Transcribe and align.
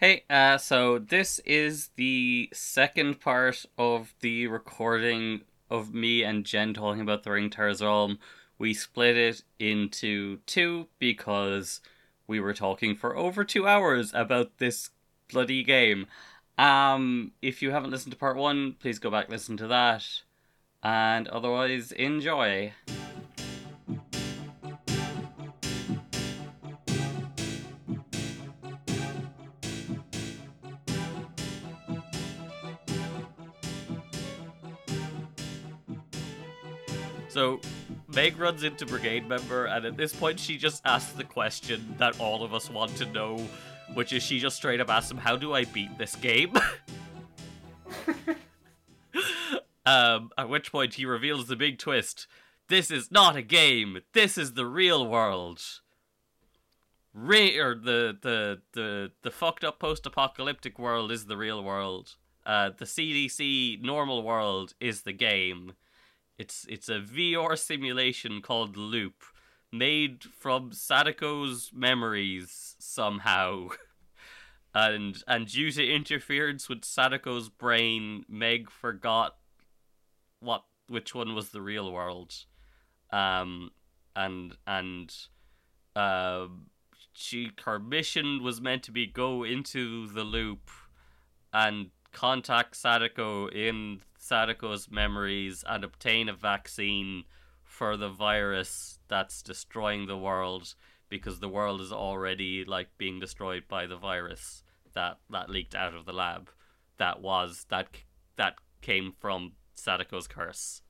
Hey, 0.00 0.22
uh, 0.30 0.58
so 0.58 1.00
this 1.00 1.40
is 1.40 1.90
the 1.96 2.50
second 2.52 3.20
part 3.20 3.66
of 3.76 4.14
the 4.20 4.46
recording 4.46 5.40
of 5.68 5.92
me 5.92 6.22
and 6.22 6.44
Jen 6.44 6.72
talking 6.72 7.00
about 7.00 7.24
the 7.24 7.32
Ring 7.32 7.52
Realm. 7.58 8.20
We 8.60 8.74
split 8.74 9.16
it 9.16 9.42
into 9.58 10.36
two 10.46 10.86
because 11.00 11.80
we 12.28 12.38
were 12.38 12.54
talking 12.54 12.94
for 12.94 13.16
over 13.16 13.42
two 13.42 13.66
hours 13.66 14.12
about 14.14 14.58
this 14.58 14.90
bloody 15.32 15.64
game. 15.64 16.06
Um, 16.56 17.32
if 17.42 17.60
you 17.60 17.72
haven't 17.72 17.90
listened 17.90 18.12
to 18.12 18.18
part 18.18 18.36
one, 18.36 18.76
please 18.78 19.00
go 19.00 19.10
back 19.10 19.28
listen 19.28 19.56
to 19.56 19.66
that. 19.66 20.04
And 20.80 21.26
otherwise, 21.26 21.90
enjoy. 21.90 22.72
So 37.48 37.60
Meg 38.08 38.36
runs 38.36 38.62
into 38.62 38.84
brigade 38.84 39.26
member, 39.26 39.64
and 39.64 39.86
at 39.86 39.96
this 39.96 40.14
point, 40.14 40.38
she 40.38 40.58
just 40.58 40.82
asks 40.84 41.12
the 41.12 41.24
question 41.24 41.94
that 41.96 42.20
all 42.20 42.44
of 42.44 42.52
us 42.52 42.68
want 42.68 42.94
to 42.96 43.06
know, 43.06 43.38
which 43.94 44.12
is 44.12 44.22
she 44.22 44.38
just 44.38 44.56
straight 44.56 44.82
up 44.82 44.90
asks 44.90 45.10
him, 45.10 45.16
"How 45.16 45.36
do 45.36 45.54
I 45.54 45.64
beat 45.64 45.96
this 45.96 46.14
game?" 46.14 46.52
um, 49.86 50.30
at 50.36 50.50
which 50.50 50.70
point 50.70 50.94
he 50.94 51.06
reveals 51.06 51.46
the 51.46 51.56
big 51.56 51.78
twist: 51.78 52.26
"This 52.68 52.90
is 52.90 53.10
not 53.10 53.34
a 53.34 53.42
game. 53.42 54.02
This 54.12 54.36
is 54.36 54.52
the 54.52 54.66
real 54.66 55.06
world." 55.06 55.62
Re- 57.14 57.58
or 57.58 57.74
the 57.74 58.14
the 58.20 58.60
the 58.72 59.12
the 59.22 59.30
fucked 59.30 59.64
up 59.64 59.78
post-apocalyptic 59.78 60.78
world 60.78 61.10
is 61.10 61.24
the 61.24 61.38
real 61.38 61.64
world. 61.64 62.16
Uh, 62.44 62.72
the 62.76 62.84
CDC 62.84 63.80
normal 63.80 64.22
world 64.22 64.74
is 64.80 65.02
the 65.02 65.14
game. 65.14 65.72
It's 66.38 66.64
it's 66.68 66.88
a 66.88 67.00
VR 67.00 67.58
simulation 67.58 68.40
called 68.40 68.76
Loop, 68.76 69.24
made 69.72 70.22
from 70.22 70.72
Sadako's 70.72 71.72
memories 71.74 72.76
somehow. 72.78 73.70
and 74.74 75.20
and 75.26 75.48
due 75.48 75.72
to 75.72 75.84
interference 75.84 76.68
with 76.68 76.84
Sadako's 76.84 77.48
brain, 77.48 78.24
Meg 78.28 78.70
forgot 78.70 79.36
what 80.38 80.64
which 80.86 81.12
one 81.14 81.34
was 81.34 81.50
the 81.50 81.60
real 81.60 81.92
world. 81.92 82.32
Um 83.10 83.72
and 84.14 84.56
and 84.64 85.12
uh 85.96 86.46
she 87.12 87.50
her 87.64 87.80
mission 87.80 88.44
was 88.44 88.60
meant 88.60 88.84
to 88.84 88.92
be 88.92 89.06
go 89.06 89.42
into 89.42 90.06
the 90.06 90.22
loop 90.22 90.70
and 91.52 91.90
contact 92.12 92.76
Sadako 92.76 93.48
in 93.48 94.02
Sadako's 94.28 94.90
memories 94.90 95.64
and 95.66 95.84
obtain 95.84 96.28
a 96.28 96.34
vaccine 96.34 97.24
for 97.64 97.96
the 97.96 98.08
virus 98.08 98.98
that's 99.08 99.42
destroying 99.42 100.06
the 100.06 100.18
world 100.18 100.74
because 101.08 101.40
the 101.40 101.48
world 101.48 101.80
is 101.80 101.92
already 101.92 102.64
like 102.64 102.88
being 102.98 103.20
destroyed 103.20 103.64
by 103.68 103.86
the 103.86 103.96
virus 103.96 104.62
that 104.94 105.18
that 105.30 105.48
leaked 105.48 105.74
out 105.74 105.94
of 105.94 106.04
the 106.04 106.12
lab 106.12 106.50
that 106.98 107.20
was 107.20 107.66
that 107.68 107.88
that 108.36 108.54
came 108.82 109.12
from 109.18 109.52
Sadako's 109.76 110.28
curse. 110.28 110.82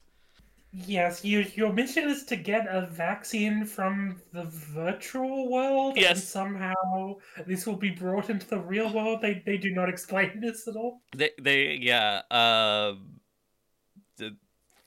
Yes, 0.70 1.24
you, 1.24 1.46
your 1.54 1.72
mission 1.72 2.10
is 2.10 2.24
to 2.24 2.36
get 2.36 2.66
a 2.68 2.86
vaccine 2.86 3.64
from 3.64 4.20
the 4.34 4.44
virtual 4.44 5.50
world. 5.50 5.96
Yes. 5.96 6.10
And 6.10 6.20
somehow 6.20 7.16
this 7.46 7.66
will 7.66 7.76
be 7.76 7.88
brought 7.90 8.28
into 8.28 8.46
the 8.46 8.58
real 8.58 8.92
world. 8.92 9.22
They 9.22 9.42
they 9.46 9.56
do 9.56 9.70
not 9.70 9.88
explain 9.88 10.40
this 10.40 10.68
at 10.68 10.76
all. 10.76 11.00
They 11.16 11.30
they 11.40 11.78
yeah 11.80 12.20
um 12.30 12.98
the, 13.00 13.17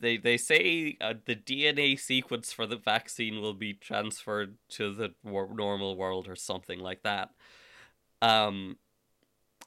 they 0.01 0.17
they 0.17 0.37
say 0.37 0.97
uh, 1.01 1.15
the 1.25 1.35
DNA 1.35 1.95
sequence 1.97 2.53
for 2.53 2.67
the 2.67 2.77
vaccine 2.77 3.41
will 3.41 3.53
be 3.53 3.73
transferred 3.73 4.57
to 4.69 4.93
the 4.93 5.15
wor- 5.23 5.53
normal 5.53 5.95
world 5.97 6.27
or 6.27 6.35
something 6.35 6.79
like 6.79 7.03
that. 7.03 7.31
Um 8.21 8.77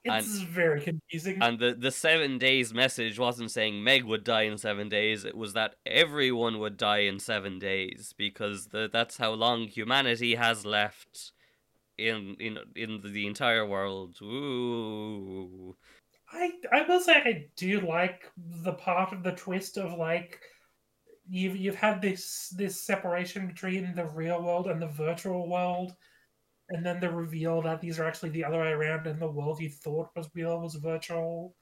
It's 0.05 0.41
very 0.41 0.83
confusing. 0.83 1.39
And 1.41 1.59
the, 1.59 1.75
the 1.75 1.91
seven 1.91 2.39
days 2.39 2.75
message 2.75 3.19
wasn't 3.19 3.51
saying 3.51 3.83
Meg 3.83 4.05
would 4.05 4.25
die 4.25 4.43
in 4.43 4.59
seven 4.59 4.89
days. 4.91 5.25
It 5.25 5.37
was 5.37 5.55
that 5.55 5.77
everyone 5.87 6.59
would 6.61 6.77
die 6.77 6.99
in 7.01 7.19
seven 7.21 7.59
days 7.59 8.15
because 8.17 8.69
the, 8.69 8.89
that's 8.93 9.17
how 9.19 9.33
long 9.33 9.69
humanity 9.69 10.35
has 10.37 10.67
left 10.67 11.33
in 11.99 12.37
in 12.41 12.59
in 12.77 13.01
the 13.03 13.27
entire 13.27 13.67
world. 13.67 14.19
Ooh. 14.23 15.77
I 16.35 16.53
I 16.73 16.83
will 16.83 17.01
say 17.01 17.15
I 17.15 17.47
do 17.57 17.81
like 17.81 18.31
the 18.37 18.73
part 18.75 19.13
of 19.13 19.23
the 19.23 19.33
twist 19.33 19.79
of 19.79 19.93
like 19.99 20.41
you've 21.29 21.57
you've 21.57 21.75
had 21.77 22.03
this 22.03 22.53
this 22.57 22.81
separation 22.81 23.47
between 23.47 23.95
the 23.95 24.07
real 24.07 24.43
world 24.43 24.67
and 24.67 24.81
the 24.83 24.89
virtual 24.89 25.49
world, 25.49 25.95
and 26.71 26.85
then 26.85 27.01
the 27.01 27.11
reveal 27.11 27.63
that 27.63 27.81
these 27.81 27.99
are 27.99 28.05
actually 28.05 28.31
the 28.31 28.45
other 28.45 28.61
way 28.61 28.73
around, 28.73 29.07
and 29.07 29.21
the 29.21 29.31
world 29.31 29.61
you 29.61 29.71
thought 29.71 30.11
was 30.17 30.29
real 30.35 30.61
was 30.61 30.75
virtual, 30.75 31.55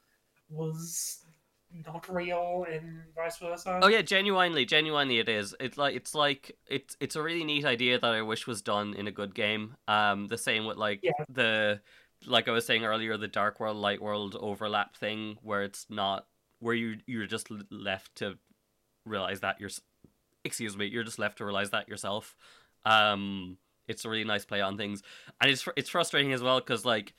was 0.49 1.25
not 1.73 2.09
real, 2.09 2.67
and 2.71 3.03
vice 3.15 3.39
versa. 3.39 3.81
Oh 3.83 3.89
yeah, 3.89 4.03
genuinely, 4.03 4.65
genuinely, 4.65 5.19
it 5.19 5.29
is. 5.29 5.55
It's 5.61 5.79
like 5.79 5.95
it's 5.97 6.15
like 6.15 6.57
it's 6.67 6.97
it's 7.01 7.17
a 7.17 7.23
really 7.23 7.45
neat 7.45 7.65
idea 7.65 7.99
that 7.99 8.13
I 8.13 8.23
wish 8.23 8.47
was 8.47 8.63
done 8.63 8.95
in 8.95 9.07
a 9.07 9.13
good 9.13 9.35
game. 9.35 9.77
Um, 9.89 10.29
the 10.29 10.39
same 10.39 10.67
with 10.67 10.77
like 10.77 11.01
Yeah. 11.03 11.13
the 11.29 11.81
like 12.27 12.49
I 12.49 12.53
was 12.53 12.67
saying 12.67 12.85
earlier, 12.85 13.17
the 13.17 13.29
dark 13.29 13.61
world 13.61 13.77
light 13.77 14.01
world 14.01 14.37
overlap 14.39 14.97
thing, 14.97 15.39
where 15.43 15.63
it's 15.63 15.87
not 15.89 16.27
where 16.61 16.75
you 16.75 16.99
you're 17.07 17.27
just 17.27 17.49
left 17.71 18.15
to 18.17 18.39
realize 19.05 19.41
that 19.41 19.61
you're 19.61 19.71
excuse 20.45 20.77
me, 20.77 20.87
you're 20.87 21.05
just 21.05 21.19
left 21.19 21.39
to 21.39 21.45
realize 21.45 21.71
that 21.71 21.89
yourself. 21.89 22.37
Um, 22.85 23.59
it's 23.89 24.05
a 24.05 24.09
really 24.09 24.25
nice 24.25 24.45
play 24.45 24.61
on 24.61 24.77
things, 24.77 25.03
and 25.41 25.51
it's 25.51 25.67
it's 25.77 25.91
frustrating 25.91 26.33
as 26.33 26.43
well 26.43 26.61
because 26.61 26.85
like 26.85 27.15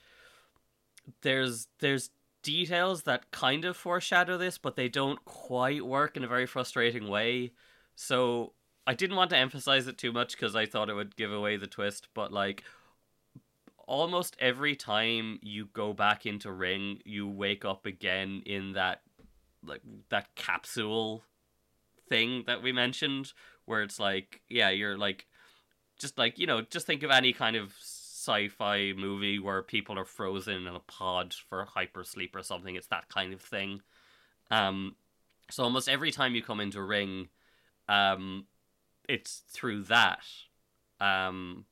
there's 1.22 1.68
there's 1.80 2.10
details 2.42 3.02
that 3.04 3.30
kind 3.30 3.64
of 3.64 3.76
foreshadow 3.76 4.36
this, 4.36 4.58
but 4.58 4.76
they 4.76 4.88
don't 4.88 5.24
quite 5.24 5.84
work 5.84 6.16
in 6.16 6.24
a 6.24 6.28
very 6.28 6.46
frustrating 6.46 7.08
way. 7.08 7.52
So 7.96 8.52
I 8.86 8.94
didn't 8.94 9.16
want 9.16 9.30
to 9.30 9.36
emphasize 9.36 9.86
it 9.86 9.98
too 9.98 10.12
much 10.12 10.32
because 10.32 10.54
I 10.54 10.66
thought 10.66 10.90
it 10.90 10.94
would 10.94 11.16
give 11.16 11.32
away 11.32 11.56
the 11.56 11.66
twist, 11.66 12.08
but 12.14 12.32
like 12.32 12.62
almost 13.86 14.36
every 14.38 14.76
time 14.76 15.38
you 15.42 15.66
go 15.72 15.92
back 15.92 16.26
into 16.26 16.50
ring, 16.52 17.00
you 17.04 17.28
wake 17.28 17.64
up 17.64 17.86
again 17.86 18.42
in 18.46 18.72
that 18.72 19.02
like 19.66 19.82
that 20.10 20.34
capsule 20.34 21.22
thing 22.08 22.44
that 22.46 22.62
we 22.62 22.70
mentioned 22.70 23.32
where 23.64 23.82
it's 23.82 23.98
like 23.98 24.42
yeah, 24.48 24.70
you're 24.70 24.98
like 24.98 25.26
just 25.98 26.18
like, 26.18 26.38
you 26.38 26.46
know, 26.46 26.62
just 26.62 26.86
think 26.86 27.02
of 27.02 27.10
any 27.10 27.32
kind 27.32 27.56
of 27.56 27.72
sci-fi 27.80 28.92
movie 28.96 29.38
where 29.38 29.62
people 29.62 29.98
are 29.98 30.04
frozen 30.04 30.66
in 30.66 30.74
a 30.74 30.80
pod 30.80 31.34
for 31.48 31.66
hypersleep 31.76 32.34
or 32.34 32.42
something. 32.42 32.74
It's 32.74 32.86
that 32.88 33.08
kind 33.08 33.32
of 33.32 33.40
thing. 33.40 33.82
Um, 34.50 34.96
so 35.50 35.62
almost 35.62 35.88
every 35.88 36.10
time 36.10 36.34
you 36.34 36.42
come 36.42 36.60
into 36.60 36.82
ring, 36.82 37.28
um, 37.88 38.46
it's 39.08 39.42
through 39.48 39.84
that. 39.84 40.24
Um, 41.00 41.66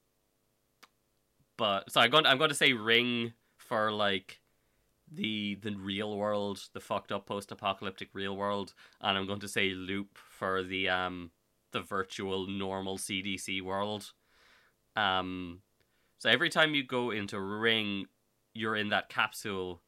but 1.63 1.93
so 1.93 2.01
I'm 2.01 2.11
going. 2.11 2.27
I'm 2.27 2.39
going 2.39 2.51
to 2.51 2.57
say 2.57 2.73
ring 2.73 3.35
for 3.57 3.93
like 3.93 4.41
the 5.13 5.55
the 5.63 5.77
real 5.77 6.19
world, 6.19 6.59
the 6.73 6.81
fucked 6.81 7.13
up 7.13 7.25
post-apocalyptic 7.25 8.09
real 8.15 8.37
world, 8.37 8.75
and 9.01 9.17
I'm 9.17 9.29
going 9.29 9.39
to 9.39 9.47
say 9.47 9.71
loop 9.71 10.19
for 10.19 10.65
the 10.65 10.89
um 10.89 11.31
the 11.71 11.81
virtual 11.81 12.49
normal 12.49 12.99
CDC 12.99 13.63
world. 13.63 14.11
Um, 14.97 15.61
so 16.19 16.31
every 16.31 16.49
time 16.49 16.75
you 16.75 16.83
go 16.83 17.13
into 17.13 17.39
ring, 17.39 18.07
you're 18.55 18.75
in 18.75 18.89
that 18.89 19.09
capsule 19.09 19.83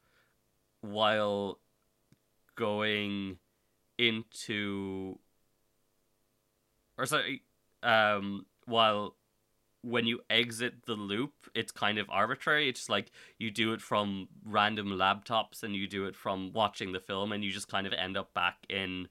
while 0.80 1.58
going 2.54 3.38
into 3.98 5.18
or 6.96 7.06
sorry, 7.06 7.42
um, 7.82 8.46
while 8.64 9.16
when 9.84 10.06
you 10.06 10.20
exit 10.30 10.86
the 10.86 10.94
loop, 10.94 11.32
it's 11.54 11.70
kind 11.70 11.98
of 11.98 12.08
arbitrary. 12.08 12.68
It's 12.68 12.88
like 12.88 13.10
you 13.38 13.50
do 13.50 13.72
it 13.74 13.82
from 13.82 14.28
random 14.44 14.88
laptops 14.88 15.62
and 15.62 15.76
you 15.76 15.86
do 15.86 16.06
it 16.06 16.16
from 16.16 16.52
watching 16.52 16.92
the 16.92 17.00
film, 17.00 17.32
and 17.32 17.44
you 17.44 17.52
just 17.52 17.68
kind 17.68 17.86
of 17.86 17.92
end 17.92 18.16
up 18.16 18.32
back 18.34 18.56
in 18.68 19.08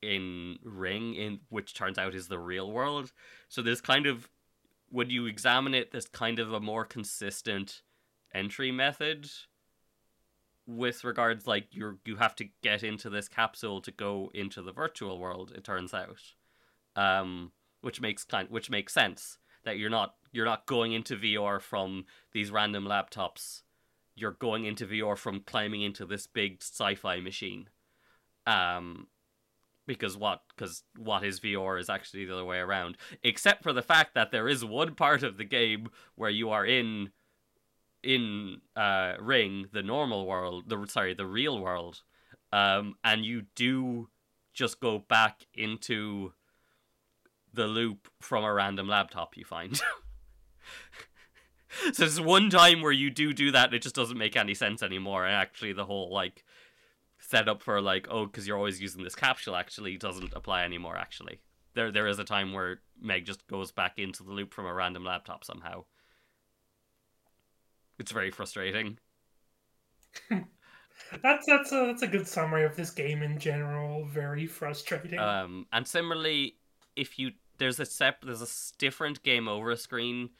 in 0.00 0.60
ring 0.62 1.14
in 1.14 1.40
which 1.48 1.74
turns 1.74 1.98
out 1.98 2.14
is 2.14 2.28
the 2.28 2.38
real 2.38 2.70
world. 2.70 3.12
So 3.48 3.62
there's 3.62 3.80
kind 3.80 4.06
of 4.06 4.28
when 4.90 5.10
you 5.10 5.26
examine 5.26 5.74
it, 5.74 5.90
there's 5.90 6.06
kind 6.06 6.38
of 6.38 6.52
a 6.52 6.60
more 6.60 6.84
consistent 6.84 7.82
entry 8.32 8.70
method 8.70 9.28
with 10.66 11.02
regards 11.02 11.46
like 11.46 11.66
you're 11.72 11.96
you 12.04 12.16
have 12.16 12.36
to 12.36 12.46
get 12.62 12.84
into 12.84 13.08
this 13.08 13.26
capsule 13.26 13.80
to 13.80 13.90
go 13.90 14.30
into 14.34 14.60
the 14.60 14.70
virtual 14.70 15.18
world 15.18 15.50
it 15.56 15.64
turns 15.64 15.94
out 15.94 16.18
um 16.94 17.50
which 17.80 18.02
makes 18.02 18.22
kind 18.22 18.50
which 18.50 18.68
makes 18.68 18.92
sense 18.92 19.38
that 19.64 19.78
you're 19.78 19.90
not 19.90 20.14
you're 20.32 20.44
not 20.44 20.66
going 20.66 20.92
into 20.92 21.16
VR 21.16 21.60
from 21.60 22.04
these 22.32 22.50
random 22.50 22.84
laptops 22.84 23.62
you're 24.20 24.32
going 24.32 24.64
into 24.64 24.86
VR 24.86 25.16
from 25.16 25.40
climbing 25.40 25.82
into 25.82 26.04
this 26.04 26.26
big 26.26 26.60
sci-fi 26.60 27.20
machine. 27.20 27.68
Um, 28.46 29.06
because 29.86 30.16
what? 30.16 30.42
Because 30.48 30.82
what 30.96 31.24
is 31.24 31.40
VR 31.40 31.80
is 31.80 31.88
actually 31.88 32.24
the 32.24 32.34
other 32.34 32.44
way 32.44 32.58
around. 32.58 32.96
Except 33.22 33.62
for 33.62 33.72
the 33.72 33.82
fact 33.82 34.14
that 34.14 34.30
there 34.30 34.48
is 34.48 34.64
one 34.64 34.94
part 34.94 35.22
of 35.22 35.38
the 35.38 35.44
game 35.44 35.88
where 36.14 36.30
you 36.30 36.50
are 36.50 36.66
in, 36.66 37.10
in 38.02 38.60
uh 38.76 39.14
Ring, 39.20 39.68
the 39.72 39.82
normal 39.82 40.26
world, 40.26 40.64
the 40.68 40.86
sorry, 40.88 41.14
the 41.14 41.26
real 41.26 41.58
world, 41.60 42.02
um, 42.52 42.96
and 43.04 43.24
you 43.24 43.42
do 43.54 44.08
just 44.52 44.80
go 44.80 44.98
back 44.98 45.46
into 45.54 46.32
the 47.52 47.66
loop 47.66 48.08
from 48.20 48.44
a 48.44 48.52
random 48.52 48.88
laptop 48.88 49.36
you 49.36 49.44
find. 49.44 49.76
so 51.92 51.92
there's 51.98 52.20
one 52.20 52.50
time 52.50 52.82
where 52.82 52.92
you 52.92 53.10
do 53.10 53.32
do 53.32 53.50
that 53.52 53.66
and 53.66 53.74
it 53.74 53.82
just 53.82 53.94
doesn't 53.94 54.18
make 54.18 54.36
any 54.36 54.54
sense 54.54 54.82
anymore. 54.82 55.24
And 55.24 55.34
actually 55.34 55.72
the 55.72 55.84
whole 55.84 56.12
like 56.12 56.44
setup 57.18 57.62
for 57.62 57.80
like 57.80 58.06
oh 58.10 58.26
because 58.26 58.46
you're 58.46 58.56
always 58.56 58.80
using 58.80 59.02
this 59.02 59.14
capsule 59.14 59.56
actually 59.56 59.96
doesn't 59.96 60.32
apply 60.34 60.64
anymore 60.64 60.96
actually. 60.96 61.40
There 61.74 61.92
there 61.92 62.06
is 62.06 62.18
a 62.18 62.24
time 62.24 62.52
where 62.52 62.80
meg 63.00 63.24
just 63.24 63.46
goes 63.46 63.72
back 63.72 63.98
into 63.98 64.22
the 64.22 64.32
loop 64.32 64.54
from 64.54 64.66
a 64.66 64.74
random 64.74 65.04
laptop 65.04 65.44
somehow. 65.44 65.84
It's 67.98 68.12
very 68.12 68.30
frustrating. 68.30 68.98
That's 71.22 71.46
that's 71.46 71.72
a 71.72 71.86
that's 71.86 72.02
a 72.02 72.06
good 72.06 72.26
summary 72.26 72.64
of 72.64 72.76
this 72.76 72.90
game 72.90 73.22
in 73.22 73.38
general. 73.38 74.04
Very 74.06 74.46
frustrating. 74.46 75.18
Um 75.18 75.66
and 75.72 75.86
similarly 75.86 76.56
if 76.98 77.18
you 77.18 77.32
there's 77.58 77.80
a 77.80 77.86
sep 77.86 78.24
there's 78.24 78.42
a 78.42 78.78
different 78.78 79.22
game 79.22 79.48
over 79.48 79.74
screen 79.76 80.30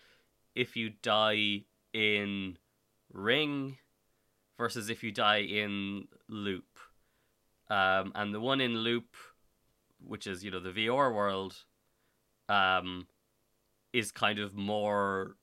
if 0.54 0.76
you 0.76 0.90
die 1.02 1.62
in 1.92 2.58
ring 3.12 3.78
versus 4.58 4.90
if 4.90 5.02
you 5.02 5.12
die 5.12 5.38
in 5.38 6.08
loop. 6.28 6.78
Um 7.70 8.12
and 8.14 8.34
the 8.34 8.40
one 8.40 8.60
in 8.60 8.78
loop 8.78 9.16
which 10.04 10.26
is 10.26 10.44
you 10.44 10.50
know 10.50 10.60
the 10.60 10.70
vr 10.70 11.14
world 11.14 11.64
um 12.48 13.06
is 13.92 14.10
kind 14.10 14.38
of 14.38 14.54
more 14.54 15.36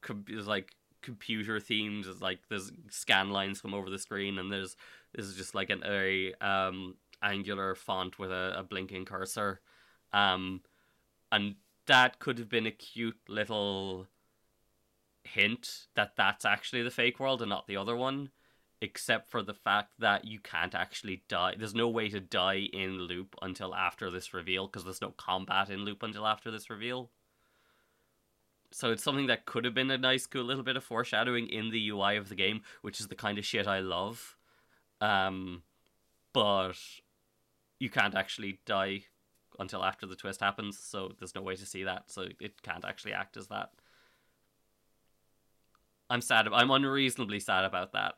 com- 0.00 0.24
is 0.28 0.46
like 0.46 0.74
computer 1.00 1.58
themed. 1.58 2.06
It's 2.06 2.20
like 2.20 2.40
there's 2.48 2.70
scan 2.90 3.30
lines 3.30 3.60
come 3.60 3.74
over 3.74 3.88
the 3.88 3.98
screen 3.98 4.38
and 4.38 4.52
there's 4.52 4.76
this 5.14 5.26
is 5.26 5.36
just 5.36 5.54
like 5.54 5.70
an 5.70 5.80
very 5.80 6.38
um 6.40 6.96
angular 7.22 7.74
font 7.74 8.18
with 8.18 8.30
a, 8.30 8.54
a 8.58 8.62
blinking 8.62 9.04
cursor 9.04 9.60
um 10.12 10.60
and 11.30 11.56
that 11.86 12.18
could 12.18 12.38
have 12.38 12.48
been 12.48 12.66
a 12.66 12.70
cute 12.70 13.18
little 13.28 14.06
hint 15.24 15.86
that 15.94 16.12
that's 16.16 16.44
actually 16.44 16.82
the 16.82 16.90
fake 16.90 17.20
world 17.20 17.42
and 17.42 17.50
not 17.50 17.66
the 17.66 17.76
other 17.76 17.96
one 17.96 18.30
except 18.80 19.28
for 19.28 19.42
the 19.42 19.54
fact 19.54 19.92
that 19.98 20.24
you 20.24 20.38
can't 20.38 20.74
actually 20.74 21.22
die 21.28 21.54
there's 21.58 21.74
no 21.74 21.88
way 21.88 22.08
to 22.08 22.20
die 22.20 22.68
in 22.72 22.98
loop 23.00 23.34
until 23.42 23.74
after 23.74 24.10
this 24.10 24.32
reveal 24.32 24.66
because 24.66 24.84
there's 24.84 25.02
no 25.02 25.10
combat 25.10 25.68
in 25.68 25.80
loop 25.80 26.02
until 26.02 26.26
after 26.26 26.50
this 26.50 26.70
reveal. 26.70 27.10
So 28.70 28.92
it's 28.92 29.02
something 29.02 29.26
that 29.28 29.46
could 29.46 29.64
have 29.64 29.74
been 29.74 29.90
a 29.90 29.98
nice 29.98 30.26
cool 30.26 30.44
little 30.44 30.62
bit 30.62 30.76
of 30.76 30.84
foreshadowing 30.84 31.48
in 31.48 31.70
the 31.70 31.88
ui 31.88 32.16
of 32.16 32.28
the 32.28 32.34
game 32.34 32.60
which 32.82 33.00
is 33.00 33.08
the 33.08 33.14
kind 33.14 33.38
of 33.38 33.44
shit 33.44 33.66
i 33.66 33.80
love. 33.80 34.36
Um 35.00 35.62
but 36.32 36.76
you 37.80 37.90
can't 37.90 38.14
actually 38.14 38.60
die 38.64 39.04
until 39.58 39.84
after 39.84 40.06
the 40.06 40.16
twist 40.16 40.40
happens, 40.40 40.78
so 40.78 41.12
there's 41.18 41.34
no 41.34 41.42
way 41.42 41.56
to 41.56 41.66
see 41.66 41.84
that, 41.84 42.04
so 42.10 42.26
it 42.40 42.62
can't 42.62 42.84
actually 42.84 43.12
act 43.12 43.36
as 43.36 43.48
that. 43.48 43.70
I'm 46.10 46.20
sad. 46.20 46.48
I'm 46.52 46.70
unreasonably 46.70 47.40
sad 47.40 47.64
about 47.64 47.92
that. 47.92 48.14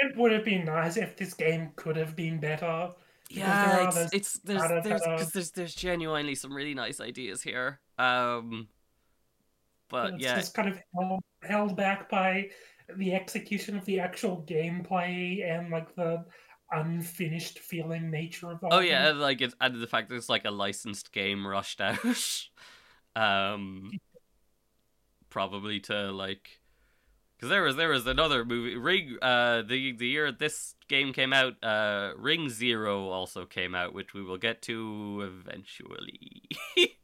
it 0.00 0.16
would 0.16 0.32
have 0.32 0.44
been 0.44 0.64
nice 0.64 0.96
if 0.96 1.16
this 1.16 1.34
game 1.34 1.70
could 1.76 1.96
have 1.96 2.16
been 2.16 2.38
better 2.38 2.90
Yeah, 3.28 3.86
it's, 3.86 3.96
those 3.96 4.12
it's 4.12 4.32
there's 4.40 4.84
there's 4.84 5.32
there's 5.32 5.50
there's 5.52 5.74
genuinely 5.74 6.34
some 6.34 6.52
really 6.52 6.74
nice 6.74 7.00
ideas 7.00 7.42
here. 7.42 7.80
Um, 7.98 8.68
but 9.88 10.14
it's 10.14 10.22
yeah, 10.22 10.36
just 10.36 10.54
kind 10.54 10.68
of 10.68 10.80
held, 10.94 11.20
held 11.42 11.76
back 11.76 12.08
by 12.08 12.48
the 12.96 13.14
execution 13.14 13.76
of 13.76 13.84
the 13.84 14.00
actual 14.00 14.44
gameplay 14.48 15.48
and 15.48 15.70
like 15.70 15.94
the 15.94 16.24
unfinished 16.72 17.58
feeling 17.58 18.10
nature 18.10 18.50
of 18.50 18.58
Oh 18.70 18.80
yeah, 18.80 19.10
like 19.10 19.40
it 19.40 19.54
and 19.60 19.80
the 19.80 19.86
fact 19.86 20.08
that 20.08 20.16
it's 20.16 20.28
like 20.28 20.44
a 20.44 20.50
licensed 20.50 21.12
game 21.12 21.46
rushed 21.46 21.80
out. 21.80 21.98
um 23.16 23.90
probably 25.28 25.80
to 25.80 26.12
like 26.12 26.60
cuz 27.38 27.48
there 27.48 27.62
was 27.62 27.76
there 27.76 27.88
was 27.88 28.06
another 28.06 28.44
movie 28.44 28.76
Ring 28.76 29.16
uh 29.22 29.62
the 29.62 29.92
the 29.92 30.06
year 30.06 30.30
this 30.32 30.74
game 30.88 31.12
came 31.12 31.32
out 31.32 31.62
uh 31.62 32.12
Ring 32.16 32.48
0 32.48 33.08
also 33.08 33.46
came 33.46 33.74
out 33.74 33.94
which 33.94 34.14
we 34.14 34.22
will 34.22 34.38
get 34.38 34.62
to 34.62 35.22
eventually. 35.22 36.42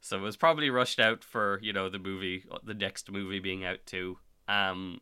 so 0.00 0.18
it 0.18 0.22
was 0.22 0.36
probably 0.36 0.70
rushed 0.70 1.00
out 1.00 1.22
for, 1.24 1.58
you 1.62 1.72
know, 1.72 1.88
the 1.88 1.98
movie 1.98 2.44
the 2.64 2.74
next 2.74 3.10
movie 3.10 3.40
being 3.40 3.64
out 3.64 3.84
too. 3.86 4.18
Um 4.48 5.00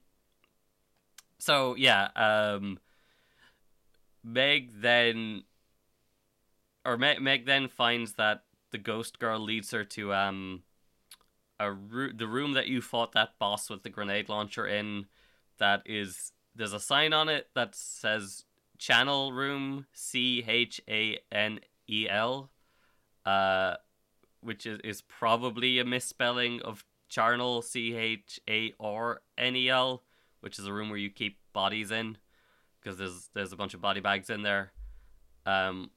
so 1.39 1.75
yeah, 1.77 2.09
um 2.17 2.79
Meg 4.23 4.81
then, 4.81 5.45
or 6.85 6.97
Meg, 6.97 7.21
Meg 7.21 7.47
then 7.47 7.69
finds 7.69 8.15
that 8.15 8.43
the 8.71 8.79
ghost 8.79 9.19
girl 9.19 9.39
leads 9.39 9.71
her 9.71 9.85
to 9.85 10.13
um, 10.13 10.63
a 11.59 11.73
ro- 11.73 12.13
the 12.15 12.27
room 12.27 12.53
that 12.53 12.67
you 12.67 12.81
fought 12.81 13.13
that 13.13 13.39
boss 13.39 13.71
with 13.71 13.83
the 13.83 13.91
grenade 13.91 14.29
launcher 14.29 14.67
in. 14.67 15.07
That 15.59 15.83
is, 15.87 16.33
there's 16.55 16.73
a 16.73 16.81
sign 16.81 17.13
on 17.13 17.29
it 17.29 17.49
that 17.55 17.75
says 17.75 18.45
channel 18.79 19.33
room 19.33 19.87
C 19.93 20.45
H 20.47 20.81
A 20.89 21.19
N 21.33 21.61
E 21.89 22.07
L, 22.09 22.51
uh, 23.27 23.75
which 24.41 24.67
is 24.67 24.79
is 24.85 25.03
probably 25.03 25.79
a 25.79 25.85
misspelling 25.85 26.63
of 26.63 26.85
charnel 27.09 27.63
C 27.63 27.95
H 27.97 28.41
A 28.49 28.73
R 28.79 29.23
N 29.37 29.57
E 29.57 29.69
L, 29.69 30.05
which 30.41 30.59
is 30.59 30.67
a 30.67 30.73
room 30.73 30.91
where 30.91 30.99
you 30.99 31.11
keep 31.11 31.39
bodies 31.53 31.91
in 31.91 32.19
because 32.89 32.99
there's 32.99 33.31
there's 33.35 33.53
a 33.53 33.57
bunch 33.57 33.75
of 33.75 33.83
body 33.83 34.01
bags 34.01 34.31
in 34.31 34.43
there. 34.43 34.73
Um, 35.45 35.91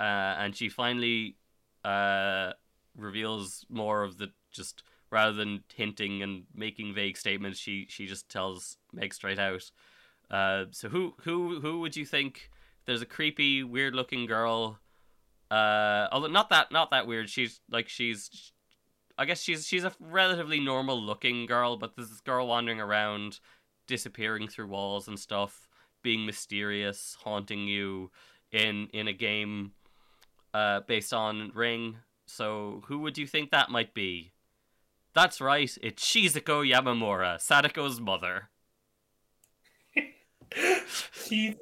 uh, 0.00 0.36
and 0.38 0.56
she 0.56 0.70
finally 0.70 1.36
uh, 1.84 2.52
reveals 2.96 3.66
more 3.68 4.02
of 4.02 4.16
the 4.16 4.30
just 4.50 4.82
rather 5.10 5.32
than 5.32 5.64
hinting 5.74 6.22
and 6.22 6.44
making 6.54 6.94
vague 6.94 7.18
statements. 7.18 7.58
She 7.58 7.86
she 7.90 8.06
just 8.06 8.30
tells 8.30 8.78
Meg 8.92 9.12
straight 9.12 9.38
out. 9.38 9.70
Uh, 10.30 10.64
so 10.70 10.88
who 10.88 11.14
who 11.20 11.60
who 11.60 11.80
would 11.80 11.94
you 11.94 12.06
think? 12.06 12.50
There's 12.86 13.02
a 13.02 13.06
creepy, 13.06 13.62
weird 13.62 13.94
looking 13.94 14.24
girl. 14.24 14.78
Uh, 15.50 16.08
although 16.10 16.28
not 16.28 16.48
that 16.48 16.72
not 16.72 16.90
that 16.90 17.06
weird. 17.06 17.28
She's 17.28 17.60
like 17.70 17.88
she's. 17.88 18.52
I 19.20 19.24
guess 19.24 19.42
she's 19.42 19.66
she's 19.66 19.84
a 19.84 19.92
relatively 19.98 20.60
normal 20.60 21.02
looking 21.02 21.44
girl, 21.44 21.76
but 21.76 21.96
there's 21.96 22.08
this 22.08 22.20
girl 22.20 22.46
wandering 22.46 22.80
around, 22.80 23.40
disappearing 23.86 24.46
through 24.46 24.68
walls 24.68 25.08
and 25.08 25.18
stuff 25.18 25.67
being 26.02 26.26
mysterious, 26.26 27.16
haunting 27.22 27.66
you 27.66 28.10
in 28.52 28.88
in 28.92 29.08
a 29.08 29.12
game 29.12 29.72
uh, 30.54 30.80
based 30.80 31.12
on 31.12 31.52
Ring. 31.54 31.96
So 32.26 32.82
who 32.86 32.98
would 33.00 33.18
you 33.18 33.26
think 33.26 33.50
that 33.50 33.70
might 33.70 33.94
be? 33.94 34.32
That's 35.14 35.40
right, 35.40 35.76
it's 35.82 36.04
Shizuko 36.04 36.70
Yamamura, 36.70 37.38
Sadako's 37.38 38.00
mother. 38.00 38.48
She, 41.12 41.56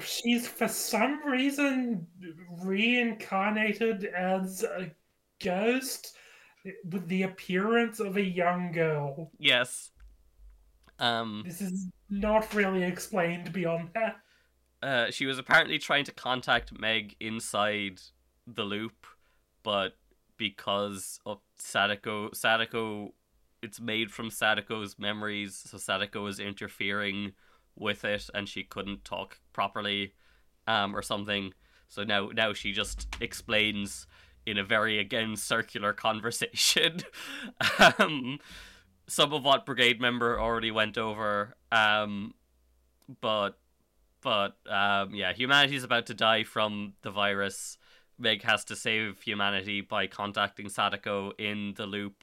she's 0.00 0.48
for 0.48 0.66
some 0.66 1.24
reason 1.24 2.06
reincarnated 2.60 4.06
as 4.06 4.64
a 4.64 4.90
ghost 5.40 6.16
with 6.90 7.06
the 7.08 7.24
appearance 7.24 8.00
of 8.00 8.16
a 8.16 8.22
young 8.22 8.72
girl. 8.72 9.30
Yes. 9.38 9.90
Um, 11.02 11.42
This 11.44 11.60
is 11.60 11.88
not 12.08 12.54
really 12.54 12.82
explained 12.84 13.52
beyond 13.52 13.90
that. 13.94 14.16
uh, 14.82 15.10
she 15.10 15.26
was 15.26 15.38
apparently 15.38 15.78
trying 15.78 16.04
to 16.04 16.12
contact 16.12 16.78
Meg 16.78 17.16
inside 17.20 18.00
the 18.46 18.62
loop, 18.64 19.06
but 19.62 19.96
because 20.36 21.20
of 21.26 21.38
Sadako, 21.56 22.30
Sadako, 22.32 23.14
it's 23.62 23.80
made 23.80 24.10
from 24.10 24.30
Sadako's 24.30 24.98
memories, 24.98 25.54
so 25.68 25.76
Sadako 25.78 26.26
is 26.26 26.40
interfering 26.40 27.32
with 27.76 28.04
it, 28.04 28.28
and 28.34 28.48
she 28.48 28.62
couldn't 28.64 29.04
talk 29.04 29.38
properly, 29.52 30.14
um, 30.66 30.94
or 30.96 31.02
something. 31.02 31.52
So 31.88 32.02
now, 32.04 32.28
now 32.34 32.52
she 32.52 32.72
just 32.72 33.06
explains 33.20 34.06
in 34.46 34.58
a 34.58 34.64
very 34.64 34.98
again 34.98 35.36
circular 35.36 35.92
conversation, 36.08 37.00
um, 37.98 38.38
some 39.12 39.32
of 39.32 39.44
what 39.44 39.66
brigade 39.66 40.00
member 40.00 40.40
already 40.40 40.70
went 40.70 40.96
over, 40.98 41.54
um, 41.70 42.34
but 43.20 43.58
but 44.22 44.56
um, 44.68 45.14
yeah, 45.14 45.32
humanity's 45.32 45.84
about 45.84 46.06
to 46.06 46.14
die 46.14 46.44
from 46.44 46.94
the 47.02 47.10
virus. 47.10 47.78
Meg 48.18 48.42
has 48.42 48.64
to 48.66 48.76
save 48.76 49.20
humanity 49.22 49.80
by 49.80 50.06
contacting 50.06 50.68
Sadako 50.68 51.32
in 51.38 51.74
the 51.76 51.86
loop, 51.86 52.22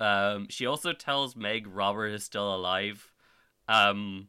Um, 0.00 0.48
she 0.50 0.66
also 0.66 0.92
tells 0.92 1.36
Meg 1.36 1.66
Robert 1.66 2.08
is 2.08 2.24
still 2.24 2.54
alive. 2.54 3.12
Um, 3.68 4.28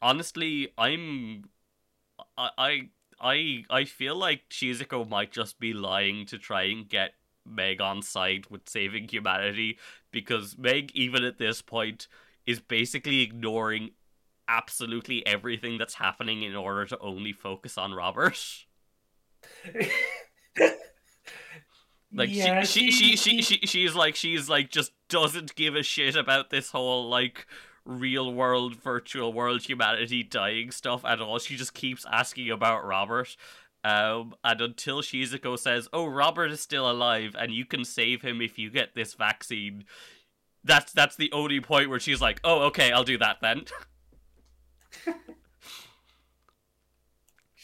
honestly, 0.00 0.72
I'm, 0.78 1.44
I, 2.36 2.50
I, 2.58 2.88
I, 3.20 3.64
I 3.70 3.84
feel 3.84 4.16
like 4.16 4.48
Shizuko 4.50 5.08
might 5.08 5.32
just 5.32 5.60
be 5.60 5.72
lying 5.72 6.26
to 6.26 6.38
try 6.38 6.64
and 6.64 6.88
get 6.88 7.14
Meg 7.50 7.80
on 7.80 8.02
side 8.02 8.46
with 8.50 8.68
saving 8.68 9.08
humanity 9.08 9.78
because 10.10 10.56
Meg, 10.58 10.90
even 10.94 11.24
at 11.24 11.38
this 11.38 11.62
point, 11.62 12.08
is 12.46 12.60
basically 12.60 13.20
ignoring 13.20 13.90
absolutely 14.48 15.24
everything 15.26 15.78
that's 15.78 15.94
happening 15.94 16.42
in 16.42 16.56
order 16.56 16.84
to 16.86 16.98
only 16.98 17.32
focus 17.32 17.78
on 17.78 17.92
Robert. 17.94 18.38
Like 22.12 22.30
Yeah, 22.32 22.64
she, 22.64 22.90
she, 22.90 23.16
she, 23.16 23.16
she, 23.16 23.42
she- 23.42 23.58
she, 23.60 23.66
she's 23.66 23.94
like, 23.94 24.16
she's 24.16 24.48
like, 24.48 24.70
just 24.70 24.92
doesn't 25.08 25.54
give 25.54 25.76
a 25.76 25.82
shit 25.82 26.16
about 26.16 26.50
this 26.50 26.70
whole 26.70 27.08
like 27.08 27.46
real 27.84 28.32
world, 28.32 28.76
virtual 28.76 29.32
world, 29.32 29.62
humanity 29.62 30.22
dying 30.22 30.70
stuff 30.70 31.04
at 31.04 31.20
all. 31.20 31.38
She 31.38 31.56
just 31.56 31.74
keeps 31.74 32.04
asking 32.10 32.50
about 32.50 32.84
Robert. 32.84 33.36
Um, 33.82 34.34
and 34.44 34.60
until 34.60 35.00
Shizuko 35.00 35.58
says, 35.58 35.88
"Oh, 35.92 36.06
Robert 36.06 36.50
is 36.50 36.60
still 36.60 36.90
alive, 36.90 37.34
and 37.38 37.52
you 37.52 37.64
can 37.64 37.84
save 37.84 38.22
him 38.22 38.42
if 38.42 38.58
you 38.58 38.70
get 38.70 38.94
this 38.94 39.14
vaccine," 39.14 39.84
that's 40.64 40.92
that's 40.92 41.16
the 41.16 41.32
only 41.32 41.60
point 41.60 41.88
where 41.88 42.00
she's 42.00 42.20
like, 42.20 42.40
"Oh, 42.44 42.64
okay, 42.64 42.92
I'll 42.92 43.04
do 43.04 43.18
that 43.18 43.38
then." 43.40 43.64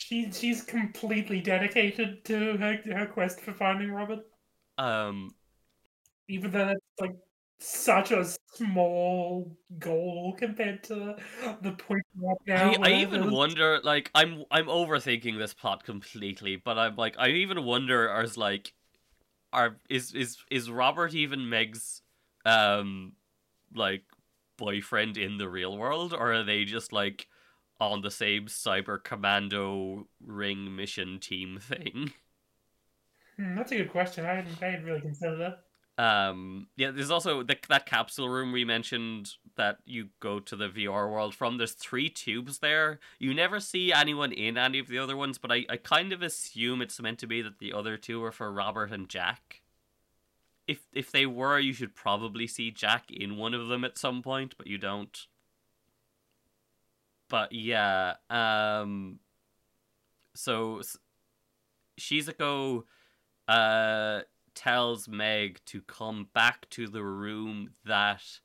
She 0.06 0.30
she's 0.30 0.62
completely 0.62 1.40
dedicated 1.40 2.25
to 2.26 2.56
her 2.58 2.78
her 2.94 3.06
quest 3.06 3.40
for 3.40 3.52
finding 3.52 3.90
Robert, 3.90 4.20
um, 4.78 5.35
even 6.28 6.52
though 6.52 6.66
that's 6.66 6.80
like 7.00 7.16
such 7.58 8.10
a 8.10 8.26
small 8.54 9.56
goal 9.78 10.34
compared 10.38 10.82
to 10.84 11.16
the 11.62 11.72
point 11.72 12.02
right 12.16 12.36
now. 12.46 12.72
I, 12.82 12.90
I 12.90 12.92
even 12.92 13.30
wonder 13.30 13.80
like 13.82 14.10
I'm 14.14 14.44
I'm 14.50 14.66
overthinking 14.66 15.38
this 15.38 15.54
plot 15.54 15.84
completely, 15.84 16.56
but 16.56 16.78
I'm 16.78 16.96
like 16.96 17.16
I 17.18 17.28
even 17.28 17.64
wonder 17.64 18.08
as 18.08 18.36
like 18.36 18.72
are 19.52 19.76
is 19.88 20.14
is 20.14 20.38
is 20.50 20.70
Robert 20.70 21.14
even 21.14 21.48
Meg's 21.48 22.02
um 22.44 23.12
like 23.75 24.04
boyfriend 24.56 25.16
in 25.18 25.38
the 25.38 25.48
real 25.48 25.76
world 25.76 26.12
or 26.14 26.32
are 26.32 26.44
they 26.44 26.64
just 26.64 26.92
like 26.92 27.28
on 27.78 28.00
the 28.00 28.10
same 28.10 28.46
cyber 28.46 29.02
commando 29.02 30.06
ring 30.25 30.75
mission 30.75 31.18
team 31.20 31.58
thing? 31.60 32.12
Hmm, 33.36 33.54
that's 33.54 33.72
a 33.72 33.76
good 33.76 33.90
question. 33.90 34.25
I 34.25 34.34
hadn't, 34.34 34.62
I 34.62 34.66
hadn't 34.66 34.86
really 34.86 35.00
considered 35.00 35.38
that. 35.40 35.65
Um, 35.99 36.67
yeah, 36.76 36.91
there's 36.91 37.11
also 37.11 37.43
the, 37.43 37.57
that 37.69 37.87
capsule 37.87 38.29
room 38.29 38.53
we 38.53 38.65
mentioned 38.65 39.33
that 39.57 39.79
you 39.87 40.09
go 40.21 40.41
to 40.41 40.55
the 40.55 40.69
VR 40.69 41.11
world 41.11 41.35
from. 41.35 41.57
There's 41.57 41.73
three 41.73 42.11
tubes 42.11 42.59
there. 42.59 43.00
You 43.19 43.33
never 43.33 43.61
see 43.61 43.93
anyone 43.93 44.33
in 44.33 44.59
any 44.59 44.79
of 44.79 44.88
the 44.88 44.99
other 44.99 45.17
ones, 45.17 45.38
but 45.38 45.50
I, 45.50 45.65
I 45.71 45.79
kind 45.79 46.12
of 46.12 46.21
assume 46.21 46.83
it's 46.83 47.00
meant 47.00 47.19
to 47.21 47.26
be 47.26 47.41
that 47.41 47.61
the 47.61 47.73
other 47.73 47.97
two 47.97 48.23
are 48.25 48.33
for 48.33 48.53
Robert 48.53 48.93
and 48.93 49.09
Jack. 49.09 49.62
If 50.69 50.81
if 50.93 51.11
they 51.11 51.25
were, 51.25 51.59
you 51.59 51.73
should 51.73 51.95
probably 51.95 52.47
see 52.47 52.71
Jack 52.71 53.11
in 53.11 53.37
one 53.37 53.55
of 53.55 53.69
them 53.69 53.85
at 53.85 53.97
some 53.97 54.21
point, 54.23 54.55
but 54.59 54.67
you 54.67 54.76
don't. 54.76 55.26
But 57.29 57.53
yeah, 57.53 58.15
um, 58.29 59.21
so 60.35 60.83
Shizuko, 61.99 62.85
uh 63.49 64.21
tells 64.56 65.06
Meg 65.06 65.60
to 65.66 65.80
come 65.82 66.28
back 66.34 66.68
to 66.70 66.88
the 66.88 67.04
room 67.04 67.70
that 67.84 68.40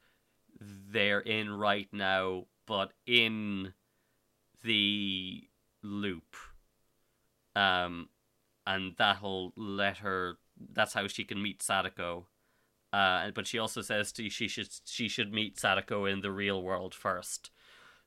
they're 0.60 1.22
in 1.22 1.52
right 1.52 1.88
now, 1.92 2.46
but 2.68 2.94
in 3.08 3.74
the 4.64 5.48
loop. 5.82 6.36
Um, 7.56 8.10
and 8.68 8.94
that'll 8.98 9.54
let 9.56 9.98
her. 10.00 10.38
That's 10.74 10.94
how 10.94 11.08
she 11.08 11.24
can 11.24 11.42
meet 11.42 11.64
Sadako. 11.64 12.28
Uh, 12.94 13.32
but 13.32 13.48
she 13.48 13.58
also 13.58 13.82
says 13.82 14.12
to, 14.12 14.30
she 14.30 14.48
should 14.48 14.70
she 14.86 15.08
should 15.08 15.34
meet 15.34 15.60
Sadako 15.60 16.06
in 16.06 16.22
the 16.22 16.32
real 16.32 16.62
world 16.62 16.94
first. 16.94 17.50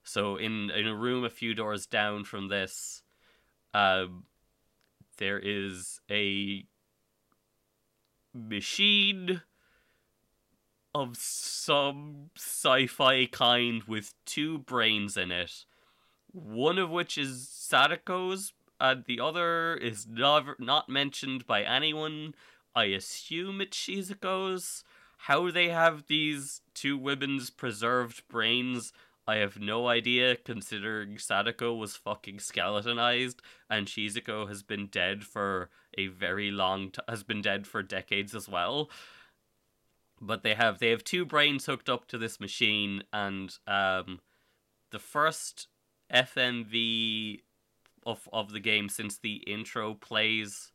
So 0.04 0.36
in 0.36 0.70
in 0.70 0.86
a 0.86 0.94
room 0.94 1.24
a 1.24 1.30
few 1.30 1.54
doors 1.54 1.86
down 1.86 2.24
from 2.24 2.48
this, 2.48 3.02
um, 3.72 4.24
there 5.16 5.40
is 5.42 6.00
a 6.10 6.66
machine 8.34 9.42
of 10.94 11.16
some 11.16 12.30
sci-fi 12.36 13.26
kind 13.26 13.84
with 13.84 14.14
two 14.26 14.58
brains 14.58 15.16
in 15.16 15.30
it. 15.30 15.64
One 16.32 16.78
of 16.78 16.90
which 16.90 17.16
is 17.16 17.48
Sadako's, 17.48 18.52
and 18.80 19.04
the 19.04 19.20
other 19.20 19.74
is 19.74 20.06
never 20.06 20.56
not 20.58 20.88
mentioned 20.88 21.46
by 21.46 21.62
anyone. 21.62 22.34
I 22.74 22.86
assume 22.86 23.60
it's 23.60 23.76
Shizuko's. 23.76 24.84
How 25.16 25.50
they 25.50 25.68
have 25.68 26.06
these 26.06 26.60
two 26.74 26.98
women's 26.98 27.50
preserved 27.50 28.26
brains, 28.28 28.92
I 29.26 29.36
have 29.36 29.58
no 29.58 29.88
idea, 29.88 30.36
considering 30.36 31.18
Sadako 31.18 31.74
was 31.74 31.96
fucking 31.96 32.40
skeletonized 32.40 33.40
and 33.70 33.86
Shizuko 33.86 34.48
has 34.48 34.62
been 34.62 34.86
dead 34.86 35.24
for 35.24 35.70
a 35.96 36.08
very 36.08 36.50
long 36.50 36.90
t- 36.90 37.00
has 37.08 37.22
been 37.22 37.40
dead 37.40 37.66
for 37.66 37.82
decades 37.82 38.34
as 38.34 38.48
well. 38.48 38.90
But 40.20 40.42
they 40.42 40.54
have 40.54 40.78
they 40.78 40.90
have 40.90 41.04
two 41.04 41.24
brains 41.24 41.66
hooked 41.66 41.88
up 41.88 42.06
to 42.08 42.18
this 42.18 42.38
machine, 42.38 43.02
and 43.12 43.56
um, 43.66 44.20
the 44.90 44.98
first 44.98 45.68
FMV 46.12 47.40
of 48.06 48.28
of 48.32 48.52
the 48.52 48.60
game 48.60 48.88
since 48.88 49.18
the 49.18 49.36
intro 49.46 49.94
plays, 49.94 50.72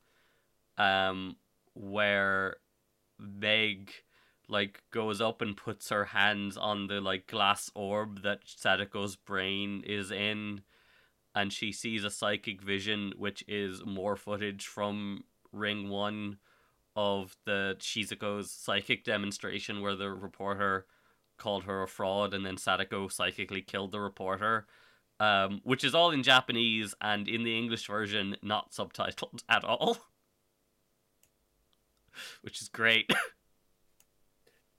um, 0.78 1.36
where 1.74 2.58
Meg 3.20 3.92
like 4.50 4.84
goes 4.92 5.22
up 5.22 5.42
and 5.42 5.56
puts 5.56 5.90
her 5.90 6.06
hands 6.06 6.58
on 6.58 6.88
the 6.88 7.00
like 7.00 7.28
glass 7.28 7.70
orb 7.76 8.24
that 8.24 8.40
Sadako's 8.46 9.16
brain 9.16 9.84
is 9.86 10.12
in 10.12 10.62
and 11.36 11.54
she 11.54 11.72
sees 11.72 12.04
a 12.04 12.10
psychic 12.10 12.62
vision 12.62 13.14
which 13.18 13.44
is 13.48 13.86
more 13.86 14.16
footage 14.16 14.66
from 14.66 15.24
ring 15.52 15.90
1 15.90 16.38
of 16.96 17.38
the 17.46 17.76
Shizuko's 17.80 18.52
psychic 18.52 19.04
demonstration 19.04 19.82
where 19.82 19.96
the 19.96 20.12
reporter 20.12 20.86
called 21.38 21.64
her 21.64 21.84
a 21.84 21.88
fraud 21.88 22.34
and 22.34 22.46
then 22.46 22.58
Sadako 22.58 23.08
psychically 23.08 23.62
killed 23.62 23.92
the 23.92 24.00
reporter 24.00 24.66
um, 25.20 25.62
which 25.64 25.84
is 25.84 25.94
all 25.94 26.12
in 26.12 26.24
Japanese 26.24 26.96
and 27.02 27.28
in 27.28 27.44
the 27.44 27.58
English 27.58 27.88
version 27.88 28.38
not 28.42 28.72
subtitled 28.72 29.44
at 29.50 29.64
all. 29.64 29.98
Which 32.42 32.62
is 32.62 32.70
great 32.70 33.12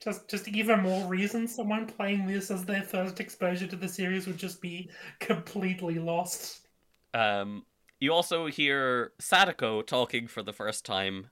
Just 0.02 0.28
just 0.28 0.48
even 0.48 0.80
more 0.80 1.06
reason 1.06 1.46
someone 1.46 1.86
playing 1.86 2.26
this 2.26 2.50
as 2.50 2.64
their 2.64 2.82
first 2.82 3.20
exposure 3.20 3.66
to 3.66 3.76
the 3.76 3.88
series 3.88 4.26
would 4.26 4.38
just 4.38 4.62
be 4.62 4.88
completely 5.18 5.98
lost. 5.98 6.66
Um, 7.12 7.66
you 7.98 8.12
also 8.12 8.46
hear 8.46 9.12
Sadako 9.18 9.82
talking 9.82 10.26
for 10.26 10.42
the 10.42 10.54
first 10.54 10.86
time, 10.86 11.28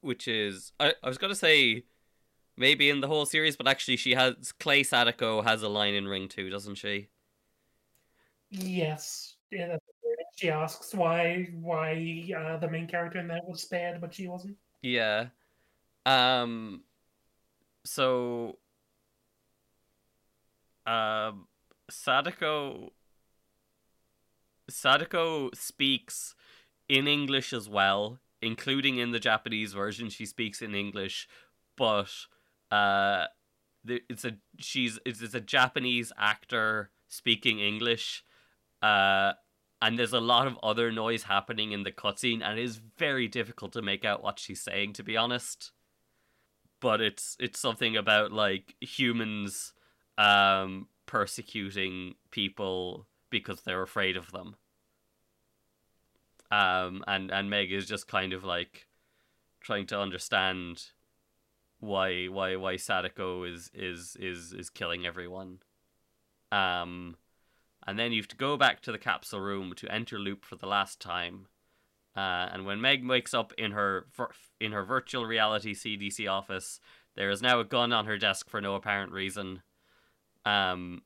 which 0.00 0.26
is 0.26 0.72
I, 0.80 0.94
I 1.02 1.08
was 1.08 1.18
gonna 1.18 1.34
say 1.34 1.84
maybe 2.56 2.88
in 2.88 3.00
the 3.00 3.08
whole 3.08 3.26
series, 3.26 3.56
but 3.56 3.68
actually 3.68 3.96
she 3.96 4.12
has 4.12 4.52
Clay 4.52 4.82
Sadako 4.82 5.42
has 5.42 5.62
a 5.62 5.68
line 5.68 5.94
in 5.94 6.08
Ring 6.08 6.28
Two, 6.28 6.48
doesn't 6.48 6.76
she? 6.76 7.08
Yes. 8.50 9.34
Yeah, 9.50 9.76
she 10.36 10.50
asks 10.50 10.94
why 10.94 11.48
why 11.60 12.30
uh, 12.36 12.56
the 12.56 12.70
main 12.70 12.86
character 12.86 13.18
in 13.18 13.28
that 13.28 13.46
was 13.46 13.62
spared, 13.62 14.00
but 14.00 14.14
she 14.14 14.28
wasn't. 14.28 14.56
Yeah. 14.82 15.26
Um. 16.06 16.82
So. 17.84 18.58
Um, 20.86 21.46
Sadako. 21.90 22.92
Sadako 24.68 25.50
speaks 25.52 26.34
in 26.88 27.06
English 27.06 27.52
as 27.52 27.68
well, 27.68 28.18
including 28.40 28.96
in 28.96 29.10
the 29.10 29.20
Japanese 29.20 29.74
version. 29.74 30.08
She 30.08 30.24
speaks 30.26 30.62
in 30.62 30.74
English, 30.74 31.28
but 31.76 32.10
uh, 32.70 33.26
it's 33.86 34.24
a 34.24 34.36
she's 34.58 34.98
it's, 35.04 35.20
it's 35.20 35.34
a 35.34 35.40
Japanese 35.40 36.12
actor 36.18 36.90
speaking 37.08 37.60
English, 37.60 38.24
uh, 38.80 39.34
and 39.82 39.98
there's 39.98 40.14
a 40.14 40.20
lot 40.20 40.46
of 40.46 40.58
other 40.62 40.90
noise 40.90 41.24
happening 41.24 41.72
in 41.72 41.82
the 41.82 41.92
cutscene, 41.92 42.42
and 42.42 42.58
it 42.58 42.62
is 42.62 42.80
very 42.98 43.28
difficult 43.28 43.72
to 43.74 43.82
make 43.82 44.04
out 44.04 44.22
what 44.22 44.38
she's 44.38 44.62
saying, 44.62 44.94
to 44.94 45.02
be 45.02 45.16
honest. 45.16 45.72
But 46.84 47.00
it's 47.00 47.34
it's 47.40 47.58
something 47.58 47.96
about 47.96 48.30
like 48.30 48.74
humans 48.82 49.72
um 50.18 50.86
persecuting 51.06 52.16
people 52.30 53.06
because 53.30 53.62
they're 53.62 53.80
afraid 53.80 54.18
of 54.18 54.32
them. 54.32 54.56
Um 56.50 57.02
and 57.06 57.30
and 57.30 57.48
Meg 57.48 57.72
is 57.72 57.86
just 57.86 58.06
kind 58.06 58.34
of 58.34 58.44
like 58.44 58.86
trying 59.62 59.86
to 59.86 59.98
understand 59.98 60.90
why 61.80 62.26
why 62.26 62.56
why 62.56 62.76
Sadako 62.76 63.44
is 63.44 63.70
is 63.72 64.14
is 64.20 64.52
is 64.52 64.68
killing 64.68 65.06
everyone. 65.06 65.60
Um, 66.52 67.16
and 67.86 67.98
then 67.98 68.12
you 68.12 68.20
have 68.20 68.28
to 68.28 68.36
go 68.36 68.58
back 68.58 68.82
to 68.82 68.92
the 68.92 68.98
capsule 68.98 69.40
room 69.40 69.72
to 69.76 69.90
enter 69.90 70.18
loop 70.18 70.44
for 70.44 70.56
the 70.56 70.66
last 70.66 71.00
time. 71.00 71.46
Uh, 72.16 72.48
and 72.52 72.64
when 72.64 72.80
Meg 72.80 73.06
wakes 73.06 73.34
up 73.34 73.52
in 73.58 73.72
her 73.72 74.06
in 74.60 74.72
her 74.72 74.84
virtual 74.84 75.26
reality 75.26 75.74
CDC 75.74 76.30
office, 76.30 76.80
there 77.16 77.30
is 77.30 77.42
now 77.42 77.60
a 77.60 77.64
gun 77.64 77.92
on 77.92 78.06
her 78.06 78.18
desk 78.18 78.48
for 78.48 78.60
no 78.60 78.74
apparent 78.74 79.12
reason. 79.12 79.62
Um, 80.44 81.02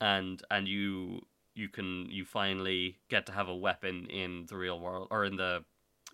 and 0.00 0.42
and 0.50 0.68
you 0.68 1.20
you 1.54 1.68
can 1.68 2.06
you 2.10 2.24
finally 2.24 2.98
get 3.08 3.26
to 3.26 3.32
have 3.32 3.48
a 3.48 3.56
weapon 3.56 4.06
in 4.06 4.46
the 4.48 4.56
real 4.56 4.78
world 4.78 5.08
or 5.10 5.24
in 5.24 5.36
the 5.36 5.64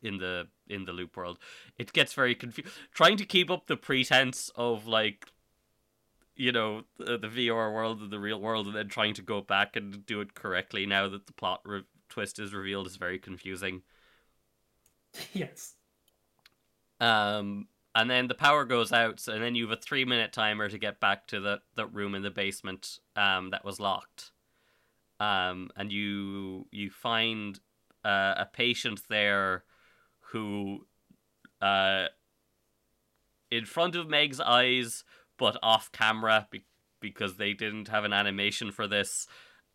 in 0.03 0.19
the 0.19 0.49
in 0.69 0.85
the 0.85 0.93
loop 0.93 1.17
world. 1.17 1.39
It 1.79 1.93
gets 1.93 2.13
very 2.13 2.35
confused. 2.35 2.71
Trying 2.93 3.17
to 3.19 3.25
keep 3.25 3.51
up 3.51 3.67
the 3.67 3.77
pretense 3.77 4.51
of 4.55 4.87
like 4.87 5.27
you 6.35 6.53
know 6.53 6.83
the, 6.99 7.19
the 7.19 7.29
VR 7.29 7.73
world 7.73 8.01
and 8.01 8.11
the 8.11 8.21
real 8.21 8.41
world, 8.41 8.67
and 8.67 8.77
then 8.77 8.89
trying 8.89 9.15
to 9.15 9.23
go 9.23 9.41
back 9.41 9.77
and 9.77 10.05
do 10.07 10.21
it 10.21 10.35
correctly 10.35 10.87
now 10.87 11.09
that 11.09 11.27
the 11.27 11.33
plot 11.33 11.61
re- 11.65 11.85
twist 12.09 12.39
is 12.39 12.55
revealed 12.55 12.87
is 12.87 12.97
very 12.97 13.19
confusing. 13.19 13.83
Yes. 15.33 15.75
Um, 17.01 17.69
and 17.95 18.11
then 18.11 18.29
the 18.29 18.35
power 18.35 18.65
goes 18.65 18.93
out, 18.93 19.27
and 19.27 19.43
then 19.43 19.55
you 19.55 19.69
have 19.69 19.79
a 19.79 19.81
three 19.81 20.05
minute 20.05 20.33
timer 20.33 20.69
to 20.69 20.79
get 20.79 21.01
back 21.01 21.27
to 21.29 21.41
the, 21.41 21.61
the 21.75 21.87
room 21.87 22.15
in 22.15 22.23
the 22.23 22.31
basement 22.31 22.99
um, 23.17 23.51
that 23.51 23.65
was 23.65 23.81
locked. 23.81 24.33
Um, 25.19 25.71
and 25.77 25.91
you 25.91 26.67
you 26.71 26.91
find 26.91 27.59
uh, 28.05 28.35
a 28.37 28.47
patient 28.53 29.01
there 29.09 29.65
who, 30.33 30.87
uh, 31.63 32.07
in 33.51 33.65
front 33.65 33.97
of 33.97 34.09
Meg's 34.09 34.41
eyes, 34.41 35.05
but 35.39 35.57
off 35.63 35.91
camera 35.91 36.49
be- 36.51 36.67
because 37.01 37.37
they 37.37 37.53
didn't 37.53 37.89
have 37.89 38.05
an 38.05 38.13
animation 38.13 38.73
for 38.73 38.87
this. 38.87 39.27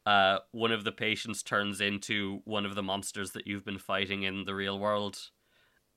Uh, 0.06 0.40
one 0.52 0.72
of 0.72 0.84
the 0.84 0.92
patients 0.92 1.44
turns 1.44 1.80
into 1.80 2.42
one 2.46 2.66
of 2.66 2.76
the 2.76 2.84
monsters 2.84 3.32
that 3.32 3.46
you've 3.46 3.66
been 3.66 3.78
fighting 3.78 4.24
in 4.24 4.46
the 4.46 4.56
real 4.56 4.80
world. 4.80 5.30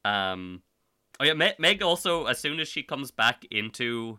Um, 0.04 0.62
Oh 1.20 1.24
yeah, 1.24 1.52
Meg, 1.58 1.82
also 1.82 2.26
as 2.26 2.38
soon 2.38 2.58
as 2.58 2.68
she 2.68 2.82
comes 2.82 3.10
back 3.10 3.44
into 3.50 4.18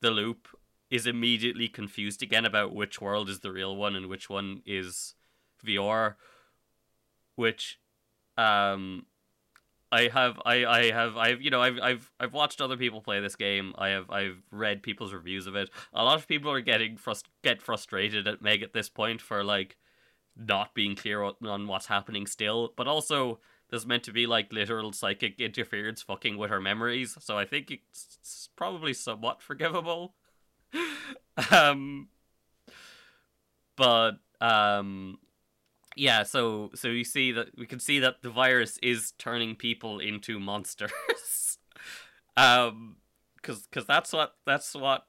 the 0.00 0.10
loop 0.10 0.48
is 0.88 1.06
immediately 1.06 1.68
confused 1.68 2.22
again 2.22 2.44
about 2.44 2.74
which 2.74 3.00
world 3.00 3.28
is 3.28 3.40
the 3.40 3.50
real 3.50 3.74
one 3.74 3.96
and 3.96 4.06
which 4.06 4.28
one 4.28 4.62
is 4.66 5.14
VR 5.64 6.16
which 7.34 7.78
um 8.36 9.06
I 9.92 10.08
have 10.08 10.40
I, 10.46 10.64
I 10.64 10.90
have 10.90 11.18
I've 11.18 11.42
you 11.42 11.50
know 11.50 11.60
I've 11.60 11.78
I've 11.80 12.10
I've 12.18 12.32
watched 12.32 12.62
other 12.62 12.78
people 12.78 13.02
play 13.02 13.20
this 13.20 13.36
game. 13.36 13.74
I 13.76 13.88
have 13.88 14.10
I've 14.10 14.42
read 14.50 14.82
people's 14.82 15.12
reviews 15.12 15.46
of 15.46 15.54
it. 15.54 15.68
A 15.92 16.02
lot 16.02 16.16
of 16.16 16.26
people 16.26 16.50
are 16.50 16.62
getting 16.62 16.96
frust- 16.96 17.28
get 17.42 17.60
frustrated 17.60 18.26
at 18.26 18.40
Meg 18.40 18.62
at 18.62 18.72
this 18.72 18.88
point 18.88 19.20
for 19.20 19.44
like 19.44 19.76
not 20.34 20.74
being 20.74 20.96
clear 20.96 21.22
on 21.22 21.66
what's 21.66 21.86
happening 21.86 22.26
still, 22.26 22.72
but 22.74 22.88
also 22.88 23.38
there's 23.68 23.86
meant 23.86 24.02
to 24.04 24.12
be 24.12 24.26
like 24.26 24.50
literal 24.50 24.92
psychic 24.94 25.38
interference 25.38 26.00
fucking 26.00 26.38
with 26.38 26.48
her 26.48 26.60
memories, 26.60 27.18
so 27.20 27.36
I 27.36 27.44
think 27.44 27.70
it's 27.70 28.48
probably 28.56 28.94
somewhat 28.94 29.42
forgivable. 29.42 30.14
um, 31.50 32.08
but 33.76 34.12
um, 34.40 35.18
yeah, 35.96 36.22
so 36.22 36.70
so 36.74 36.88
you 36.88 37.04
see 37.04 37.32
that 37.32 37.48
we 37.56 37.66
can 37.66 37.78
see 37.78 37.98
that 38.00 38.22
the 38.22 38.30
virus 38.30 38.78
is 38.82 39.12
turning 39.18 39.54
people 39.54 39.98
into 39.98 40.38
monsters. 40.38 41.58
um, 42.36 42.96
because 43.36 43.66
because 43.66 43.86
that's 43.86 44.12
what 44.12 44.34
that's 44.46 44.74
what 44.74 45.06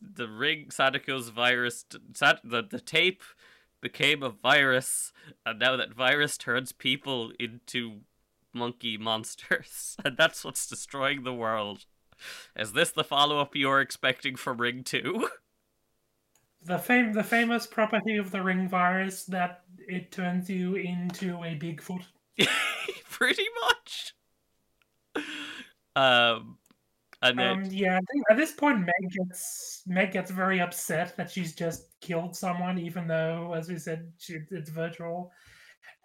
the 0.00 0.28
ring 0.28 0.66
Sadako's 0.70 1.28
virus 1.28 1.84
the 1.90 2.66
the 2.68 2.80
tape 2.80 3.22
became 3.80 4.22
a 4.22 4.30
virus, 4.30 5.12
and 5.44 5.58
now 5.58 5.76
that 5.76 5.94
virus 5.94 6.36
turns 6.36 6.72
people 6.72 7.32
into 7.38 8.00
monkey 8.52 8.96
monsters, 8.96 9.96
and 10.04 10.16
that's 10.16 10.44
what's 10.44 10.66
destroying 10.66 11.22
the 11.22 11.34
world. 11.34 11.86
Is 12.56 12.72
this 12.72 12.90
the 12.90 13.04
follow 13.04 13.38
up 13.38 13.54
you're 13.54 13.80
expecting 13.80 14.36
from 14.36 14.58
Ring 14.58 14.82
2? 14.82 15.28
The 16.66 16.78
fame 16.78 17.12
the 17.12 17.22
famous 17.22 17.66
property 17.66 18.16
of 18.16 18.30
the 18.30 18.42
ring 18.42 18.68
virus 18.68 19.24
that 19.26 19.62
it 19.86 20.10
turns 20.10 20.50
you 20.50 20.74
into 20.74 21.36
a 21.44 21.56
Bigfoot. 21.56 22.04
Pretty 23.10 23.46
much. 23.62 24.14
Um 25.94 26.58
and 27.22 27.38
then, 27.38 27.62
um, 27.62 27.64
yeah, 27.70 27.98
at 28.30 28.36
this 28.36 28.52
point, 28.52 28.80
Meg 28.80 29.10
gets 29.10 29.82
Meg 29.86 30.12
gets 30.12 30.30
very 30.30 30.60
upset 30.60 31.16
that 31.16 31.30
she's 31.30 31.54
just 31.54 31.98
killed 32.00 32.36
someone, 32.36 32.78
even 32.78 33.06
though, 33.06 33.54
as 33.54 33.68
we 33.68 33.78
said, 33.78 34.12
she, 34.18 34.38
it's 34.50 34.70
virtual. 34.70 35.32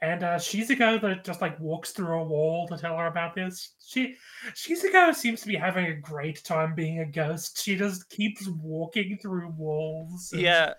And 0.02 0.24
uh, 0.24 0.36
Shizuko 0.38 1.00
that 1.02 1.24
just 1.24 1.42
like 1.42 1.60
walks 1.60 1.92
through 1.92 2.22
a 2.22 2.24
wall 2.24 2.68
to 2.68 2.78
tell 2.78 2.98
her 2.98 3.06
about 3.06 3.36
this. 3.36 3.76
She 3.86 4.16
Shizuko 4.54 5.14
seems 5.14 5.42
to 5.42 5.48
be 5.48 5.56
having 5.56 5.86
a 5.86 5.96
great 5.96 6.44
time 6.44 6.74
being 6.74 7.00
a 7.00 7.06
ghost. 7.06 7.64
She 7.64 7.76
just 7.76 8.10
keeps 8.10 8.48
walking 8.48 9.20
through 9.22 9.50
walls. 9.50 10.32
And... 10.34 10.42
Yeah. 10.42 10.74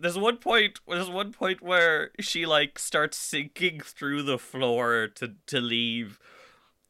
There's 0.00 0.18
one 0.18 0.38
point 0.38 0.80
there's 0.88 1.08
one 1.08 1.32
point 1.32 1.62
where 1.62 2.10
she 2.18 2.44
like 2.44 2.78
starts 2.78 3.16
sinking 3.16 3.80
through 3.80 4.24
the 4.24 4.38
floor 4.38 5.06
to 5.14 5.34
to 5.46 5.60
leave 5.60 6.18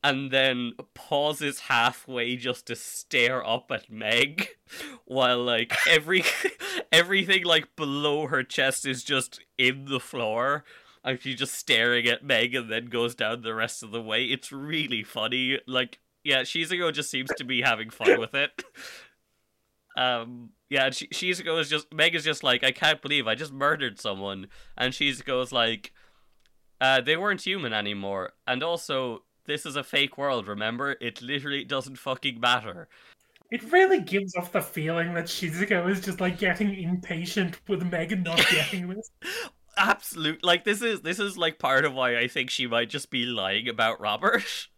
and 0.03 0.31
then 0.31 0.73
pauses 0.93 1.61
halfway 1.61 2.37
just 2.37 2.67
to 2.67 2.77
stare 2.77 3.47
up 3.47 3.71
at 3.71 3.91
Meg 3.91 4.49
while 5.05 5.43
like 5.43 5.75
every 5.89 6.25
everything 6.93 7.45
like 7.45 7.77
below 7.77 8.27
her 8.29 8.43
chest 8.43 8.87
is 8.87 9.05
just 9.05 9.41
in 9.59 9.87
the 9.87 10.01
floor 10.01 10.65
and 11.05 11.21
she's 11.21 11.37
just 11.37 11.55
staring 11.55 12.07
at 12.07 12.25
Meg 12.25 12.55
and 12.55 12.71
then 12.71 12.87
goes 12.87 13.15
down 13.15 13.43
the 13.43 13.55
rest 13.55 13.83
of 13.83 13.91
the 13.91 14.03
way. 14.03 14.25
It's 14.25 14.51
really 14.51 15.03
funny. 15.03 15.59
Like 15.67 16.01
yeah, 16.23 16.43
Shizuko 16.43 16.93
just 16.93 17.11
seems 17.11 17.31
to 17.37 17.45
be 17.45 17.63
having 17.63 17.91
fun 17.91 18.19
with 18.19 18.35
it. 18.35 18.63
Um 19.97 20.51
yeah, 20.69 20.91
she, 20.91 21.07
Shizuko 21.09 21.61
is 21.61 21.69
just 21.69 21.93
Meg 21.93 22.17
is 22.17 22.25
just 22.25 22.43
like, 22.43 22.65
I 22.65 22.73
can't 22.73 23.01
believe 23.01 23.29
I 23.29 23.37
just 23.37 23.53
murdered 23.53 24.01
someone 24.01 24.49
and 24.77 24.93
Shizuko 24.93 25.41
is 25.43 25.53
like 25.53 25.93
uh, 26.81 27.01
they 27.01 27.17
weren't 27.17 27.41
human 27.41 27.73
anymore. 27.73 28.33
And 28.47 28.63
also, 28.63 29.23
this 29.47 29.65
is 29.65 29.77
a 29.77 29.85
fake 29.85 30.19
world, 30.19 30.49
remember? 30.49 30.97
It 31.01 31.23
literally 31.23 31.65
doesn't 31.65 31.97
fucking 31.97 32.41
matter. 32.41 32.89
It 33.51 33.73
really 33.73 34.01
gives 34.01 34.35
off 34.37 34.53
the 34.53 34.61
feeling 34.61 35.15
that 35.15 35.25
Shizuko 35.25 35.89
is 35.89 36.01
just 36.01 36.21
like 36.21 36.39
getting 36.39 36.75
impatient 36.75 37.61
with 37.69 37.91
Megan 37.91 38.23
not 38.23 38.45
getting 38.51 38.89
this. 38.95 39.11
Absolute 39.77 40.45
like 40.45 40.65
this 40.65 40.83
is 40.83 41.03
this 41.03 41.19
is 41.19 41.37
like 41.37 41.59
part 41.59 41.85
of 41.85 41.95
why 41.95 42.17
I 42.17 42.29
think 42.29 42.51
she 42.51 42.67
might 42.67 42.89
just 42.89 43.11
be 43.11 43.25
lying 43.25 43.69
about 43.69 44.01
Robert. 44.01 44.43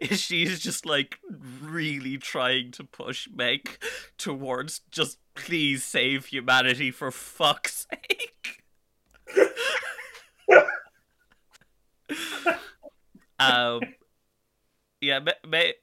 is 0.00 0.20
she's 0.20 0.60
just 0.60 0.86
like 0.86 1.18
really 1.62 2.16
trying 2.16 2.70
to 2.72 2.84
push 2.84 3.28
Meg 3.32 3.78
towards 4.16 4.80
just 4.90 5.18
please 5.34 5.84
save 5.84 6.26
humanity 6.26 6.90
for 6.90 7.10
fuck's 7.10 7.86
sake. 7.90 8.62
um 13.38 13.80
yeah, 15.00 15.20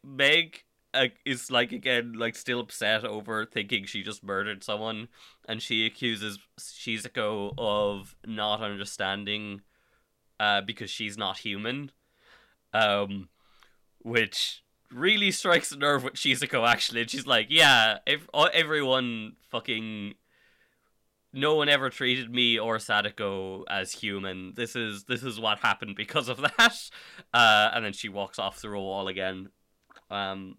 Meg 0.04 0.64
uh, 0.94 1.08
is 1.26 1.50
like 1.52 1.72
again 1.72 2.14
like 2.14 2.36
still 2.36 2.60
upset 2.60 3.04
over 3.04 3.46
thinking 3.46 3.86
she 3.86 4.04
just 4.04 4.24
murdered 4.24 4.64
someone, 4.64 5.08
and 5.48 5.62
she 5.62 5.86
accuses 5.86 6.40
Shizuko 6.60 7.54
of 7.58 8.16
not 8.26 8.62
understanding, 8.62 9.62
uh, 10.40 10.62
because 10.62 10.90
she's 10.90 11.18
not 11.18 11.40
human, 11.40 11.92
um, 12.74 13.30
which 14.00 14.64
really 14.92 15.32
strikes 15.32 15.72
a 15.72 15.78
nerve 15.78 16.04
with 16.04 16.14
Shizuko 16.14 16.68
actually. 16.68 17.02
And 17.02 17.10
she's 17.10 17.26
like, 17.28 17.48
yeah, 17.50 18.00
if 18.06 18.28
everyone 18.34 19.34
fucking 19.50 20.16
no 21.34 21.56
one 21.56 21.68
ever 21.68 21.90
treated 21.90 22.32
me 22.32 22.60
or 22.60 22.78
Sadako 22.78 23.66
as 23.68 23.92
human. 23.92 24.54
This 24.56 24.76
is 24.76 25.06
this 25.06 25.24
is 25.24 25.40
what 25.40 25.60
happened 25.60 25.96
because 25.96 26.30
of 26.30 26.38
that. 26.58 26.90
Uh, 27.34 27.72
and 27.74 27.84
then 27.84 27.94
she 27.94 28.08
walks 28.08 28.38
off 28.38 28.58
through 28.58 28.80
a 28.80 28.84
wall 28.84 29.08
again. 29.08 29.50
Um, 30.12 30.58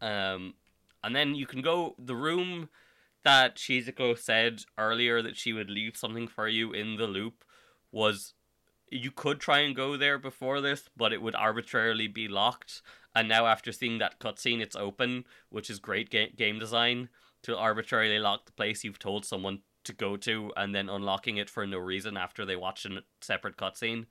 um, 0.00 0.54
and 1.02 1.14
then 1.14 1.34
you 1.34 1.46
can 1.46 1.62
go 1.62 1.94
the 1.98 2.16
room 2.16 2.68
that 3.24 3.56
Shizuko 3.56 4.18
said 4.18 4.64
earlier 4.76 5.22
that 5.22 5.36
she 5.36 5.52
would 5.52 5.70
leave 5.70 5.96
something 5.96 6.28
for 6.28 6.48
you 6.48 6.72
in 6.72 6.96
the 6.96 7.06
loop 7.06 7.44
was 7.92 8.34
you 8.90 9.10
could 9.10 9.40
try 9.40 9.58
and 9.58 9.76
go 9.76 9.96
there 9.96 10.18
before 10.18 10.60
this, 10.60 10.88
but 10.96 11.12
it 11.12 11.20
would 11.20 11.34
arbitrarily 11.34 12.08
be 12.08 12.28
locked. 12.28 12.82
And 13.14 13.28
now 13.28 13.46
after 13.46 13.72
seeing 13.72 13.98
that 13.98 14.18
cutscene, 14.18 14.60
it's 14.60 14.76
open, 14.76 15.24
which 15.50 15.68
is 15.68 15.78
great 15.78 16.10
ga- 16.10 16.32
game 16.36 16.58
design 16.58 17.08
to 17.42 17.56
arbitrarily 17.56 18.18
lock 18.18 18.46
the 18.46 18.52
place 18.52 18.84
you've 18.84 18.98
told 18.98 19.24
someone 19.24 19.60
to 19.84 19.92
go 19.92 20.16
to 20.16 20.52
and 20.56 20.74
then 20.74 20.88
unlocking 20.88 21.36
it 21.36 21.48
for 21.50 21.66
no 21.66 21.78
reason 21.78 22.16
after 22.16 22.44
they 22.44 22.56
watch 22.56 22.84
a 22.84 23.02
separate 23.20 23.56
cutscene. 23.56 24.06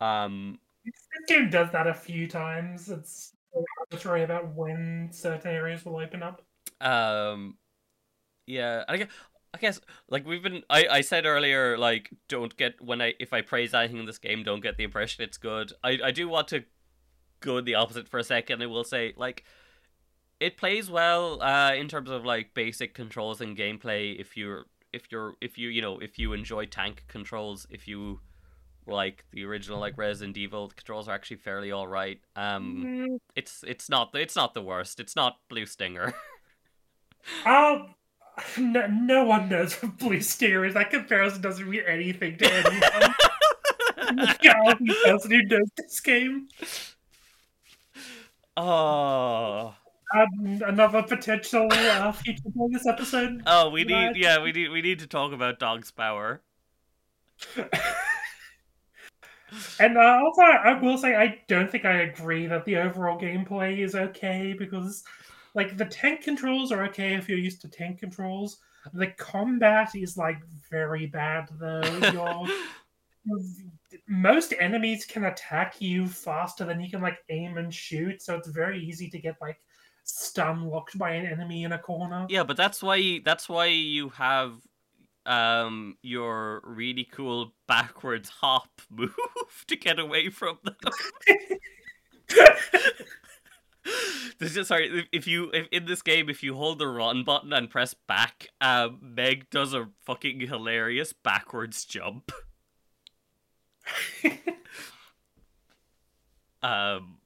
Um, 0.00 0.58
this 0.84 0.94
game 1.28 1.50
does 1.50 1.70
that 1.72 1.86
a 1.86 1.94
few 1.94 2.26
times. 2.26 2.88
It's 2.90 3.34
arbitrary 3.80 4.22
about 4.22 4.54
when 4.54 5.08
certain 5.12 5.50
areas 5.50 5.84
will 5.84 5.96
open 5.96 6.22
up. 6.22 6.42
Um, 6.80 7.56
yeah, 8.46 8.84
I 8.88 8.96
guess, 8.98 9.08
I 9.54 9.58
guess 9.58 9.80
like 10.08 10.26
we've 10.26 10.42
been. 10.42 10.62
I 10.70 10.86
I 10.90 11.00
said 11.02 11.26
earlier 11.26 11.76
like 11.78 12.10
don't 12.28 12.56
get 12.56 12.80
when 12.80 13.02
I 13.02 13.14
if 13.20 13.32
I 13.32 13.42
praise 13.42 13.74
anything 13.74 13.98
in 13.98 14.06
this 14.06 14.18
game, 14.18 14.42
don't 14.42 14.62
get 14.62 14.76
the 14.76 14.84
impression 14.84 15.24
it's 15.24 15.38
good. 15.38 15.72
I 15.84 15.98
I 16.04 16.10
do 16.10 16.28
want 16.28 16.48
to 16.48 16.64
go 17.40 17.60
the 17.60 17.74
opposite 17.74 18.08
for 18.08 18.18
a 18.18 18.24
second. 18.24 18.62
I 18.62 18.66
will 18.66 18.84
say 18.84 19.12
like 19.16 19.44
it 20.40 20.56
plays 20.56 20.90
well 20.90 21.40
uh 21.42 21.72
in 21.74 21.88
terms 21.88 22.10
of 22.10 22.24
like 22.24 22.54
basic 22.54 22.94
controls 22.94 23.40
and 23.40 23.56
gameplay. 23.56 24.18
If 24.18 24.36
you're 24.36 24.66
if 24.92 25.10
you're 25.12 25.34
if 25.40 25.58
you 25.58 25.68
you 25.68 25.82
know 25.82 25.98
if 25.98 26.18
you 26.18 26.32
enjoy 26.32 26.66
tank 26.66 27.04
controls, 27.08 27.66
if 27.70 27.86
you 27.86 28.20
like 28.86 29.24
the 29.30 29.44
original 29.44 29.78
like 29.78 29.96
Resident 29.96 30.36
Evil, 30.36 30.68
the 30.68 30.74
controls 30.74 31.08
are 31.08 31.14
actually 31.14 31.36
fairly 31.38 31.72
all 31.72 31.86
right. 31.86 32.20
Um, 32.36 32.84
Mm, 32.84 33.18
it's 33.36 33.64
it's 33.66 33.88
not 33.88 34.10
it's 34.14 34.36
not 34.36 34.54
the 34.54 34.62
worst. 34.62 35.00
It's 35.00 35.16
not 35.16 35.38
Blue 35.48 35.66
Stinger. 35.66 36.12
Um, 37.46 37.94
no, 38.58 38.86
no 38.88 39.24
one 39.24 39.48
knows 39.48 39.74
what 39.74 39.96
Blue 39.98 40.20
Stinger 40.20 40.64
is. 40.64 40.74
That 40.74 40.90
comparison 40.90 41.40
doesn't 41.40 41.68
mean 41.68 41.82
anything 41.86 42.36
to 42.38 42.52
anyone. 42.52 43.14
person 45.04 45.30
who 45.30 45.42
knows 45.44 45.68
this 45.76 46.00
game. 46.00 46.48
oh. 48.56 49.74
Um, 50.14 50.62
another 50.66 51.02
potential 51.02 51.68
uh, 51.70 52.12
future 52.12 52.42
bonus 52.54 52.86
episode. 52.86 53.42
Oh, 53.46 53.70
we 53.70 53.84
need 53.84 54.16
yeah, 54.16 54.42
we 54.42 54.52
need 54.52 54.68
we 54.68 54.82
need 54.82 54.98
to 54.98 55.06
talk 55.06 55.32
about 55.32 55.58
Dog's 55.58 55.90
power. 55.90 56.42
And 59.80 59.96
uh, 59.96 60.20
also, 60.24 60.42
I 60.42 60.78
will 60.80 60.98
say 60.98 61.14
I 61.14 61.40
don't 61.48 61.70
think 61.70 61.84
I 61.84 62.02
agree 62.02 62.46
that 62.46 62.64
the 62.64 62.76
overall 62.76 63.18
gameplay 63.20 63.78
is 63.78 63.94
okay 63.94 64.54
because, 64.58 65.04
like, 65.54 65.76
the 65.76 65.86
tank 65.86 66.22
controls 66.22 66.72
are 66.72 66.84
okay 66.84 67.14
if 67.14 67.28
you're 67.28 67.38
used 67.38 67.60
to 67.62 67.68
tank 67.68 67.98
controls. 67.98 68.58
The 68.94 69.08
combat 69.18 69.94
is 69.94 70.16
like 70.16 70.38
very 70.70 71.06
bad 71.06 71.48
though. 71.60 72.46
Most 74.08 74.54
enemies 74.58 75.04
can 75.04 75.24
attack 75.24 75.80
you 75.80 76.06
faster 76.08 76.64
than 76.64 76.80
you 76.80 76.90
can 76.90 77.00
like 77.00 77.18
aim 77.28 77.58
and 77.58 77.72
shoot, 77.72 78.20
so 78.20 78.34
it's 78.36 78.48
very 78.48 78.82
easy 78.84 79.08
to 79.10 79.18
get 79.18 79.36
like 79.40 79.58
stun 80.04 80.64
locked 80.64 80.98
by 80.98 81.12
an 81.12 81.26
enemy 81.26 81.62
in 81.64 81.72
a 81.72 81.78
corner. 81.78 82.26
yeah, 82.28 82.42
but 82.42 82.56
that's 82.56 82.82
why 82.82 83.20
that's 83.24 83.48
why 83.48 83.66
you 83.66 84.08
have 84.10 84.54
um 85.26 85.96
your 86.02 86.60
really 86.64 87.04
cool 87.04 87.52
backwards 87.68 88.28
hop 88.28 88.68
move 88.90 89.14
to 89.68 89.76
get 89.76 89.98
away 89.98 90.28
from 90.30 90.58
them. 90.64 90.74
This 94.38 94.56
is 94.56 94.68
sorry. 94.68 94.88
if- 95.00 95.08
If 95.12 95.26
you 95.26 95.50
if 95.52 95.66
in 95.70 95.84
this 95.86 96.02
game, 96.02 96.28
if 96.28 96.42
you 96.42 96.54
hold 96.54 96.78
the 96.78 96.86
run 96.88 97.24
button 97.24 97.52
and 97.52 97.70
press 97.70 97.94
back, 97.94 98.48
um, 98.60 98.98
Meg 99.00 99.50
does 99.50 99.74
a 99.74 99.88
fucking 100.04 100.40
hilarious 100.40 101.12
backwards 101.12 101.84
jump. 101.84 102.32
Um, 106.62 107.18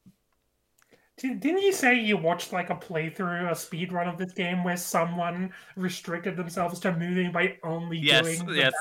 Did- 1.18 1.40
Didn't 1.40 1.62
you 1.62 1.72
say 1.72 1.98
you 1.98 2.16
watched 2.16 2.52
like 2.52 2.68
a 2.68 2.74
playthrough, 2.74 3.50
a 3.50 3.54
speed 3.54 3.92
run 3.92 4.06
of 4.08 4.18
this 4.18 4.32
game 4.32 4.62
where 4.62 4.76
someone 4.76 5.52
restricted 5.74 6.36
themselves 6.36 6.78
to 6.80 6.94
moving 6.94 7.32
by 7.32 7.56
only 7.62 7.98
yes, 7.98 8.40
doing 8.40 8.54
yes, 8.54 8.74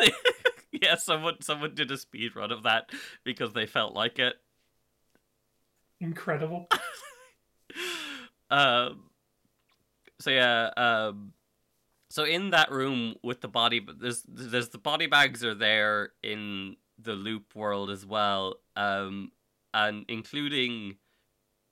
yes. 0.72 1.04
Someone 1.04 1.40
someone 1.40 1.74
did 1.74 1.90
a 1.90 1.98
speed 1.98 2.34
run 2.34 2.50
of 2.50 2.64
that 2.64 2.90
because 3.24 3.52
they 3.52 3.66
felt 3.66 3.94
like 3.94 4.18
it. 4.18 4.34
incredible? 6.00 6.68
um 8.50 9.10
so 10.20 10.30
yeah 10.30 10.70
um 10.76 11.32
so 12.10 12.24
in 12.24 12.50
that 12.50 12.70
room 12.70 13.16
with 13.22 13.40
the 13.40 13.48
body 13.48 13.84
there's 14.00 14.22
there's 14.28 14.68
the 14.68 14.78
body 14.78 15.06
bags 15.06 15.44
are 15.44 15.54
there 15.54 16.10
in 16.22 16.76
the 17.00 17.12
loop 17.12 17.54
world 17.56 17.90
as 17.90 18.06
well 18.06 18.54
um 18.76 19.32
and 19.74 20.04
including 20.08 20.96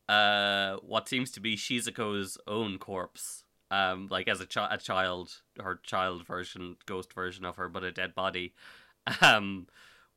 uh 0.08 0.76
what 0.82 1.08
seems 1.08 1.30
to 1.30 1.40
be 1.40 1.56
Shizuko's 1.56 2.36
own 2.46 2.78
corpse 2.78 3.44
um 3.70 4.08
like 4.10 4.28
as 4.28 4.40
a, 4.40 4.46
chi- 4.46 4.68
a 4.70 4.78
child 4.78 5.40
her 5.62 5.80
child 5.82 6.26
version 6.26 6.76
ghost 6.86 7.12
version 7.12 7.44
of 7.44 7.56
her 7.56 7.68
but 7.68 7.84
a 7.84 7.92
dead 7.92 8.14
body 8.14 8.54
um 9.20 9.66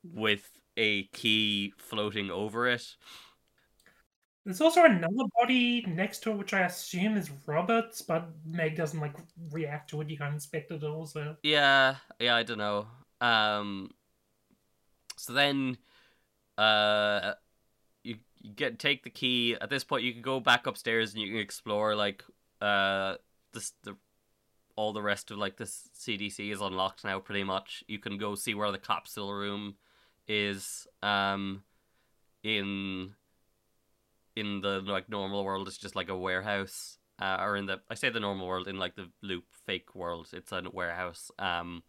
with 0.03 0.51
a 0.75 1.03
key 1.05 1.73
floating 1.77 2.29
over 2.29 2.67
it 2.67 2.97
There's 4.47 4.61
also 4.61 4.85
another 4.85 5.25
body 5.37 5.85
next 5.85 6.19
to 6.19 6.31
it, 6.31 6.37
which 6.37 6.53
I 6.53 6.61
assume 6.61 7.17
is 7.17 7.29
Robert's, 7.45 8.01
but 8.01 8.29
Meg 8.45 8.77
doesn't 8.77 9.01
like 9.01 9.13
react 9.51 9.89
to 9.89 9.99
it. 9.99 10.09
You 10.09 10.17
can't 10.17 10.35
inspect 10.35 10.71
it 10.71 10.85
also. 10.85 11.35
Yeah, 11.43 11.97
yeah, 12.17 12.33
I 12.33 12.43
don't 12.43 12.57
know. 12.57 12.87
Um, 13.19 13.91
so 15.17 15.33
then, 15.33 15.77
uh, 16.57 17.33
you, 18.41 18.51
get 18.53 18.79
take 18.79 19.03
the 19.03 19.09
key. 19.09 19.55
At 19.59 19.69
this 19.69 19.83
point, 19.83 20.03
you 20.03 20.13
can 20.13 20.21
go 20.21 20.39
back 20.39 20.67
upstairs 20.67 21.13
and 21.13 21.21
you 21.21 21.29
can 21.29 21.39
explore 21.39 21.95
like 21.95 22.23
uh 22.61 23.15
this 23.53 23.73
the 23.83 23.95
all 24.75 24.93
the 24.93 25.01
rest 25.01 25.31
of 25.31 25.37
like 25.37 25.57
this 25.57 25.89
CDC 25.97 26.51
is 26.51 26.61
unlocked 26.61 27.03
now. 27.03 27.19
Pretty 27.19 27.43
much, 27.43 27.83
you 27.87 27.99
can 27.99 28.17
go 28.17 28.35
see 28.35 28.53
where 28.53 28.71
the 28.71 28.77
capsule 28.77 29.33
room 29.33 29.75
is. 30.27 30.87
Um, 31.01 31.63
in 32.43 33.13
in 34.35 34.61
the 34.61 34.81
like 34.81 35.09
normal 35.09 35.43
world, 35.43 35.67
it's 35.67 35.77
just 35.77 35.95
like 35.95 36.09
a 36.09 36.17
warehouse. 36.17 36.97
Uh, 37.19 37.37
or 37.41 37.55
in 37.57 37.65
the 37.65 37.81
I 37.89 37.95
say 37.95 38.09
the 38.09 38.19
normal 38.19 38.47
world 38.47 38.67
in 38.67 38.77
like 38.77 38.95
the 38.95 39.09
loop 39.21 39.45
fake 39.65 39.95
world, 39.95 40.29
it's 40.33 40.51
a 40.51 40.63
warehouse. 40.71 41.31
Um, 41.39 41.83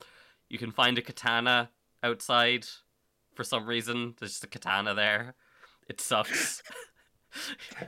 you 0.48 0.58
can 0.58 0.72
find 0.72 0.96
a 0.98 1.02
katana 1.02 1.70
outside 2.02 2.66
for 3.34 3.44
some 3.44 3.66
reason. 3.66 4.14
There's 4.18 4.32
just 4.32 4.44
a 4.44 4.48
katana 4.48 4.94
there. 4.94 5.34
It 5.88 6.00
sucks. 6.00 6.62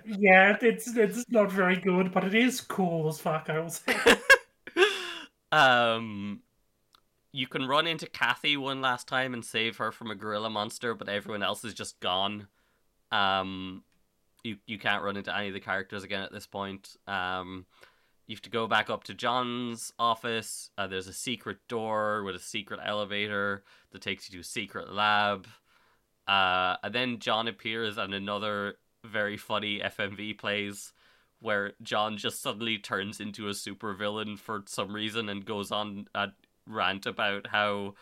Yeah, 0.04 0.56
it's 0.60 0.94
it's 0.96 1.24
not 1.30 1.50
very 1.50 1.76
good, 1.76 2.12
but 2.12 2.24
it 2.24 2.34
is 2.34 2.60
cool 2.60 3.08
as 3.08 3.20
fuck. 3.20 3.48
I 3.48 3.58
will 3.58 3.70
say. 3.70 3.96
um, 5.52 6.42
you 7.32 7.46
can 7.46 7.66
run 7.66 7.86
into 7.86 8.06
Kathy 8.06 8.56
one 8.56 8.80
last 8.80 9.08
time 9.08 9.34
and 9.34 9.44
save 9.44 9.78
her 9.78 9.92
from 9.92 10.10
a 10.10 10.14
gorilla 10.14 10.50
monster, 10.50 10.94
but 10.94 11.08
everyone 11.08 11.42
else 11.42 11.64
is 11.64 11.74
just 11.74 12.00
gone. 12.00 12.48
Um, 13.10 13.82
you 14.44 14.56
you 14.66 14.78
can't 14.78 15.02
run 15.02 15.16
into 15.16 15.34
any 15.36 15.48
of 15.48 15.54
the 15.54 15.60
characters 15.60 16.04
again 16.04 16.22
at 16.22 16.32
this 16.32 16.46
point. 16.46 16.96
Um, 17.06 17.66
you 18.26 18.36
have 18.36 18.42
to 18.42 18.50
go 18.50 18.66
back 18.66 18.90
up 18.90 19.04
to 19.04 19.14
John's 19.14 19.92
office. 19.98 20.70
Uh, 20.78 20.86
there's 20.86 21.08
a 21.08 21.12
secret 21.12 21.58
door 21.68 22.22
with 22.24 22.36
a 22.36 22.40
secret 22.40 22.80
elevator 22.84 23.64
that 23.90 24.02
takes 24.02 24.28
you 24.28 24.36
to 24.36 24.40
a 24.40 24.44
secret 24.44 24.92
lab. 24.92 25.48
Uh, 26.26 26.76
and 26.82 26.94
then 26.94 27.18
John 27.18 27.48
appears 27.48 27.98
and 27.98 28.14
another 28.14 28.74
very 29.04 29.36
funny 29.36 29.80
FMV 29.80 30.38
plays 30.38 30.92
where 31.40 31.72
John 31.82 32.18
just 32.18 32.42
suddenly 32.42 32.78
turns 32.78 33.18
into 33.18 33.48
a 33.48 33.52
supervillain 33.52 34.38
for 34.38 34.62
some 34.66 34.92
reason 34.92 35.28
and 35.28 35.44
goes 35.44 35.72
on 35.72 36.06
a 36.14 36.28
rant 36.66 37.06
about 37.06 37.46
how 37.46 37.94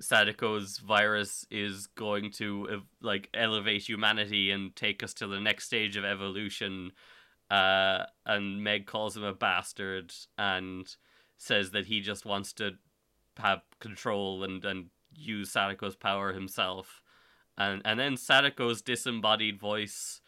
Sadako's 0.00 0.78
virus 0.78 1.44
is 1.50 1.88
going 1.88 2.30
to 2.32 2.82
like 3.02 3.28
elevate 3.34 3.88
humanity 3.88 4.50
and 4.52 4.74
take 4.76 5.02
us 5.02 5.12
to 5.14 5.26
the 5.26 5.40
next 5.40 5.66
stage 5.66 5.96
of 5.96 6.04
evolution. 6.04 6.92
Uh, 7.50 8.04
and 8.24 8.62
Meg 8.62 8.86
calls 8.86 9.16
him 9.16 9.24
a 9.24 9.34
bastard 9.34 10.12
and 10.36 10.86
says 11.36 11.72
that 11.72 11.86
he 11.86 12.00
just 12.00 12.24
wants 12.24 12.52
to 12.54 12.72
have 13.38 13.62
control 13.80 14.44
and, 14.44 14.64
and 14.64 14.86
use 15.14 15.52
Sadako's 15.52 15.96
power 15.96 16.32
himself. 16.32 17.02
And 17.58 17.82
and 17.84 18.00
then 18.00 18.14
Sadako's 18.16 18.80
disembodied 18.80 19.58
voice 19.60 20.20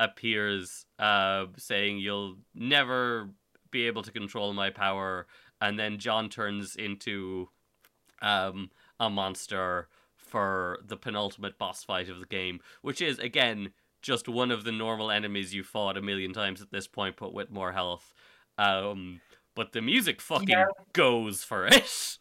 appears 0.00 0.86
uh, 0.98 1.46
saying 1.58 1.98
you'll 1.98 2.36
never 2.54 3.30
be 3.70 3.86
able 3.86 4.02
to 4.02 4.12
control 4.12 4.52
my 4.54 4.70
power 4.70 5.26
and 5.60 5.78
then 5.78 5.98
John 5.98 6.28
turns 6.28 6.76
into 6.76 7.48
um, 8.22 8.70
a 9.00 9.08
monster 9.10 9.88
for 10.16 10.80
the 10.86 10.96
penultimate 10.96 11.58
boss 11.58 11.82
fight 11.84 12.08
of 12.08 12.20
the 12.20 12.26
game, 12.26 12.60
which 12.82 13.00
is 13.00 13.18
again 13.18 13.72
just 14.02 14.28
one 14.28 14.50
of 14.50 14.64
the 14.64 14.72
normal 14.72 15.10
enemies 15.10 15.54
you 15.54 15.62
fought 15.64 15.96
a 15.96 16.02
million 16.02 16.32
times 16.32 16.60
at 16.60 16.70
this 16.70 16.86
point, 16.86 17.16
but 17.18 17.32
with 17.32 17.50
more 17.50 17.72
health. 17.72 18.14
Um, 18.58 19.20
but 19.54 19.72
the 19.72 19.82
music 19.82 20.20
fucking 20.20 20.48
Yeah. 20.50 20.66
goes 20.92 21.42
for 21.42 21.66
it. 21.66 22.18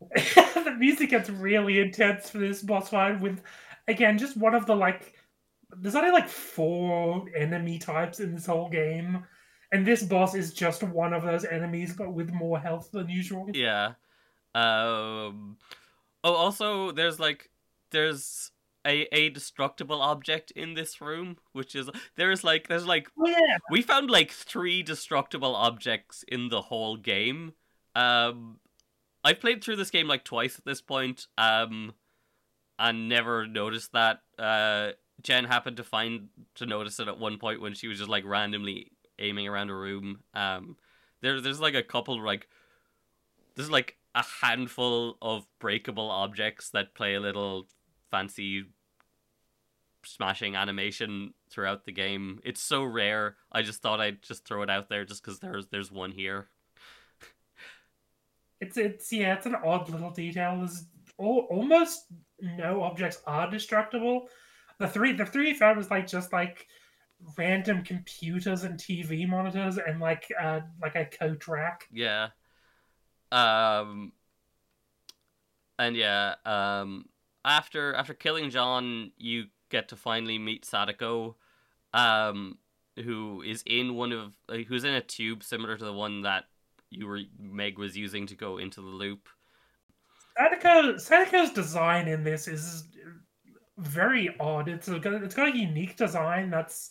the 0.14 0.74
music 0.78 1.10
gets 1.10 1.30
really 1.30 1.78
intense 1.78 2.28
for 2.28 2.38
this 2.38 2.62
boss 2.62 2.88
fight 2.90 3.20
with 3.20 3.40
again 3.88 4.18
just 4.18 4.36
one 4.36 4.54
of 4.54 4.66
the 4.66 4.74
like 4.74 5.14
there's 5.78 5.94
only 5.94 6.10
like 6.10 6.28
four 6.28 7.24
enemy 7.36 7.78
types 7.78 8.20
in 8.20 8.34
this 8.34 8.46
whole 8.46 8.68
game 8.68 9.24
and 9.72 9.86
this 9.86 10.02
boss 10.02 10.34
is 10.34 10.52
just 10.52 10.82
one 10.82 11.12
of 11.12 11.22
those 11.22 11.44
enemies 11.44 11.94
but 11.96 12.12
with 12.12 12.30
more 12.32 12.58
health 12.58 12.90
than 12.92 13.08
usual 13.08 13.48
Yeah. 13.54 13.94
Um. 14.54 15.56
Oh, 16.24 16.34
also, 16.34 16.92
there's 16.92 17.18
like 17.18 17.50
there's 17.90 18.52
a, 18.86 19.02
a 19.14 19.30
destructible 19.30 20.00
object 20.00 20.50
in 20.52 20.74
this 20.74 21.00
room, 21.00 21.38
which 21.52 21.74
is 21.74 21.88
there's 22.16 22.44
like 22.44 22.68
there's 22.68 22.86
like 22.86 23.08
Oh 23.18 23.28
yeah, 23.28 23.58
we 23.70 23.82
found 23.82 24.10
like 24.10 24.30
three 24.30 24.82
destructible 24.82 25.56
objects 25.56 26.24
in 26.28 26.48
the 26.48 26.62
whole 26.62 26.96
game. 26.96 27.52
Um, 27.94 28.58
I've 29.24 29.40
played 29.40 29.64
through 29.64 29.76
this 29.76 29.90
game 29.90 30.06
like 30.06 30.24
twice 30.24 30.58
at 30.58 30.64
this 30.64 30.80
point. 30.80 31.26
Um, 31.38 31.94
and 32.78 33.08
never 33.08 33.46
noticed 33.46 33.92
that. 33.92 34.20
Uh, 34.38 34.90
Jen 35.22 35.44
happened 35.44 35.76
to 35.76 35.84
find 35.84 36.28
to 36.56 36.66
notice 36.66 36.98
it 36.98 37.08
at 37.08 37.18
one 37.18 37.38
point 37.38 37.60
when 37.60 37.74
she 37.74 37.88
was 37.88 37.98
just 37.98 38.10
like 38.10 38.24
randomly 38.24 38.92
aiming 39.18 39.46
around 39.46 39.70
a 39.70 39.74
room. 39.74 40.20
Um, 40.34 40.76
there 41.20 41.40
there's 41.40 41.60
like 41.60 41.74
a 41.74 41.82
couple 41.82 42.22
like 42.24 42.48
there's 43.54 43.70
like 43.70 43.96
a 44.14 44.24
handful 44.42 45.16
of 45.22 45.46
breakable 45.58 46.10
objects 46.10 46.70
that 46.70 46.94
play 46.94 47.14
a 47.14 47.20
little 47.20 47.66
fancy 48.10 48.64
smashing 50.04 50.56
animation 50.56 51.32
throughout 51.50 51.84
the 51.84 51.92
game. 51.92 52.40
It's 52.44 52.60
so 52.60 52.82
rare. 52.84 53.36
I 53.50 53.62
just 53.62 53.82
thought 53.82 54.00
I'd 54.00 54.22
just 54.22 54.44
throw 54.44 54.62
it 54.62 54.70
out 54.70 54.88
there 54.88 55.04
just 55.04 55.22
because 55.22 55.38
there's 55.38 55.68
there's 55.68 55.92
one 55.92 56.12
here. 56.12 56.48
it's 58.60 58.76
it's 58.76 59.12
yeah, 59.12 59.34
it's 59.34 59.46
an 59.46 59.54
odd 59.54 59.88
little 59.88 60.10
detail. 60.10 60.58
There's 60.58 60.84
al- 61.22 61.46
almost 61.50 62.06
no 62.40 62.82
objects 62.82 63.22
are 63.26 63.50
destructible. 63.50 64.28
The 64.78 64.88
three 64.88 65.12
the 65.12 65.26
three 65.26 65.54
found 65.54 65.76
was 65.76 65.90
like 65.90 66.06
just 66.06 66.32
like 66.32 66.66
random 67.38 67.84
computers 67.84 68.64
and 68.64 68.78
TV 68.78 69.28
monitors 69.28 69.78
and 69.78 70.00
like 70.00 70.26
uh 70.40 70.60
like 70.80 70.96
a 70.96 71.04
coat 71.04 71.46
rack. 71.48 71.86
Yeah. 71.92 72.28
Um. 73.30 74.12
And 75.78 75.96
yeah. 75.96 76.34
Um. 76.44 77.06
After 77.44 77.94
after 77.94 78.14
killing 78.14 78.50
John, 78.50 79.12
you 79.16 79.46
get 79.70 79.88
to 79.88 79.96
finally 79.96 80.38
meet 80.38 80.64
Sadako, 80.64 81.36
um, 81.92 82.58
who 83.02 83.42
is 83.42 83.64
in 83.66 83.94
one 83.94 84.12
of 84.12 84.32
who's 84.68 84.84
in 84.84 84.94
a 84.94 85.00
tube 85.00 85.42
similar 85.42 85.76
to 85.76 85.84
the 85.84 85.92
one 85.92 86.22
that 86.22 86.44
you 86.90 87.06
were 87.06 87.20
Meg 87.40 87.78
was 87.78 87.96
using 87.96 88.26
to 88.26 88.36
go 88.36 88.58
into 88.58 88.80
the 88.80 88.86
loop. 88.86 89.28
Sadako 90.36 90.96
Sadako's 90.96 91.50
design 91.50 92.08
in 92.08 92.24
this 92.24 92.48
is 92.48 92.84
very 93.78 94.34
odd. 94.38 94.68
It's 94.68 94.88
a, 94.88 94.96
it's 94.96 95.34
got 95.34 95.54
a 95.54 95.56
unique 95.56 95.96
design 95.96 96.50
that's 96.50 96.90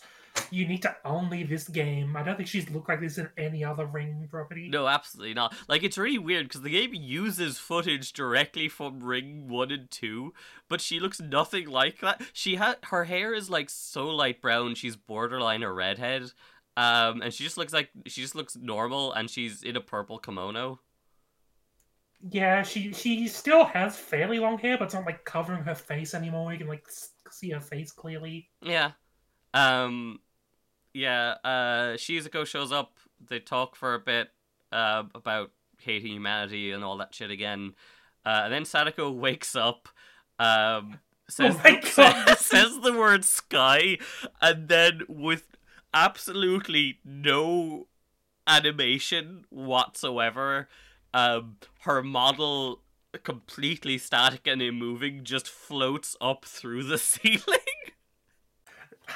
unique 0.49 0.83
to 0.83 0.95
only 1.05 1.43
this 1.43 1.67
game. 1.67 2.15
I 2.15 2.23
don't 2.23 2.37
think 2.37 2.47
she's 2.47 2.69
looked 2.69 2.89
like 2.89 3.01
this 3.01 3.17
in 3.17 3.29
any 3.37 3.63
other 3.63 3.85
Ring 3.85 4.27
property. 4.29 4.69
No, 4.69 4.87
absolutely 4.87 5.33
not. 5.33 5.53
Like 5.67 5.83
it's 5.83 5.97
really 5.97 6.17
weird 6.17 6.47
because 6.47 6.61
the 6.61 6.69
game 6.69 6.93
uses 6.93 7.57
footage 7.57 8.13
directly 8.13 8.69
from 8.69 9.03
Ring 9.03 9.47
One 9.47 9.71
and 9.71 9.89
Two, 9.89 10.33
but 10.69 10.81
she 10.81 10.99
looks 10.99 11.19
nothing 11.19 11.67
like 11.67 11.99
that. 12.01 12.21
She 12.33 12.55
had 12.55 12.77
her 12.83 13.05
hair 13.05 13.33
is 13.33 13.49
like 13.49 13.69
so 13.69 14.07
light 14.07 14.41
brown. 14.41 14.75
She's 14.75 14.95
borderline 14.95 15.63
a 15.63 15.71
redhead, 15.71 16.31
um, 16.77 17.21
and 17.21 17.33
she 17.33 17.43
just 17.43 17.57
looks 17.57 17.73
like 17.73 17.89
she 18.07 18.21
just 18.21 18.35
looks 18.35 18.55
normal, 18.55 19.11
and 19.13 19.29
she's 19.29 19.63
in 19.63 19.75
a 19.75 19.81
purple 19.81 20.17
kimono. 20.19 20.79
Yeah, 22.29 22.61
she 22.63 22.93
she 22.93 23.27
still 23.27 23.65
has 23.65 23.97
fairly 23.97 24.39
long 24.39 24.57
hair, 24.59 24.77
but 24.77 24.85
it's 24.85 24.93
not 24.93 25.05
like 25.05 25.25
covering 25.25 25.63
her 25.63 25.75
face 25.75 26.13
anymore. 26.13 26.51
You 26.51 26.59
can 26.59 26.67
like 26.67 26.85
see 27.31 27.49
her 27.51 27.59
face 27.59 27.91
clearly. 27.91 28.49
Yeah. 28.61 28.91
Um 29.53 30.19
yeah, 30.93 31.35
uh 31.43 31.95
Shizuko 31.97 32.45
shows 32.45 32.71
up, 32.71 32.93
they 33.27 33.39
talk 33.39 33.75
for 33.75 33.93
a 33.95 33.99
bit 33.99 34.29
uh 34.71 35.03
about 35.15 35.51
hating 35.79 36.13
humanity 36.13 36.71
and 36.71 36.83
all 36.83 36.97
that 36.97 37.15
shit 37.15 37.31
again. 37.31 37.73
Uh 38.25 38.41
and 38.45 38.53
then 38.53 38.65
Sadako 38.65 39.11
wakes 39.19 39.55
up, 39.55 39.89
um 40.37 40.99
says, 41.27 41.55
Oh 41.55 41.61
my 41.63 41.81
God. 41.95 42.27
says, 42.37 42.39
says 42.45 42.79
the 42.81 42.93
word 42.93 43.25
sky 43.25 43.97
and 44.41 44.67
then 44.67 45.01
with 45.07 45.57
absolutely 45.93 46.99
no 47.03 47.87
animation 48.47 49.45
whatsoever, 49.49 50.67
um 51.13 51.57
her 51.81 52.01
model 52.01 52.81
completely 53.23 53.97
static 53.97 54.47
and 54.47 54.61
immoving 54.61 55.23
just 55.23 55.47
floats 55.47 56.15
up 56.21 56.45
through 56.45 56.83
the 56.83 56.97
ceiling. 56.97 57.41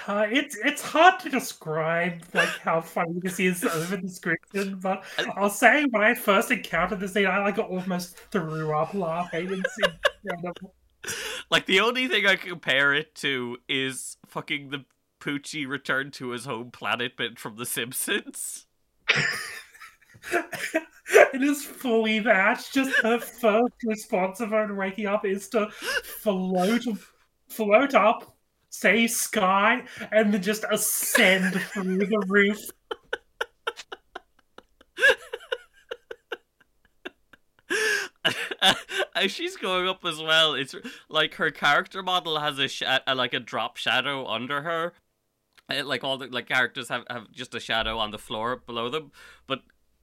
Uh, 0.08 0.27
it's 0.29 0.58
it's 0.58 0.81
hard 0.81 1.19
to 1.21 1.29
describe 1.29 2.21
like 2.34 2.49
how 2.60 2.81
funny 2.81 3.19
this 3.21 3.39
is 3.39 3.63
over 3.63 3.95
description, 3.97 4.77
but 4.79 5.03
I'll 5.38 5.49
say 5.49 5.86
when 5.89 6.03
I 6.03 6.13
first 6.13 6.51
encountered 6.51 6.99
this 6.99 7.13
scene, 7.13 7.27
I 7.27 7.39
like 7.39 7.58
almost 7.58 8.17
threw 8.31 8.75
up 8.75 8.93
laughing. 8.93 9.51
It's 9.51 9.77
incredible. 10.23 10.75
Like 11.49 11.65
the 11.65 11.79
only 11.79 12.08
thing 12.08 12.25
I 12.25 12.36
can 12.36 12.49
compare 12.49 12.93
it 12.93 13.15
to 13.15 13.58
is 13.69 14.17
fucking 14.25 14.69
the 14.69 14.86
Poochie 15.21 15.67
return 15.67 16.12
to 16.12 16.31
his 16.31 16.45
home 16.45 16.71
planet 16.71 17.15
bit 17.15 17.39
from 17.39 17.55
The 17.55 17.65
Simpsons. 17.65 18.65
it 21.34 21.42
is 21.42 21.64
fully 21.64 22.20
that. 22.20 22.66
Just 22.72 22.98
her 23.02 23.20
first 23.20 23.74
response 23.86 24.40
of 24.40 24.50
her 24.50 24.74
waking 24.74 25.08
up 25.08 25.26
is 25.26 25.50
to 25.50 25.70
float, 26.04 26.84
float 27.50 27.94
up, 27.94 28.36
say 28.70 29.08
sky, 29.08 29.84
and 30.12 30.34
then 30.34 30.42
just 30.42 30.66
ascend 30.70 31.54
through 31.74 32.06
the 32.06 32.24
roof. 32.28 32.60
As 39.16 39.32
she's 39.32 39.56
going 39.56 39.88
up 39.88 40.04
as 40.04 40.22
well, 40.22 40.56
it's 40.56 40.76
like 41.10 41.36
her 41.36 41.52
character 41.52 42.04
model 42.04 42.40
has 42.40 42.60
a, 42.60 42.68
sha- 42.68 43.00
a 43.08 43.16
like 43.16 43.34
a 43.34 43.40
drop 43.40 43.78
shadow 43.78 44.28
under 44.28 44.64
her. 44.64 44.94
Like 45.70 46.04
all 46.04 46.18
the 46.18 46.28
like 46.28 46.48
characters 46.48 46.90
have, 46.90 47.06
have 47.10 47.32
just 47.32 47.56
a 47.56 47.60
shadow 47.60 47.98
on 47.98 48.12
the 48.12 48.20
floor 48.20 48.58
below 48.58 48.90
them, 48.90 49.12
but 49.48 49.62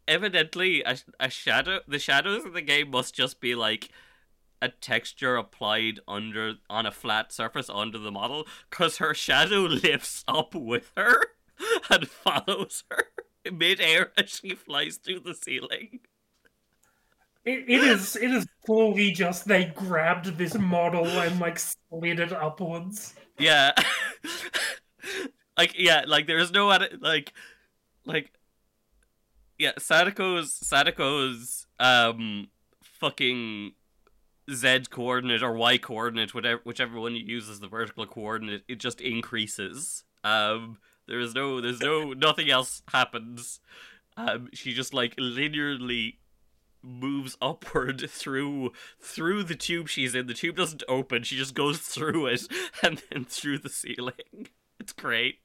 evidently 0.08 0.82
a, 0.82 0.96
a 1.20 1.30
shadow 1.30 1.80
the 1.86 1.98
shadows 1.98 2.44
of 2.44 2.52
the 2.52 2.62
game 2.62 2.90
must 2.90 3.14
just 3.14 3.40
be 3.40 3.54
like 3.54 3.90
a 4.60 4.68
texture 4.68 5.36
applied 5.36 5.98
under 6.06 6.54
on 6.70 6.86
a 6.86 6.92
flat 6.92 7.32
surface 7.32 7.68
onto 7.68 7.98
the 7.98 8.12
model 8.12 8.46
because 8.70 8.98
her 8.98 9.12
shadow 9.12 9.60
lifts 9.82 10.24
up 10.28 10.54
with 10.54 10.92
her 10.96 11.26
and 11.90 12.08
follows 12.08 12.84
her. 12.90 13.06
Mid-air 13.50 14.12
as 14.16 14.30
she 14.30 14.54
flies 14.54 14.98
through 14.98 15.20
the 15.20 15.34
ceiling. 15.34 15.98
It, 17.44 17.64
it 17.66 17.82
is 17.82 18.14
it 18.14 18.30
is 18.30 18.46
fully 18.64 19.10
just 19.10 19.48
they 19.48 19.64
grabbed 19.64 20.26
this 20.38 20.54
model 20.56 21.06
and 21.06 21.40
like 21.40 21.58
slid 21.58 22.20
it 22.20 22.32
upwards. 22.32 23.14
yeah. 23.38 23.72
Like 25.58 25.74
yeah 25.78 26.04
like 26.06 26.26
there's 26.26 26.50
no 26.50 26.70
other 26.70 26.88
like 27.00 27.32
like 28.06 28.32
yeah 29.62 29.72
sadako's 29.78 30.52
sadako's 30.52 31.68
um 31.78 32.48
fucking 32.82 33.72
z 34.50 34.80
coordinate 34.90 35.42
or 35.42 35.52
y 35.52 35.78
coordinate 35.78 36.34
whatever 36.34 36.60
whichever 36.64 36.98
one 36.98 37.14
you 37.14 37.24
use 37.24 37.48
as 37.48 37.60
the 37.60 37.68
vertical 37.68 38.04
coordinate 38.06 38.64
it 38.68 38.78
just 38.78 39.00
increases. 39.00 40.04
Um 40.24 40.78
there 41.06 41.20
is 41.20 41.34
no 41.34 41.60
there's 41.60 41.80
no 41.80 42.12
nothing 42.28 42.50
else 42.50 42.82
happens. 42.92 43.60
Um 44.16 44.48
she 44.52 44.72
just 44.72 44.92
like 44.92 45.14
linearly 45.16 46.16
moves 46.82 47.36
upward 47.40 48.10
through 48.10 48.72
through 49.00 49.44
the 49.44 49.54
tube 49.54 49.88
she's 49.88 50.16
in. 50.16 50.26
The 50.26 50.34
tube 50.34 50.56
doesn't 50.56 50.82
open. 50.88 51.22
She 51.22 51.36
just 51.36 51.54
goes 51.54 51.78
through 51.94 52.26
it 52.26 52.42
and 52.82 53.00
then 53.10 53.24
through 53.26 53.58
the 53.58 53.68
ceiling. 53.68 54.48
It's 54.80 54.92
great 54.92 55.36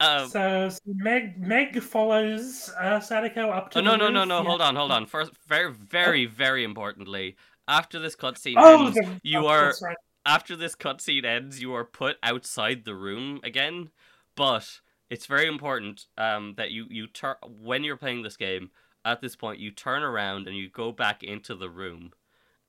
um 0.00 0.28
so, 0.28 0.68
so 0.68 0.78
Meg 0.86 1.38
Meg 1.38 1.82
follows 1.82 2.70
uh, 2.78 3.00
Sadako 3.00 3.50
up 3.50 3.70
to 3.70 3.80
the 3.80 3.84
room. 3.84 3.94
Oh, 3.94 3.96
no, 3.96 4.08
no, 4.08 4.24
no, 4.24 4.24
no! 4.24 4.42
Yeah. 4.42 4.48
Hold 4.48 4.62
on, 4.62 4.76
hold 4.76 4.92
on. 4.92 5.06
First, 5.06 5.32
very, 5.46 5.72
very, 5.72 6.26
very 6.26 6.64
importantly, 6.64 7.36
after 7.66 7.98
this 7.98 8.14
cutscene 8.16 8.54
Oh, 8.56 8.86
ends, 8.86 8.94
the- 8.96 9.20
you 9.22 9.40
oh, 9.40 9.48
are 9.48 9.74
right. 9.82 9.96
after 10.24 10.54
this 10.56 10.74
cutscene 10.76 11.24
ends, 11.24 11.60
you 11.60 11.74
are 11.74 11.84
put 11.84 12.16
outside 12.22 12.84
the 12.84 12.94
room 12.94 13.40
again. 13.42 13.90
But 14.36 14.80
it's 15.10 15.26
very 15.26 15.48
important 15.48 16.06
um, 16.16 16.54
that 16.56 16.70
you 16.70 16.86
you 16.90 17.06
turn 17.08 17.34
when 17.42 17.82
you're 17.84 17.96
playing 17.96 18.22
this 18.22 18.36
game. 18.36 18.70
At 19.04 19.20
this 19.20 19.36
point, 19.36 19.58
you 19.58 19.70
turn 19.70 20.02
around 20.02 20.46
and 20.46 20.56
you 20.56 20.68
go 20.68 20.92
back 20.92 21.22
into 21.22 21.54
the 21.54 21.70
room, 21.70 22.12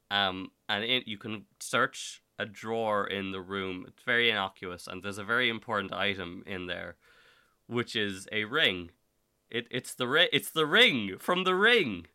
um, 0.10 0.52
and 0.70 0.84
it, 0.84 1.08
you 1.08 1.18
can 1.18 1.46
search 1.60 2.22
a 2.38 2.46
drawer 2.46 3.06
in 3.06 3.32
the 3.32 3.42
room. 3.42 3.84
It's 3.88 4.04
very 4.04 4.30
innocuous, 4.30 4.88
and 4.88 5.04
there's 5.04 5.18
a 5.18 5.24
very 5.24 5.50
important 5.50 5.92
item 5.92 6.44
in 6.46 6.68
there, 6.68 6.96
which 7.70 7.96
is 7.96 8.28
a 8.32 8.46
ring. 8.46 8.92
It 9.50 9.68
it's 9.72 9.94
the 9.94 10.08
ri- 10.08 10.30
it's 10.34 10.52
the 10.52 10.66
ring 10.66 11.18
from 11.20 11.44
the 11.44 11.56
ring. 11.56 12.08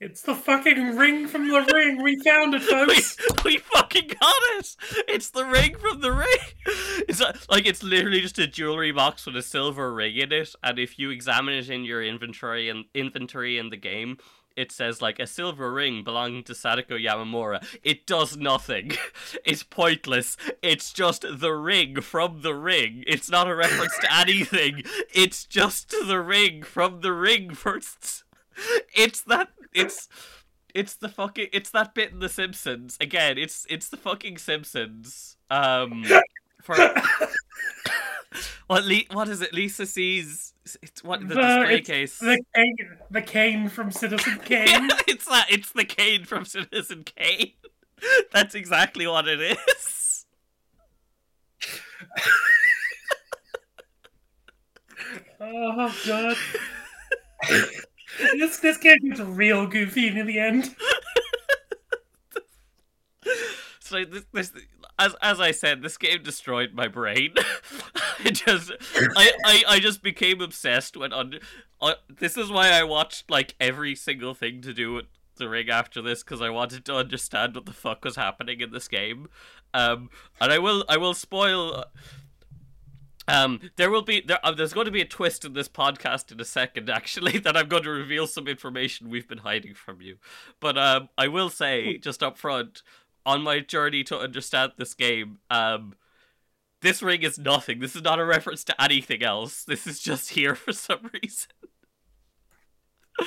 It's 0.00 0.22
the 0.22 0.34
fucking 0.34 0.96
ring 0.96 1.28
from 1.28 1.48
the 1.48 1.60
ring. 1.72 2.02
We 2.02 2.18
found 2.24 2.54
it, 2.56 2.62
we, 3.44 3.44
we 3.44 3.58
fucking 3.58 4.08
got 4.08 4.34
it! 4.58 4.76
It's 5.06 5.30
the 5.30 5.44
ring 5.44 5.76
from 5.76 6.00
the 6.00 6.12
ring! 6.12 6.26
It's 7.08 7.20
a, 7.20 7.34
like 7.50 7.66
it's 7.66 7.82
literally 7.82 8.20
just 8.20 8.38
a 8.38 8.46
jewelry 8.46 8.92
box 8.92 9.26
with 9.26 9.36
a 9.36 9.42
silver 9.42 9.92
ring 9.92 10.16
in 10.16 10.32
it, 10.32 10.54
and 10.62 10.78
if 10.78 10.98
you 10.98 11.10
examine 11.10 11.54
it 11.54 11.68
in 11.68 11.84
your 11.84 12.02
inventory 12.02 12.68
and 12.68 12.84
inventory 12.94 13.58
in 13.58 13.70
the 13.70 13.76
game, 13.76 14.18
it 14.56 14.72
says 14.72 15.02
like 15.02 15.18
a 15.18 15.26
silver 15.26 15.72
ring 15.72 16.04
belonging 16.04 16.42
to 16.44 16.54
Sadako 16.54 16.96
Yamamura. 16.96 17.64
It 17.82 18.06
does 18.06 18.36
nothing. 18.36 18.92
It's 19.44 19.62
pointless. 19.62 20.36
It's 20.62 20.92
just 20.92 21.24
the 21.28 21.52
ring 21.52 22.00
from 22.00 22.42
the 22.42 22.54
ring. 22.54 23.04
It's 23.06 23.30
not 23.30 23.48
a 23.48 23.54
reference 23.54 23.98
to 23.98 24.12
anything. 24.12 24.82
It's 25.12 25.44
just 25.44 25.90
the 25.90 26.20
ring 26.20 26.62
from 26.62 27.00
the 27.00 27.12
ring 27.12 27.54
first. 27.54 28.24
It's 28.94 29.22
that 29.22 29.48
it's 29.72 30.08
it's 30.74 30.94
the 30.94 31.08
fucking 31.08 31.48
it's 31.52 31.70
that 31.70 31.94
bit 31.94 32.12
in 32.12 32.20
the 32.20 32.28
Simpsons. 32.28 32.96
Again, 33.00 33.38
it's 33.38 33.66
it's 33.68 33.88
the 33.88 33.96
fucking 33.96 34.38
Simpsons. 34.38 35.36
Um 35.50 36.04
for 36.62 36.74
what 38.66 38.84
Le- 38.84 39.02
what 39.12 39.28
is 39.28 39.40
it? 39.42 39.52
Lisa 39.52 39.86
sees 39.86 40.54
it's 40.80 41.02
what 41.02 41.20
the, 41.20 41.34
The- 41.34 41.40
display 41.42 41.80
case. 41.80 42.18
The 42.18 42.40
cane, 42.54 42.76
the 43.10 43.22
cane 43.22 43.68
from 43.68 43.90
Citizen 43.90 44.38
Kane. 44.44 44.88
it's 45.08 45.24
that. 45.26 45.46
It's 45.50 45.72
the 45.72 45.84
cane 45.84 46.24
from 46.24 46.44
Citizen 46.44 47.04
Kane. 47.04 47.52
That's 48.32 48.54
exactly 48.54 49.06
what 49.06 49.28
it 49.28 49.40
is. 49.40 50.26
oh 55.40 55.94
god. 56.06 56.36
this 58.34 58.58
this 58.58 58.76
game 58.78 58.98
gets 59.08 59.20
real 59.20 59.66
goofy 59.66 60.08
in 60.08 60.26
the 60.26 60.38
end. 60.38 60.74
So 63.80 64.04
this, 64.04 64.24
this 64.32 64.52
as 64.98 65.14
as 65.22 65.40
I 65.40 65.50
said, 65.50 65.82
this 65.82 65.96
game 65.96 66.22
destroyed 66.22 66.72
my 66.74 66.88
brain. 66.88 67.34
I 68.24 68.30
just 68.30 68.72
I, 69.16 69.32
I 69.44 69.64
I 69.68 69.78
just 69.80 70.02
became 70.02 70.40
obsessed 70.40 70.96
when 70.96 71.12
on. 71.12 71.38
Uh, 71.80 71.94
this 72.08 72.36
is 72.36 72.50
why 72.50 72.68
I 72.70 72.84
watched 72.84 73.30
like 73.30 73.54
every 73.58 73.96
single 73.96 74.34
thing 74.34 74.60
to 74.62 74.72
do 74.72 74.94
with 74.94 75.06
the 75.36 75.48
ring 75.48 75.70
after 75.70 76.00
this 76.00 76.22
because 76.22 76.40
I 76.40 76.50
wanted 76.50 76.84
to 76.86 76.94
understand 76.94 77.54
what 77.54 77.66
the 77.66 77.72
fuck 77.72 78.04
was 78.04 78.16
happening 78.16 78.60
in 78.60 78.70
this 78.70 78.88
game. 78.88 79.28
Um, 79.74 80.10
and 80.40 80.52
I 80.52 80.58
will 80.58 80.84
I 80.88 80.96
will 80.96 81.14
spoil. 81.14 81.84
Um, 83.28 83.60
there 83.76 83.90
will 83.90 84.02
be 84.02 84.20
there. 84.20 84.38
Uh, 84.42 84.52
there's 84.52 84.72
going 84.72 84.86
to 84.86 84.90
be 84.92 85.00
a 85.00 85.06
twist 85.06 85.44
in 85.44 85.52
this 85.52 85.68
podcast 85.68 86.32
in 86.32 86.40
a 86.40 86.44
second, 86.44 86.90
actually, 86.98 87.38
that 87.38 87.56
I'm 87.56 87.68
going 87.68 87.84
to 87.84 87.90
reveal 87.90 88.26
some 88.26 88.48
information 88.48 89.08
we've 89.08 89.28
been 89.28 89.38
hiding 89.38 89.74
from 89.74 90.00
you. 90.00 90.16
But 90.60 90.76
um, 90.76 91.08
I 91.16 91.28
will 91.28 91.50
say 91.50 91.98
just 91.98 92.22
up 92.22 92.36
front, 92.36 92.82
on 93.24 93.42
my 93.42 93.60
journey 93.60 94.04
to 94.04 94.18
understand 94.18 94.72
this 94.76 94.94
game, 94.94 95.38
um, 95.50 95.94
this 96.80 97.02
ring 97.02 97.22
is 97.22 97.38
nothing. 97.38 97.78
This 97.78 97.96
is 97.96 98.02
not 98.02 98.18
a 98.18 98.24
reference 98.24 98.64
to 98.64 98.82
anything 98.82 99.22
else. 99.22 99.64
This 99.64 99.86
is 99.86 100.00
just 100.00 100.30
here 100.30 100.54
for 100.54 100.72
some 100.72 101.10
reason. 101.12 101.50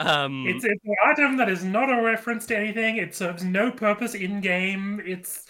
um, 0.00 0.46
It's, 0.46 0.64
it's 0.64 0.84
an 0.84 0.94
item 1.06 1.36
that 1.36 1.48
is 1.48 1.64
not 1.64 1.90
a 1.90 2.02
reference 2.02 2.46
to 2.46 2.56
anything. 2.56 2.96
It 2.96 3.14
serves 3.14 3.44
no 3.44 3.70
purpose 3.70 4.14
in 4.14 4.40
game. 4.40 5.00
It's 5.04 5.46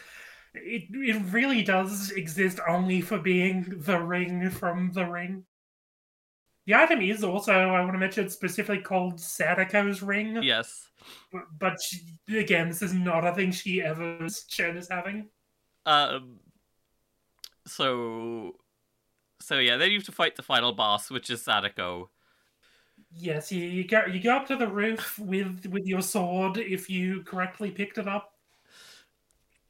it 0.54 0.84
it 0.90 1.22
really 1.32 1.62
does 1.62 2.10
exist 2.10 2.58
only 2.68 3.00
for 3.00 3.18
being 3.18 3.66
the 3.68 3.98
ring 4.00 4.50
from 4.50 4.90
the 4.92 5.04
ring. 5.04 5.44
The 6.68 6.74
item 6.74 7.00
is 7.00 7.24
also, 7.24 7.52
I 7.54 7.80
want 7.80 7.94
to 7.94 7.98
mention, 7.98 8.28
specifically 8.28 8.82
called 8.82 9.18
Sadako's 9.18 10.02
ring. 10.02 10.42
yes. 10.42 10.90
But, 11.32 11.44
but 11.58 11.76
she, 11.80 12.02
again, 12.38 12.68
this 12.68 12.82
is 12.82 12.92
not 12.92 13.26
a 13.26 13.32
thing 13.32 13.52
she 13.52 13.80
ever 13.80 14.22
is 14.26 14.44
shown 14.48 14.76
as 14.76 14.86
having. 14.90 15.30
Um. 15.86 16.40
So. 17.66 18.56
So 19.40 19.58
yeah, 19.58 19.78
then 19.78 19.92
you 19.92 19.96
have 19.96 20.04
to 20.06 20.12
fight 20.12 20.36
the 20.36 20.42
final 20.42 20.72
boss, 20.74 21.10
which 21.10 21.30
is 21.30 21.40
Sadako. 21.40 22.10
Yes, 23.16 23.50
you, 23.50 23.64
you 23.64 23.88
go 23.88 24.04
you 24.04 24.20
go 24.20 24.36
up 24.36 24.46
to 24.48 24.56
the 24.56 24.68
roof 24.68 25.18
with 25.18 25.64
with 25.70 25.86
your 25.86 26.02
sword 26.02 26.58
if 26.58 26.90
you 26.90 27.22
correctly 27.22 27.70
picked 27.70 27.96
it 27.96 28.06
up. 28.06 28.34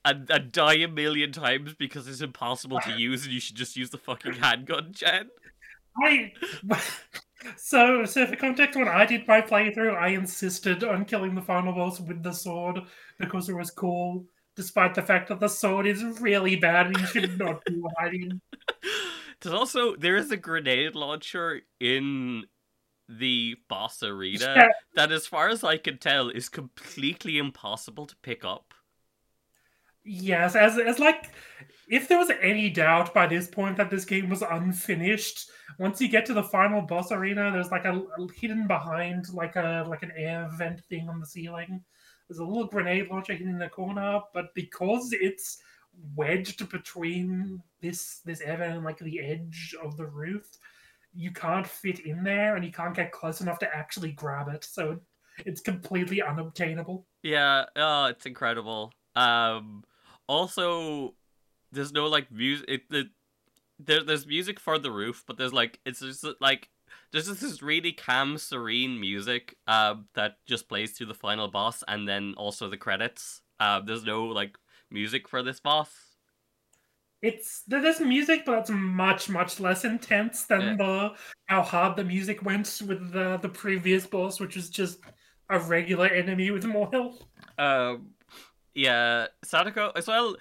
and, 0.05 0.29
and 0.31 0.51
die 0.51 0.77
a 0.77 0.89
million 0.89 1.31
times 1.31 1.75
because 1.75 2.09
it's 2.09 2.23
impossible 2.23 2.81
to 2.81 2.93
use 2.93 3.25
and 3.25 3.33
you 3.33 3.41
should 3.41 3.57
just 3.57 3.77
use 3.77 3.91
the 3.91 3.99
fucking 3.99 4.33
handgun, 4.33 4.89
Jen. 4.93 5.29
I 6.03 6.33
so 7.57 8.05
so 8.05 8.27
for 8.27 8.37
context, 8.37 8.79
when 8.79 8.89
I 8.89 9.07
did 9.07 9.27
my 9.27 9.41
playthrough, 9.41 9.97
I 9.97 10.09
insisted 10.09 10.85
on 10.85 11.05
killing 11.05 11.35
the 11.35 11.43
final 11.43 11.73
boss 11.73 12.01
with 12.01 12.23
the 12.23 12.33
sword 12.33 12.81
because 13.19 13.49
it 13.49 13.55
was 13.55 13.71
cool, 13.71 14.27
despite 14.57 14.95
the 14.95 15.03
fact 15.03 15.29
that 15.29 15.41
the 15.41 15.49
sword 15.49 15.87
is 15.87 16.03
really 16.21 16.57
bad 16.57 16.87
and 16.87 16.99
you 16.99 17.07
should 17.07 17.39
not 17.39 17.65
be 17.65 17.81
hiding. 17.99 18.41
There's 19.41 19.55
also 19.55 19.95
there 19.97 20.17
is 20.17 20.31
a 20.33 20.37
grenade 20.37 20.97
launcher 20.97 21.61
in 21.79 22.45
the 23.09 23.57
boss 23.69 24.03
arena 24.03 24.53
Yeah. 24.57 24.69
that 24.95 25.13
as 25.13 25.27
far 25.27 25.49
as 25.49 25.63
I 25.65 25.77
can 25.79 25.97
tell 25.99 26.29
is 26.29 26.49
completely 26.49 27.39
impossible 27.39 28.07
to 28.07 28.17
pick 28.17 28.45
up. 28.45 28.75
Yes, 30.05 30.57
as 30.57 30.79
as 30.79 30.99
like 30.99 31.31
if 31.89 32.09
there 32.09 32.19
was 32.19 32.31
any 32.41 32.69
doubt 32.71 33.15
by 33.15 33.27
this 33.27 33.49
point 33.49 33.77
that 33.79 33.91
this 33.91 34.05
game 34.05 34.29
was 34.29 34.43
unfinished, 34.43 35.51
once 35.79 36.01
you 36.01 36.09
get 36.09 36.27
to 36.27 36.35
the 36.35 36.43
final 36.43 36.83
boss 36.83 37.13
arena, 37.13 37.51
there's 37.51 37.71
like 37.71 37.85
a, 37.85 37.93
a 37.93 38.33
hidden 38.35 38.67
behind 38.67 39.33
like 39.33 39.57
a 39.57 39.85
like 39.89 40.03
an 40.03 40.13
air 40.17 40.49
vent 40.57 40.81
thing 40.85 41.09
on 41.09 41.21
the 41.21 41.27
ceiling. 41.27 41.83
There's 42.29 42.41
a 42.41 42.45
little 42.45 42.67
grenade 42.67 43.09
launcher 43.09 43.33
hidden 43.33 43.55
in 43.55 43.59
the 43.59 43.69
corner, 43.69 44.21
but 44.35 44.55
because 44.55 45.11
it's 45.13 45.59
wedged 46.15 46.69
between 46.71 47.63
this 47.81 48.21
this 48.25 48.41
air 48.41 48.59
vent 48.59 48.75
and 48.75 48.85
like 48.85 48.99
the 48.99 49.21
edge 49.21 49.75
of 49.83 49.97
the 49.97 50.07
roof, 50.07 50.47
you 51.15 51.33
can't 51.33 51.67
fit 51.67 52.01
in 52.01 52.23
there 52.23 52.57
and 52.57 52.65
you 52.65 52.73
can't 52.73 52.95
get 52.95 53.13
close 53.13 53.41
enough 53.41 53.59
to 53.61 53.77
actually 53.77 54.13
grab 54.13 54.49
it. 54.49 54.65
So 54.65 55.01
it's 55.47 55.61
completely 55.61 56.21
unobtainable. 56.21 57.07
Yeah, 57.23 57.65
oh, 57.77 58.07
it's 58.07 58.27
incredible. 58.27 58.93
Um 59.17 59.85
also 60.27 61.15
there's 61.73 61.93
no 61.93 62.07
like 62.07 62.31
music 62.31 62.67
it, 62.69 62.91
the, 62.91 63.11
there, 63.79 64.03
there's 64.03 64.27
music 64.27 64.59
for 64.59 64.79
the 64.79 64.91
roof, 64.91 65.25
but 65.27 65.37
there's 65.37 65.53
like 65.53 65.81
it's 65.85 66.01
just 66.01 66.25
like 66.41 66.69
there's 67.13 67.27
just 67.29 67.41
this 67.41 67.63
really 67.63 67.93
calm, 67.93 68.39
serene 68.39 68.99
music 69.01 69.57
uh, 69.67 69.97
that 70.15 70.37
just 70.47 70.69
plays 70.69 70.93
through 70.93 71.07
the 71.07 71.15
final 71.15 71.49
boss, 71.49 71.85
and 71.87 72.09
then 72.09 72.35
also 72.37 72.69
the 72.69 72.77
credits. 72.77 73.43
Uh, 73.61 73.81
there's 73.81 74.05
no 74.05 74.25
like 74.27 74.57
music 74.91 75.29
for 75.29 75.43
this 75.43 75.61
boss. 75.61 75.91
It's 77.21 77.63
there's 77.67 78.01
music, 78.01 78.45
but 78.47 78.59
it's 78.61 78.71
much 78.71 79.29
much 79.29 79.59
less 79.59 79.85
intense 79.85 80.45
than 80.45 80.61
Yeah. 80.61 80.77
the 80.77 81.15
how 81.47 81.63
hard 81.63 81.97
the 81.97 82.05
music 82.05 82.45
went 82.45 82.81
with 82.87 83.13
the 83.13 83.39
the 83.39 83.49
previous 83.49 84.07
boss, 84.07 84.39
which 84.39 84.55
was 84.55 84.71
just 84.71 85.01
a 85.51 85.59
regular 85.59 86.07
enemy 86.07 86.51
with 86.51 86.65
more 86.65 86.89
health. 86.93 87.23
Um, 87.59 88.11
yeah, 88.75 89.27
Sadako 89.43 89.91
as 89.97 90.07
well. 90.07 90.37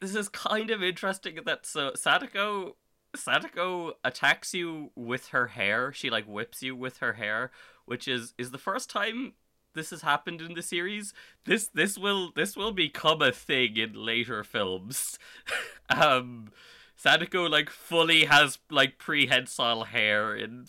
This 0.00 0.14
is 0.14 0.28
kind 0.28 0.70
of 0.70 0.82
interesting 0.82 1.38
that 1.44 1.66
so 1.66 1.92
Sadako 1.94 2.76
Sadako 3.14 3.94
attacks 4.04 4.54
you 4.54 4.90
with 4.94 5.28
her 5.28 5.48
hair. 5.48 5.92
She 5.92 6.10
like 6.10 6.26
whips 6.26 6.62
you 6.62 6.76
with 6.76 6.98
her 6.98 7.14
hair, 7.14 7.50
which 7.86 8.06
is 8.06 8.34
is 8.38 8.50
the 8.50 8.58
first 8.58 8.90
time 8.90 9.34
this 9.74 9.90
has 9.90 10.02
happened 10.02 10.40
in 10.40 10.54
the 10.54 10.62
series. 10.62 11.12
This 11.44 11.68
this 11.68 11.98
will 11.98 12.32
this 12.34 12.56
will 12.56 12.72
become 12.72 13.22
a 13.22 13.32
thing 13.32 13.76
in 13.76 13.94
later 13.94 14.44
films. 14.44 15.18
um, 15.88 16.50
Sadako 16.96 17.48
like 17.48 17.70
fully 17.70 18.24
has 18.24 18.58
like 18.70 18.98
prehensile 18.98 19.84
hair 19.84 20.36
in 20.36 20.66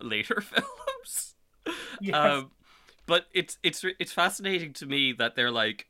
later 0.00 0.40
films. 0.40 1.34
Yes. 2.00 2.14
Um, 2.14 2.50
but 3.06 3.26
it's 3.32 3.58
it's 3.62 3.84
it's 3.98 4.12
fascinating 4.12 4.72
to 4.74 4.86
me 4.86 5.12
that 5.12 5.34
they're 5.34 5.50
like 5.50 5.88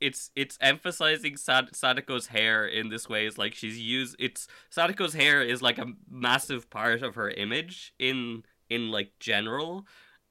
it's 0.00 0.30
it's 0.34 0.56
emphasizing 0.60 1.36
Sad- 1.36 1.72
Sadako's 1.72 2.28
hair 2.28 2.66
in 2.66 2.88
this 2.88 3.08
way 3.08 3.26
is 3.26 3.36
like 3.38 3.54
she's 3.54 3.78
used 3.78 4.16
it's 4.18 4.48
Sadako's 4.74 5.14
hair 5.14 5.42
is 5.42 5.60
like 5.62 5.78
a 5.78 5.92
massive 6.10 6.70
part 6.70 7.02
of 7.02 7.14
her 7.14 7.30
image 7.30 7.92
in 7.98 8.44
in 8.68 8.90
like 8.90 9.12
general. 9.20 9.86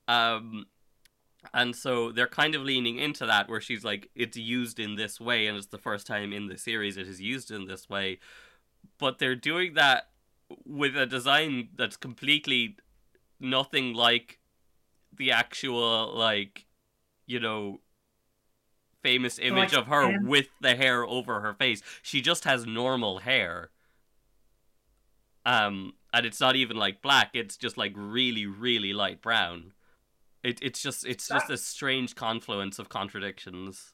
Um 0.07 0.65
and 1.53 1.75
so 1.75 2.11
they're 2.11 2.27
kind 2.27 2.55
of 2.55 2.63
leaning 2.63 2.97
into 2.97 3.25
that 3.25 3.47
where 3.47 3.61
she's 3.61 3.83
like 3.85 4.09
it's 4.15 4.37
used 4.37 4.79
in 4.79 4.95
this 4.95 5.19
way 5.21 5.47
and 5.47 5.57
it's 5.57 5.67
the 5.67 5.77
first 5.77 6.07
time 6.07 6.33
in 6.33 6.47
the 6.47 6.57
series 6.57 6.97
it 6.97 7.07
is 7.07 7.21
used 7.21 7.51
in 7.51 7.67
this 7.67 7.87
way. 7.89 8.19
But 8.97 9.19
they're 9.19 9.35
doing 9.35 9.75
that 9.75 10.09
with 10.65 10.97
a 10.97 11.05
design 11.05 11.69
that's 11.75 11.95
completely 11.95 12.77
nothing 13.39 13.93
like 13.93 14.39
the 15.15 15.31
actual 15.31 16.13
like 16.15 16.65
you 17.27 17.39
know 17.39 17.79
famous 19.03 19.39
image 19.39 19.73
of 19.73 19.87
her 19.87 20.19
with 20.23 20.47
the 20.61 20.75
hair 20.75 21.05
over 21.05 21.39
her 21.41 21.53
face 21.53 21.81
she 22.01 22.21
just 22.21 22.43
has 22.43 22.65
normal 22.65 23.19
hair 23.19 23.69
um 25.45 25.93
and 26.13 26.25
it's 26.25 26.39
not 26.41 26.55
even 26.55 26.75
like 26.77 27.01
black 27.01 27.29
it's 27.33 27.55
just 27.57 27.77
like 27.77 27.93
really 27.95 28.45
really 28.45 28.91
light 28.93 29.21
brown 29.21 29.71
it, 30.43 30.59
it's 30.61 30.81
just 30.81 31.05
it's 31.05 31.27
just 31.27 31.49
a 31.49 31.57
strange 31.57 32.15
confluence 32.15 32.79
of 32.79 32.89
contradictions 32.89 33.93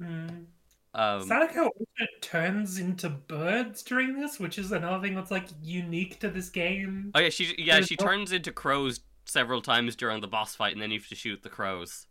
Mm. 0.00 0.46
um 0.94 1.22
Sadako 1.28 1.66
also 1.66 2.06
turns 2.20 2.78
into 2.78 3.08
birds 3.08 3.82
during 3.84 4.18
this, 4.18 4.40
which 4.40 4.58
is 4.58 4.72
another 4.72 5.00
thing 5.06 5.14
that's 5.14 5.30
like 5.30 5.46
unique 5.62 6.18
to 6.20 6.28
this 6.30 6.48
game. 6.48 7.12
oh 7.14 7.20
yeah 7.20 7.28
she 7.28 7.54
yeah 7.58 7.74
There's 7.74 7.86
she 7.88 7.96
no- 8.00 8.06
turns 8.06 8.32
into 8.32 8.50
crows 8.50 9.00
several 9.26 9.62
times 9.62 9.94
during 9.94 10.20
the 10.20 10.26
boss 10.26 10.56
fight, 10.56 10.72
and 10.72 10.82
then 10.82 10.90
you 10.90 10.98
have 10.98 11.08
to 11.08 11.14
shoot 11.14 11.42
the 11.44 11.50
crows. 11.50 12.08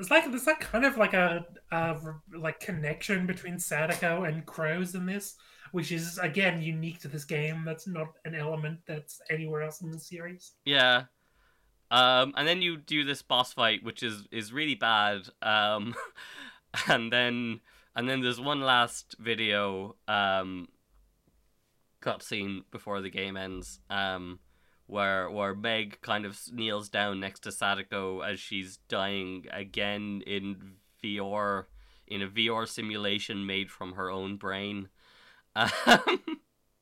It's 0.00 0.10
like 0.10 0.28
there's 0.30 0.46
like 0.46 0.60
kind 0.60 0.84
of 0.84 0.96
like 0.96 1.14
a, 1.14 1.44
a 1.70 1.96
like 2.34 2.58
connection 2.60 3.26
between 3.26 3.58
Sadako 3.58 4.24
and 4.24 4.46
crows 4.46 4.94
in 4.94 5.06
this, 5.06 5.36
which 5.72 5.92
is 5.92 6.18
again 6.18 6.62
unique 6.62 7.00
to 7.00 7.08
this 7.08 7.24
game. 7.24 7.64
That's 7.64 7.86
not 7.86 8.08
an 8.24 8.34
element 8.34 8.80
that's 8.86 9.20
anywhere 9.30 9.62
else 9.62 9.82
in 9.82 9.90
the 9.90 9.98
series. 9.98 10.52
Yeah. 10.64 11.04
Um, 11.90 12.32
and 12.36 12.46
then 12.46 12.62
you 12.62 12.76
do 12.76 13.04
this 13.04 13.22
boss 13.22 13.52
fight, 13.52 13.82
which 13.82 14.02
is 14.02 14.26
is 14.32 14.52
really 14.52 14.74
bad. 14.74 15.28
Um, 15.42 15.94
and 16.88 17.12
then 17.12 17.60
and 17.94 18.08
then 18.08 18.20
there's 18.20 18.40
one 18.40 18.60
last 18.60 19.16
video 19.18 19.96
um 20.08 20.68
cutscene 22.00 22.62
before 22.70 23.00
the 23.00 23.10
game 23.10 23.36
ends. 23.36 23.80
Um, 23.90 24.38
where 24.90 25.30
where 25.30 25.54
Meg 25.54 25.98
kind 26.02 26.26
of 26.26 26.38
kneels 26.52 26.88
down 26.88 27.20
next 27.20 27.40
to 27.40 27.52
Sadako 27.52 28.20
as 28.20 28.40
she's 28.40 28.78
dying 28.88 29.46
again 29.52 30.22
in 30.26 30.74
VR 31.02 31.66
in 32.06 32.22
a 32.22 32.28
VR 32.28 32.66
simulation 32.66 33.46
made 33.46 33.70
from 33.70 33.92
her 33.92 34.10
own 34.10 34.36
brain. 34.36 34.88
Um, 35.54 35.70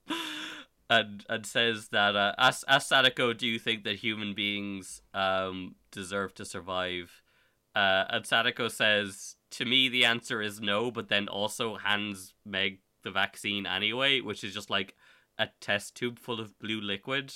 and 0.90 1.24
and 1.28 1.46
says 1.46 1.88
that 1.88 2.16
uh, 2.16 2.34
as 2.38 2.64
as 2.64 2.86
Sadako, 2.86 3.32
do 3.34 3.46
you 3.46 3.58
think 3.58 3.84
that 3.84 3.96
human 3.96 4.34
beings 4.34 5.02
um 5.12 5.74
deserve 5.90 6.34
to 6.34 6.44
survive? 6.44 7.22
Uh, 7.76 8.04
and 8.10 8.26
Sadako 8.26 8.66
says, 8.66 9.36
to 9.50 9.64
me, 9.64 9.88
the 9.88 10.04
answer 10.04 10.42
is 10.42 10.60
no, 10.60 10.90
but 10.90 11.08
then 11.08 11.28
also 11.28 11.76
hands 11.76 12.34
Meg 12.44 12.80
the 13.04 13.10
vaccine 13.10 13.66
anyway, 13.66 14.20
which 14.20 14.42
is 14.42 14.52
just 14.52 14.68
like 14.68 14.96
a 15.38 15.48
test 15.60 15.94
tube 15.94 16.18
full 16.18 16.40
of 16.40 16.58
blue 16.58 16.80
liquid 16.80 17.32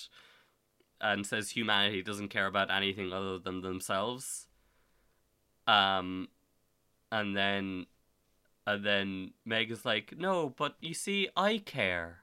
and 1.02 1.26
says 1.26 1.50
humanity 1.50 2.02
doesn't 2.02 2.28
care 2.28 2.46
about 2.46 2.70
anything 2.70 3.12
other 3.12 3.38
than 3.38 3.60
themselves. 3.60 4.46
Um, 5.66 6.28
and 7.10 7.36
then, 7.36 7.86
and 8.66 8.84
then 8.84 9.32
Meg 9.44 9.70
is 9.70 9.84
like, 9.84 10.16
"No, 10.16 10.54
but 10.56 10.76
you 10.80 10.94
see, 10.94 11.28
I 11.36 11.58
care." 11.58 12.22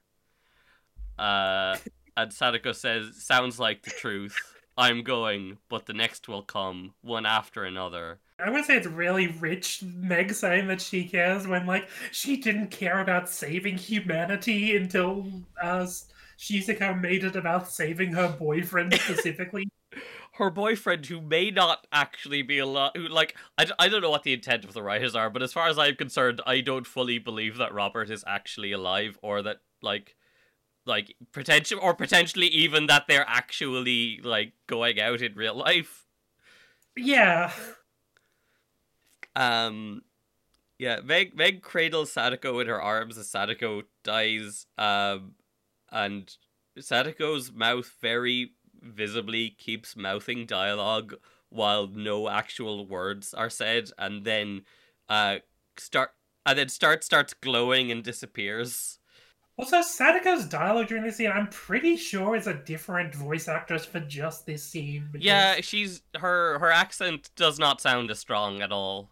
Uh, 1.17 1.77
and 2.17 2.33
Sadako 2.33 2.71
says, 2.71 3.23
"Sounds 3.23 3.59
like 3.59 3.83
the 3.83 3.91
truth. 3.91 4.37
I'm 4.77 5.03
going, 5.03 5.57
but 5.67 5.85
the 5.85 5.93
next 5.93 6.29
will 6.29 6.41
come, 6.41 6.93
one 7.01 7.25
after 7.25 7.65
another." 7.65 8.19
I 8.41 8.49
would 8.49 8.63
say 8.63 8.77
it's 8.77 8.87
really 8.87 9.27
rich 9.27 9.83
Meg 9.83 10.33
saying 10.33 10.67
that 10.67 10.79
she 10.79 11.03
cares 11.03 11.45
when 11.45 11.65
like 11.65 11.89
she 12.11 12.37
didn't 12.37 12.71
care 12.71 13.01
about 13.01 13.29
saving 13.29 13.77
humanity 13.77 14.77
until 14.77 15.27
uh, 15.61 15.85
Shizuka 16.39 16.99
made 16.99 17.25
it 17.25 17.35
about 17.35 17.69
saving 17.69 18.13
her 18.13 18.29
boyfriend 18.29 18.93
specifically. 18.93 19.67
her 20.33 20.49
boyfriend, 20.49 21.05
who 21.07 21.19
may 21.19 21.51
not 21.51 21.85
actually 21.91 22.41
be 22.41 22.59
alive, 22.59 22.91
who 22.95 23.09
like 23.09 23.35
I, 23.57 23.67
I 23.77 23.89
don't 23.89 24.01
know 24.01 24.09
what 24.09 24.23
the 24.23 24.33
intent 24.33 24.63
of 24.63 24.73
the 24.73 24.81
writers 24.81 25.15
are, 25.15 25.29
but 25.29 25.43
as 25.43 25.51
far 25.51 25.67
as 25.67 25.77
I'm 25.77 25.95
concerned, 25.95 26.41
I 26.47 26.61
don't 26.61 26.87
fully 26.87 27.19
believe 27.19 27.57
that 27.57 27.73
Robert 27.73 28.09
is 28.09 28.23
actually 28.25 28.71
alive, 28.71 29.19
or 29.21 29.41
that 29.41 29.57
like 29.81 30.15
like 30.85 31.13
potential 31.33 31.79
or 31.81 31.93
potentially 31.93 32.47
even 32.47 32.87
that 32.87 33.05
they're 33.07 33.27
actually 33.27 34.21
like 34.23 34.53
going 34.65 34.99
out 34.99 35.21
in 35.21 35.35
real 35.35 35.55
life. 35.55 36.07
Yeah. 36.95 37.51
Um 39.35 40.03
yeah, 40.77 41.01
Meg 41.03 41.35
Meg 41.35 41.61
cradles 41.61 42.13
Sadako 42.13 42.59
in 42.59 42.67
her 42.67 42.81
arms 42.81 43.17
as 43.17 43.29
Sadako 43.29 43.83
dies. 44.03 44.65
Um 44.77 45.33
and 45.91 46.35
Sadako's 46.77 47.51
mouth 47.51 47.95
very 48.01 48.51
visibly 48.81 49.49
keeps 49.49 49.95
mouthing 49.95 50.45
dialogue 50.45 51.15
while 51.49 51.87
no 51.87 52.29
actual 52.29 52.85
words 52.85 53.33
are 53.33 53.49
said, 53.49 53.89
and 53.97 54.23
then 54.25 54.63
uh 55.07 55.37
start 55.77 56.11
and 56.45 56.57
then 56.57 56.69
start 56.69 57.03
starts 57.03 57.33
glowing 57.33 57.91
and 57.91 58.03
disappears. 58.03 58.99
Also, 59.57 59.81
Sadako's 59.81 60.45
dialogue 60.45 60.87
during 60.87 61.03
this 61.03 61.17
scene, 61.17 61.29
I'm 61.29 61.47
pretty 61.47 61.97
sure 61.97 62.33
is 62.37 62.47
a 62.47 62.53
different 62.53 63.13
voice 63.13 63.49
actress 63.49 63.83
for 63.83 63.99
just 63.99 64.45
this 64.45 64.63
scene. 64.63 65.09
Because... 65.11 65.25
Yeah, 65.25 65.59
she's 65.59 66.01
her 66.17 66.59
her 66.59 66.71
accent 66.71 67.29
does 67.35 67.59
not 67.59 67.81
sound 67.81 68.09
as 68.09 68.19
strong 68.19 68.61
at 68.61 68.71
all. 68.71 69.09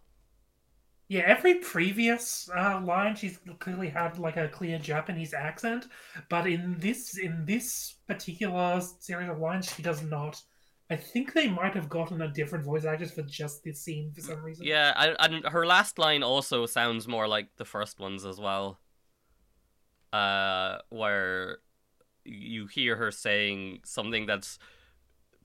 Yeah, 1.09 1.23
every 1.25 1.55
previous 1.55 2.49
uh, 2.55 2.81
line 2.83 3.15
she's 3.15 3.39
clearly 3.59 3.87
had 3.89 4.19
like 4.19 4.35
a 4.35 4.49
clear 4.49 4.77
Japanese 4.77 5.33
accent, 5.33 5.87
but 6.29 6.47
in 6.47 6.75
this 6.79 7.17
in 7.17 7.45
this 7.45 7.95
particular 8.07 8.81
series 8.99 9.29
of 9.29 9.39
lines 9.39 9.73
she 9.73 9.81
does 9.81 10.03
not. 10.03 10.41
I 10.89 10.95
think 10.95 11.33
they 11.33 11.49
might 11.49 11.73
have 11.75 11.89
gotten 11.89 12.21
a 12.21 12.29
different 12.29 12.63
voice 12.63 12.85
actress 12.85 13.11
for 13.11 13.21
just 13.21 13.63
this 13.63 13.81
scene 13.81 14.11
for 14.13 14.21
some 14.21 14.41
reason. 14.41 14.65
Yeah, 14.65 15.15
and 15.19 15.45
her 15.45 15.65
last 15.65 15.99
line 15.99 16.23
also 16.23 16.65
sounds 16.65 17.07
more 17.07 17.27
like 17.27 17.49
the 17.57 17.65
first 17.65 17.99
ones 17.99 18.25
as 18.25 18.39
well. 18.39 18.79
Uh, 20.13 20.77
where 20.89 21.59
you 22.23 22.67
hear 22.67 22.95
her 22.95 23.11
saying 23.11 23.79
something 23.83 24.25
that's 24.25 24.59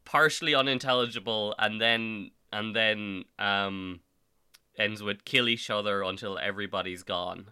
partially 0.05 0.55
unintelligible, 0.55 1.55
and 1.59 1.81
then 1.81 2.31
and 2.53 2.75
then 2.75 3.25
um 3.39 4.01
ends 4.79 5.03
with 5.03 5.25
kill 5.25 5.49
each 5.49 5.71
other 5.71 6.03
until 6.03 6.39
everybody's 6.39 7.03
gone. 7.03 7.47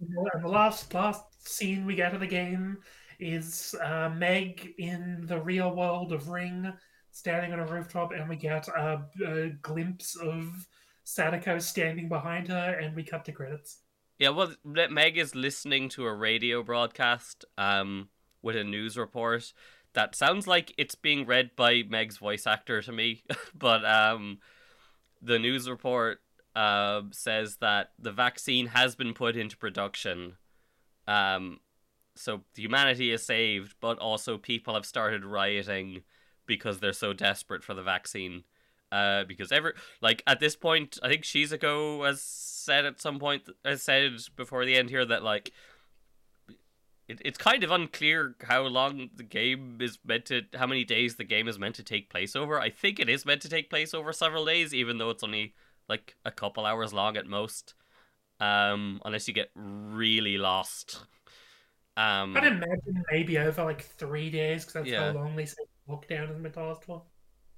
And 0.00 0.44
the 0.44 0.48
last 0.48 0.92
last 0.94 1.48
scene 1.48 1.86
we 1.86 1.94
get 1.94 2.14
of 2.14 2.20
the 2.20 2.26
game 2.26 2.78
is 3.18 3.74
uh, 3.82 4.10
Meg 4.10 4.74
in 4.78 5.24
the 5.26 5.40
real 5.40 5.74
world 5.74 6.12
of 6.12 6.28
Ring, 6.28 6.72
standing 7.12 7.52
on 7.52 7.60
a 7.60 7.66
rooftop, 7.66 8.12
and 8.12 8.28
we 8.28 8.36
get 8.36 8.68
a, 8.68 9.02
a 9.26 9.48
glimpse 9.62 10.16
of 10.16 10.68
Sadako 11.04 11.58
standing 11.58 12.08
behind 12.08 12.48
her, 12.48 12.78
and 12.80 12.94
we 12.94 13.02
cut 13.02 13.24
to 13.24 13.32
credits. 13.32 13.78
Yeah, 14.18 14.30
well, 14.30 14.54
Meg 14.64 15.18
is 15.18 15.34
listening 15.34 15.88
to 15.90 16.06
a 16.06 16.14
radio 16.14 16.62
broadcast 16.62 17.44
um, 17.58 18.08
with 18.42 18.56
a 18.56 18.64
news 18.64 18.96
report 18.96 19.52
that 19.92 20.14
sounds 20.14 20.46
like 20.46 20.74
it's 20.76 20.94
being 20.94 21.26
read 21.26 21.50
by 21.56 21.82
Meg's 21.88 22.18
voice 22.18 22.46
actor 22.46 22.82
to 22.82 22.92
me, 22.92 23.24
but 23.54 23.84
um, 23.84 24.38
the 25.22 25.38
news 25.38 25.68
report 25.68 26.20
uh, 26.56 27.02
says 27.12 27.58
that 27.58 27.90
the 27.98 28.10
vaccine 28.10 28.68
has 28.68 28.96
been 28.96 29.12
put 29.12 29.36
into 29.36 29.58
production. 29.58 30.36
Um, 31.06 31.60
so 32.16 32.40
humanity 32.56 33.12
is 33.12 33.24
saved, 33.24 33.74
but 33.78 33.98
also 33.98 34.38
people 34.38 34.72
have 34.72 34.86
started 34.86 35.24
rioting 35.24 36.02
because 36.46 36.80
they're 36.80 36.94
so 36.94 37.12
desperate 37.12 37.62
for 37.62 37.74
the 37.74 37.82
vaccine. 37.82 38.44
Uh, 38.90 39.24
because 39.24 39.52
ever 39.52 39.74
like 40.00 40.22
at 40.26 40.40
this 40.40 40.56
point, 40.56 40.98
I 41.02 41.08
think 41.08 41.24
Shizuko 41.24 42.06
has 42.06 42.22
said 42.22 42.86
at 42.86 43.00
some 43.02 43.18
point 43.18 43.42
has 43.64 43.82
said 43.82 44.12
before 44.36 44.64
the 44.64 44.76
end 44.76 44.88
here 44.88 45.04
that 45.04 45.22
like 45.22 45.52
it, 47.08 47.20
it's 47.24 47.36
kind 47.36 47.64
of 47.64 47.70
unclear 47.70 48.36
how 48.44 48.62
long 48.62 49.10
the 49.14 49.24
game 49.24 49.78
is 49.80 49.98
meant 50.06 50.24
to 50.26 50.42
how 50.54 50.66
many 50.66 50.84
days 50.84 51.16
the 51.16 51.24
game 51.24 51.48
is 51.48 51.58
meant 51.58 51.74
to 51.74 51.82
take 51.82 52.08
place 52.08 52.34
over. 52.34 52.58
I 52.58 52.70
think 52.70 52.98
it 52.98 53.10
is 53.10 53.26
meant 53.26 53.42
to 53.42 53.48
take 53.48 53.68
place 53.68 53.92
over 53.92 54.12
several 54.12 54.46
days, 54.46 54.72
even 54.72 54.98
though 54.98 55.10
it's 55.10 55.24
only 55.24 55.54
like 55.88 56.16
a 56.24 56.30
couple 56.30 56.66
hours 56.66 56.92
long 56.92 57.16
at 57.16 57.26
most. 57.26 57.74
Um, 58.38 59.00
unless 59.04 59.26
you 59.28 59.34
get 59.34 59.50
really 59.54 60.36
lost. 60.36 61.00
Um, 61.96 62.36
I'd 62.36 62.46
imagine 62.46 63.02
maybe 63.10 63.38
over 63.38 63.64
like 63.64 63.82
three 63.82 64.28
days 64.28 64.62
because 64.62 64.74
that's 64.74 64.88
yeah. 64.88 65.12
how 65.12 65.18
long 65.18 65.34
they 65.34 65.46
say 65.46 65.62
lockdown 65.88 66.30
is 66.30 66.38
meant 66.38 66.54
to 66.54 66.64
last 66.64 66.84
for. 66.84 67.02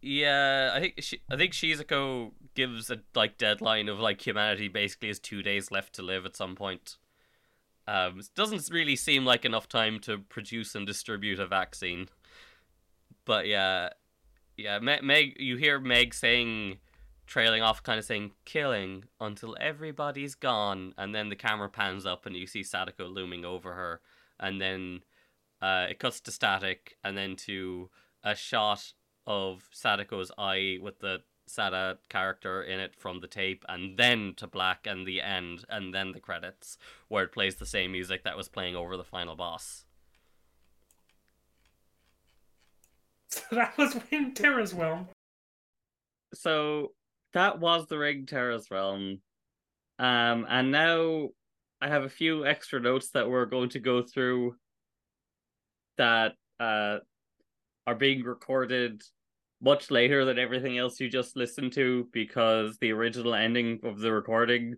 Yeah, 0.01 0.70
I 0.72 0.81
think 0.81 0.95
she, 1.01 1.20
I 1.29 1.37
think 1.37 1.53
Shizuko 1.53 2.31
gives 2.55 2.91
a 2.91 3.01
like 3.16 3.37
deadline 3.37 3.89
of 3.89 3.99
like 3.99 4.24
humanity 4.24 4.68
basically 4.68 5.09
has 5.09 5.18
two 5.18 5.43
days 5.43 5.72
left 5.72 5.95
to 5.95 6.03
live 6.03 6.24
at 6.24 6.37
some 6.37 6.55
point. 6.55 6.99
Um, 7.89 8.20
it 8.20 8.29
doesn't 8.37 8.68
really 8.70 8.95
seem 8.95 9.24
like 9.24 9.45
enough 9.45 9.68
time 9.68 9.99
to 10.01 10.18
produce 10.18 10.74
and 10.74 10.87
distribute 10.87 11.41
a 11.41 11.47
vaccine. 11.47 12.09
But 13.24 13.49
yeah, 13.49 13.89
yeah, 14.57 14.79
Meg, 14.79 15.37
you 15.41 15.57
hear 15.57 15.81
Meg 15.81 16.14
saying 16.14 16.79
trailing 17.29 17.62
off, 17.62 17.83
kind 17.83 17.99
of 17.99 18.05
saying 18.05 18.33
"killing 18.45 19.05
until 19.20 19.57
everybody's 19.61 20.35
gone," 20.35 20.95
and 20.99 21.14
then 21.14 21.29
the 21.29 21.37
camera 21.37 21.68
pans 21.68 22.05
up 22.07 22.26
and 22.26 22.35
you 22.37 22.47
see 22.47 22.62
Sadako 22.62 23.07
looming 23.07 23.45
over 23.45 23.74
her, 23.74 24.01
and 24.41 24.61
then 24.61 25.03
uh, 25.62 25.87
it 25.91 25.99
cuts 25.99 26.20
to 26.22 26.33
static, 26.33 26.97
and 27.05 27.16
then 27.16 27.37
to 27.37 27.91
a 28.24 28.35
shot 28.35 28.93
of 29.26 29.68
Sadako's 29.72 30.33
eye 30.39 30.79
with 30.81 30.99
the 31.01 31.22
Sada 31.47 31.99
character 32.09 32.62
in 32.62 32.81
it 32.81 32.95
from 32.97 33.20
the 33.20 33.26
tape, 33.26 33.64
and 33.68 33.97
then 33.97 34.35
to 34.37 34.47
black 34.47 34.87
and 34.87 35.07
the 35.07 35.20
end, 35.22 35.64
and 35.68 35.95
then 35.95 36.12
the 36.12 36.20
credits, 36.20 36.79
where 37.09 37.24
it 37.24 37.33
plays 37.33 37.57
the 37.57 37.66
same 37.66 37.93
music 37.93 38.24
that 38.24 38.37
was 38.37 38.49
playing 38.49 38.76
over 38.76 38.97
the 38.97 39.05
final 39.05 39.37
boss. 39.37 39.85
So 43.29 43.43
that 43.53 43.76
was 43.76 43.97
Ring 44.11 44.35
Terror's 44.35 44.74
Realm. 44.74 45.09
So 46.35 46.93
that 47.39 47.61
was 47.61 47.86
the 47.86 47.99
Ring 47.99 48.26
Terror's 48.26 48.70
Realm. 48.70 49.20
Um, 49.99 50.47
and 50.49 50.70
now 50.72 51.28
I 51.80 51.89
have 51.89 52.03
a 52.03 52.09
few 52.09 52.45
extra 52.45 52.80
notes 52.80 53.11
that 53.11 53.30
we're 53.30 53.47
going 53.47 53.70
to 53.70 53.78
go 53.78 54.03
through 54.03 54.57
that 55.97 56.34
uh 56.61 56.99
are 57.86 57.95
being 57.95 58.22
recorded 58.22 59.03
much 59.61 59.91
later 59.91 60.24
than 60.24 60.39
everything 60.39 60.78
else 60.78 61.01
you 61.01 61.09
just 61.09 61.36
listened 61.36 61.72
to 61.72 62.07
because 62.12 62.76
the 62.78 62.93
original 62.93 63.34
ending 63.34 63.80
of 63.82 63.99
the 63.99 64.12
recording 64.12 64.74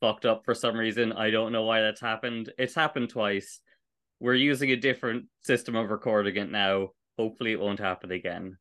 fucked 0.00 0.24
up 0.24 0.44
for 0.44 0.54
some 0.54 0.76
reason. 0.76 1.12
I 1.12 1.30
don't 1.30 1.52
know 1.52 1.64
why 1.64 1.80
that's 1.80 2.00
happened. 2.00 2.52
It's 2.58 2.74
happened 2.74 3.10
twice. 3.10 3.60
We're 4.20 4.34
using 4.34 4.70
a 4.70 4.76
different 4.76 5.26
system 5.42 5.74
of 5.74 5.90
recording 5.90 6.36
it 6.36 6.50
now. 6.50 6.90
Hopefully, 7.18 7.52
it 7.52 7.60
won't 7.60 7.80
happen 7.80 8.12
again. 8.12 8.56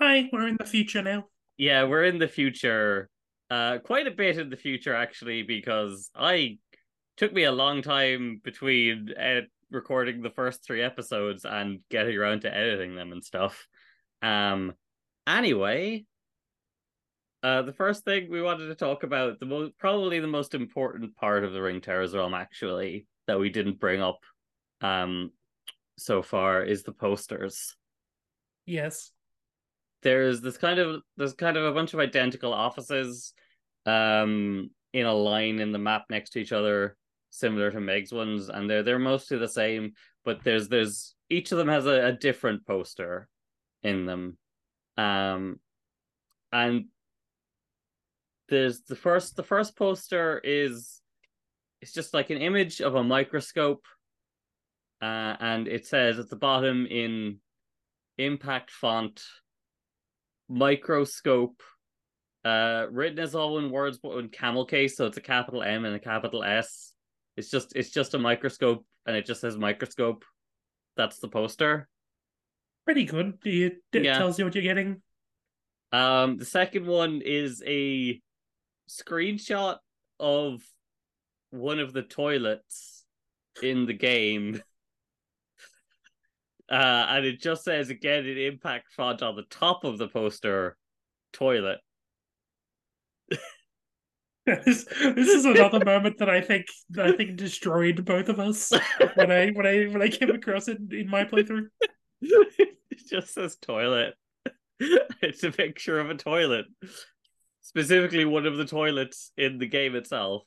Hi, 0.00 0.28
we're 0.32 0.48
in 0.48 0.56
the 0.58 0.66
future 0.66 1.02
now. 1.02 1.29
Yeah, 1.60 1.84
we're 1.84 2.04
in 2.04 2.16
the 2.16 2.26
future. 2.26 3.10
Uh, 3.50 3.80
quite 3.84 4.06
a 4.06 4.10
bit 4.10 4.38
in 4.38 4.48
the 4.48 4.56
future 4.56 4.94
actually, 4.94 5.42
because 5.42 6.10
I 6.16 6.56
took 7.18 7.34
me 7.34 7.44
a 7.44 7.52
long 7.52 7.82
time 7.82 8.40
between 8.42 9.12
uh, 9.12 9.42
recording 9.70 10.22
the 10.22 10.30
first 10.30 10.64
three 10.64 10.80
episodes 10.80 11.44
and 11.44 11.80
getting 11.90 12.16
around 12.16 12.40
to 12.40 12.56
editing 12.56 12.96
them 12.96 13.12
and 13.12 13.22
stuff. 13.22 13.66
Um, 14.22 14.72
anyway, 15.26 16.06
uh, 17.42 17.60
the 17.60 17.74
first 17.74 18.06
thing 18.06 18.30
we 18.30 18.40
wanted 18.40 18.68
to 18.68 18.74
talk 18.74 19.02
about, 19.02 19.38
the 19.38 19.44
most 19.44 19.76
probably 19.76 20.18
the 20.18 20.26
most 20.26 20.54
important 20.54 21.14
part 21.14 21.44
of 21.44 21.52
the 21.52 21.60
Ring 21.60 21.82
Terrors 21.82 22.14
realm, 22.14 22.32
actually, 22.32 23.06
that 23.26 23.38
we 23.38 23.50
didn't 23.50 23.78
bring 23.78 24.00
up, 24.00 24.20
um, 24.80 25.30
so 25.98 26.22
far 26.22 26.62
is 26.62 26.84
the 26.84 26.92
posters. 26.92 27.76
Yes. 28.64 29.12
There's 30.02 30.40
this 30.40 30.56
kind 30.56 30.78
of 30.78 31.02
there's 31.16 31.34
kind 31.34 31.56
of 31.56 31.64
a 31.64 31.72
bunch 31.72 31.94
of 31.94 32.00
identical 32.00 32.52
offices, 32.52 33.34
um, 33.86 34.70
in 34.92 35.06
a 35.06 35.12
line 35.12 35.60
in 35.60 35.72
the 35.72 35.78
map 35.78 36.04
next 36.10 36.30
to 36.30 36.40
each 36.40 36.52
other, 36.52 36.96
similar 37.30 37.70
to 37.70 37.80
Meg's 37.80 38.12
ones, 38.12 38.48
and 38.48 38.68
they're 38.68 38.82
they're 38.82 38.98
mostly 38.98 39.38
the 39.38 39.48
same. 39.48 39.92
But 40.24 40.42
there's 40.44 40.68
there's 40.68 41.14
each 41.28 41.52
of 41.52 41.58
them 41.58 41.68
has 41.68 41.86
a, 41.86 42.06
a 42.06 42.12
different 42.12 42.66
poster 42.66 43.28
in 43.82 44.06
them, 44.06 44.36
um, 44.96 45.60
and 46.52 46.86
there's 48.48 48.82
the 48.82 48.96
first 48.96 49.36
the 49.36 49.42
first 49.42 49.76
poster 49.76 50.40
is 50.42 51.00
it's 51.80 51.92
just 51.92 52.12
like 52.12 52.30
an 52.30 52.38
image 52.38 52.80
of 52.80 52.94
a 52.94 53.04
microscope, 53.04 53.84
uh, 55.00 55.36
and 55.40 55.68
it 55.68 55.86
says 55.86 56.18
at 56.18 56.28
the 56.28 56.36
bottom 56.36 56.86
in 56.86 57.38
impact 58.18 58.70
font 58.70 59.22
microscope 60.50 61.62
uh 62.44 62.86
written 62.90 63.18
as 63.20 63.34
all 63.34 63.58
in 63.58 63.70
words 63.70 63.98
but 64.02 64.16
in 64.18 64.28
camel 64.28 64.64
case 64.66 64.96
so 64.96 65.06
it's 65.06 65.16
a 65.16 65.20
capital 65.20 65.62
m 65.62 65.84
and 65.84 65.94
a 65.94 65.98
capital 65.98 66.42
s 66.42 66.92
it's 67.36 67.50
just 67.50 67.74
it's 67.76 67.90
just 67.90 68.14
a 68.14 68.18
microscope 68.18 68.84
and 69.06 69.14
it 69.16 69.24
just 69.24 69.40
says 69.40 69.56
microscope 69.56 70.24
that's 70.96 71.18
the 71.20 71.28
poster 71.28 71.88
Pretty 72.86 73.04
good. 73.04 73.34
It, 73.44 73.76
it 73.92 74.04
Yeah. 74.04 74.18
tells 74.18 74.38
you 74.38 74.44
what 74.44 74.54
you're 74.54 74.64
getting. 74.64 75.00
um 75.92 76.38
the 76.38 76.44
second 76.46 76.86
one 76.86 77.20
is 77.24 77.62
a 77.64 78.20
screenshot 78.88 79.76
of 80.18 80.62
one 81.50 81.78
of 81.78 81.92
the 81.92 82.02
toilets 82.02 83.04
in 83.62 83.86
the 83.86 83.92
game 83.92 84.60
uh 86.70 87.06
and 87.08 87.24
it 87.26 87.40
just 87.40 87.64
says 87.64 87.90
again 87.90 88.26
in 88.26 88.38
impact 88.38 88.92
font 88.92 89.22
on 89.22 89.36
the 89.36 89.44
top 89.50 89.84
of 89.84 89.98
the 89.98 90.08
poster 90.08 90.76
toilet 91.32 91.78
this, 94.64 94.84
this 94.84 95.28
is 95.28 95.44
another 95.44 95.80
moment 95.84 96.18
that 96.18 96.30
I 96.30 96.40
think 96.40 96.66
that 96.90 97.06
I 97.06 97.12
think 97.12 97.36
destroyed 97.36 98.04
both 98.04 98.28
of 98.28 98.40
us 98.40 98.72
when 99.14 99.30
I 99.30 99.50
when 99.50 99.66
I 99.66 99.84
when 99.84 100.02
I 100.02 100.08
came 100.08 100.30
across 100.30 100.68
it 100.68 100.78
in 100.90 101.08
my 101.08 101.24
playthrough. 101.24 101.68
it 102.20 103.08
just 103.08 103.34
says 103.34 103.56
toilet. 103.56 104.14
It's 105.22 105.44
a 105.44 105.50
picture 105.50 106.00
of 106.00 106.08
a 106.08 106.14
toilet. 106.14 106.64
Specifically 107.60 108.24
one 108.24 108.46
of 108.46 108.56
the 108.56 108.64
toilets 108.64 109.32
in 109.36 109.58
the 109.58 109.66
game 109.66 109.94
itself. 109.94 110.44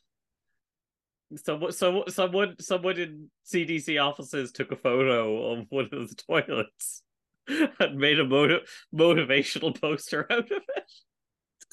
Someone, 1.37 1.71
so, 1.71 2.03
someone, 2.07 2.55
someone 2.59 2.97
in 2.97 3.29
CDC 3.45 4.03
offices 4.03 4.51
took 4.51 4.71
a 4.71 4.75
photo 4.75 5.51
of 5.53 5.65
one 5.69 5.89
of 5.91 6.09
the 6.09 6.15
toilets 6.27 7.01
and 7.79 7.97
made 7.97 8.19
a 8.19 8.25
motiv- 8.25 8.69
motivational 8.93 9.79
poster 9.79 10.27
out 10.31 10.51
of 10.51 10.61
it. 10.75 10.91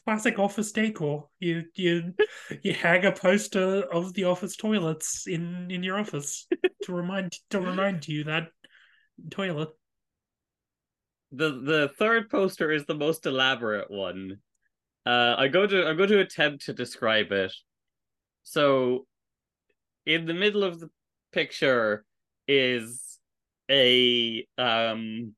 Classic 0.05 0.39
office 0.39 0.73
decor. 0.73 1.29
You 1.41 1.65
you 1.75 2.15
you 2.63 2.73
hang 2.73 3.05
a 3.05 3.13
poster 3.13 3.83
of 3.93 4.15
the 4.15 4.25
office 4.25 4.57
toilets 4.57 5.27
in 5.27 5.71
in 5.71 5.83
your 5.83 5.99
office 5.99 6.47
to 6.85 6.93
remind 6.93 7.33
to 7.51 7.61
remind 7.61 8.09
you 8.09 8.25
that 8.25 8.49
toilet. 9.31 9.69
the 11.33 11.51
the 11.51 11.91
third 11.99 12.31
poster 12.31 12.71
is 12.71 12.87
the 12.87 12.95
most 12.95 13.27
elaborate 13.27 13.91
one. 13.91 14.39
Uh, 15.05 15.35
I 15.37 15.49
go 15.49 15.67
to 15.67 15.87
I'm 15.87 15.97
going 15.97 16.09
to 16.09 16.21
attempt 16.21 16.65
to 16.67 16.73
describe 16.73 17.31
it. 17.33 17.53
So, 18.43 19.07
in 20.07 20.27
the 20.27 20.35
middle 20.35 20.65
of 20.65 20.81
the 20.81 20.91
picture 21.33 22.05
is 22.49 23.19
a 23.71 24.47
um 24.59 25.35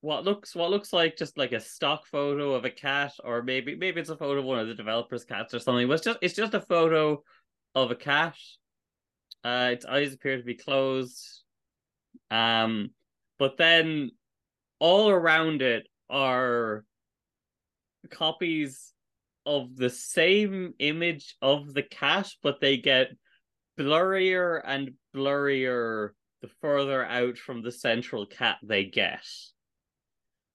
what 0.00 0.24
looks 0.24 0.54
what 0.54 0.70
looks 0.70 0.92
like 0.92 1.16
just 1.16 1.38
like 1.38 1.52
a 1.52 1.60
stock 1.60 2.06
photo 2.06 2.52
of 2.52 2.66
a 2.66 2.70
cat, 2.70 3.12
or 3.24 3.42
maybe 3.42 3.74
maybe 3.74 4.00
it's 4.00 4.10
a 4.10 4.16
photo 4.16 4.40
of 4.40 4.44
one 4.44 4.58
of 4.58 4.68
the 4.68 4.74
developers' 4.74 5.24
cats 5.24 5.54
or 5.54 5.58
something. 5.58 5.88
But 5.88 5.94
it's 5.94 6.04
just 6.04 6.18
it's 6.20 6.34
just 6.34 6.52
a 6.52 6.60
photo 6.60 7.22
of 7.74 7.90
a 7.90 7.94
cat. 7.94 8.36
Uh, 9.42 9.70
its 9.72 9.86
eyes 9.86 10.12
appear 10.12 10.36
to 10.36 10.42
be 10.42 10.54
closed. 10.54 11.42
Um, 12.30 12.90
but 13.38 13.56
then 13.56 14.10
all 14.78 15.08
around 15.08 15.62
it 15.62 15.86
are 16.10 16.84
copies 18.10 18.93
of 19.46 19.76
the 19.76 19.90
same 19.90 20.74
image 20.78 21.36
of 21.42 21.74
the 21.74 21.82
cat, 21.82 22.30
but 22.42 22.60
they 22.60 22.76
get 22.76 23.10
blurrier 23.78 24.60
and 24.64 24.92
blurrier 25.14 26.10
the 26.42 26.48
further 26.60 27.04
out 27.04 27.38
from 27.38 27.62
the 27.62 27.72
central 27.72 28.26
cat 28.26 28.58
they 28.62 28.84
get. 28.84 29.24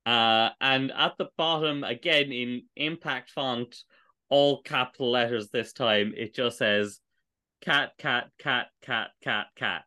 Uh, 0.06 0.50
and 0.62 0.92
at 0.92 1.18
the 1.18 1.28
bottom, 1.38 1.84
again 1.84 2.32
in 2.32 2.64
impact 2.76 3.30
font, 3.32 3.76
all 4.30 4.62
capital 4.62 5.12
letters 5.12 5.50
this 5.50 5.74
time, 5.74 6.14
it 6.16 6.34
just 6.34 6.58
says 6.58 7.00
cat, 7.62 7.92
cat, 7.98 8.30
cat, 8.40 8.68
cat, 8.82 9.10
cat, 9.24 9.48
cat. 9.56 9.84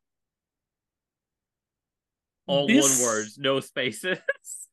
All 2.46 2.66
This- 2.66 3.00
one 3.00 3.07
word, 3.07 3.26
no 3.38 3.61
spaces. 3.61 4.18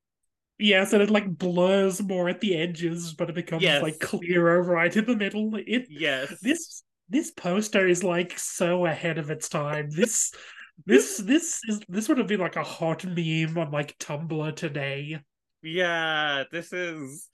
Yes, 0.59 0.91
and 0.91 1.01
it 1.01 1.09
like 1.09 1.37
blurs 1.37 2.01
more 2.01 2.27
at 2.27 2.41
the 2.41 2.57
edges, 2.57 3.13
but 3.13 3.29
it 3.29 3.35
becomes 3.35 3.63
Yes. 3.63 3.81
like 3.81 3.99
clearer 3.99 4.61
right 4.61 4.95
in 4.95 5.05
the 5.05 5.15
middle. 5.15 5.55
It 5.55 5.87
yes. 5.89 6.37
this 6.41 6.83
this 7.07 7.31
poster 7.31 7.87
is 7.87 8.03
like 8.03 8.37
so 8.37 8.85
ahead 8.85 9.17
of 9.17 9.29
its 9.31 9.47
time. 9.47 9.89
This 9.89 10.33
this 10.85 11.17
this 11.17 11.61
is 11.67 11.79
this 11.87 12.09
would 12.09 12.17
have 12.17 12.27
been 12.27 12.41
like 12.41 12.57
a 12.57 12.63
hot 12.63 13.05
meme 13.05 13.57
on 13.57 13.71
like 13.71 13.97
Tumblr 13.99 14.55
today. 14.57 15.19
Yeah, 15.63 16.43
this 16.51 16.73
is 16.73 17.29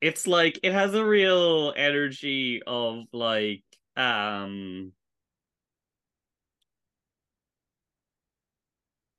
it's 0.00 0.28
like 0.28 0.60
it 0.62 0.72
has 0.72 0.94
a 0.94 1.04
real 1.04 1.74
energy 1.76 2.62
of 2.64 3.04
like 3.12 3.64
um 3.96 4.92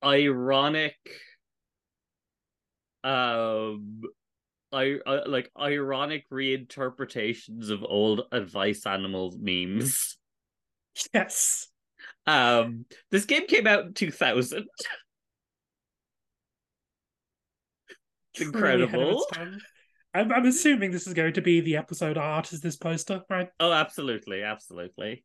ironic 0.04 0.96
um 3.04 4.02
I, 4.74 5.00
I 5.06 5.24
like 5.26 5.52
ironic 5.60 6.30
reinterpretations 6.30 7.70
of 7.70 7.84
old 7.84 8.22
advice 8.32 8.86
animals 8.86 9.38
memes. 9.40 10.18
Yes. 11.14 11.70
Um 12.28 12.86
this 13.12 13.24
game 13.26 13.48
came 13.48 13.66
out 13.66 13.86
in 13.86 13.94
2000. 13.94 14.68
Truly 18.36 18.84
ahead 18.84 18.96
of 19.04 19.10
its 19.10 19.26
Incredible. 19.32 19.62
I'm, 20.14 20.32
I'm 20.32 20.46
assuming 20.46 20.92
this 20.92 21.08
is 21.08 21.14
going 21.14 21.34
to 21.34 21.42
be 21.42 21.62
the 21.62 21.78
episode 21.78 22.18
art 22.18 22.52
is 22.52 22.62
this 22.62 22.76
poster, 22.76 23.22
right? 23.30 23.50
Oh, 23.60 23.72
absolutely, 23.72 24.44
absolutely. 24.44 25.24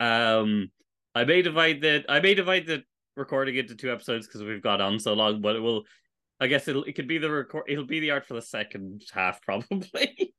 Um, 0.00 0.70
I 1.14 1.24
may 1.24 1.42
divide 1.42 1.80
the 1.80 2.04
I 2.08 2.20
may 2.20 2.34
divide 2.34 2.66
the 2.66 2.82
recording 3.16 3.56
into 3.56 3.74
two 3.74 3.92
episodes 3.92 4.26
because 4.26 4.42
we've 4.42 4.62
got 4.62 4.80
on 4.80 4.98
so 4.98 5.12
long, 5.14 5.40
but 5.40 5.56
it 5.56 5.60
will. 5.60 5.84
I 6.40 6.46
guess 6.46 6.68
it'll 6.68 6.84
it 6.84 6.94
could 6.94 7.08
be 7.08 7.18
the 7.18 7.30
record. 7.30 7.64
It'll 7.68 7.86
be 7.86 8.00
the 8.00 8.10
art 8.10 8.26
for 8.26 8.34
the 8.34 8.42
second 8.42 9.02
half 9.12 9.40
probably. 9.46 10.34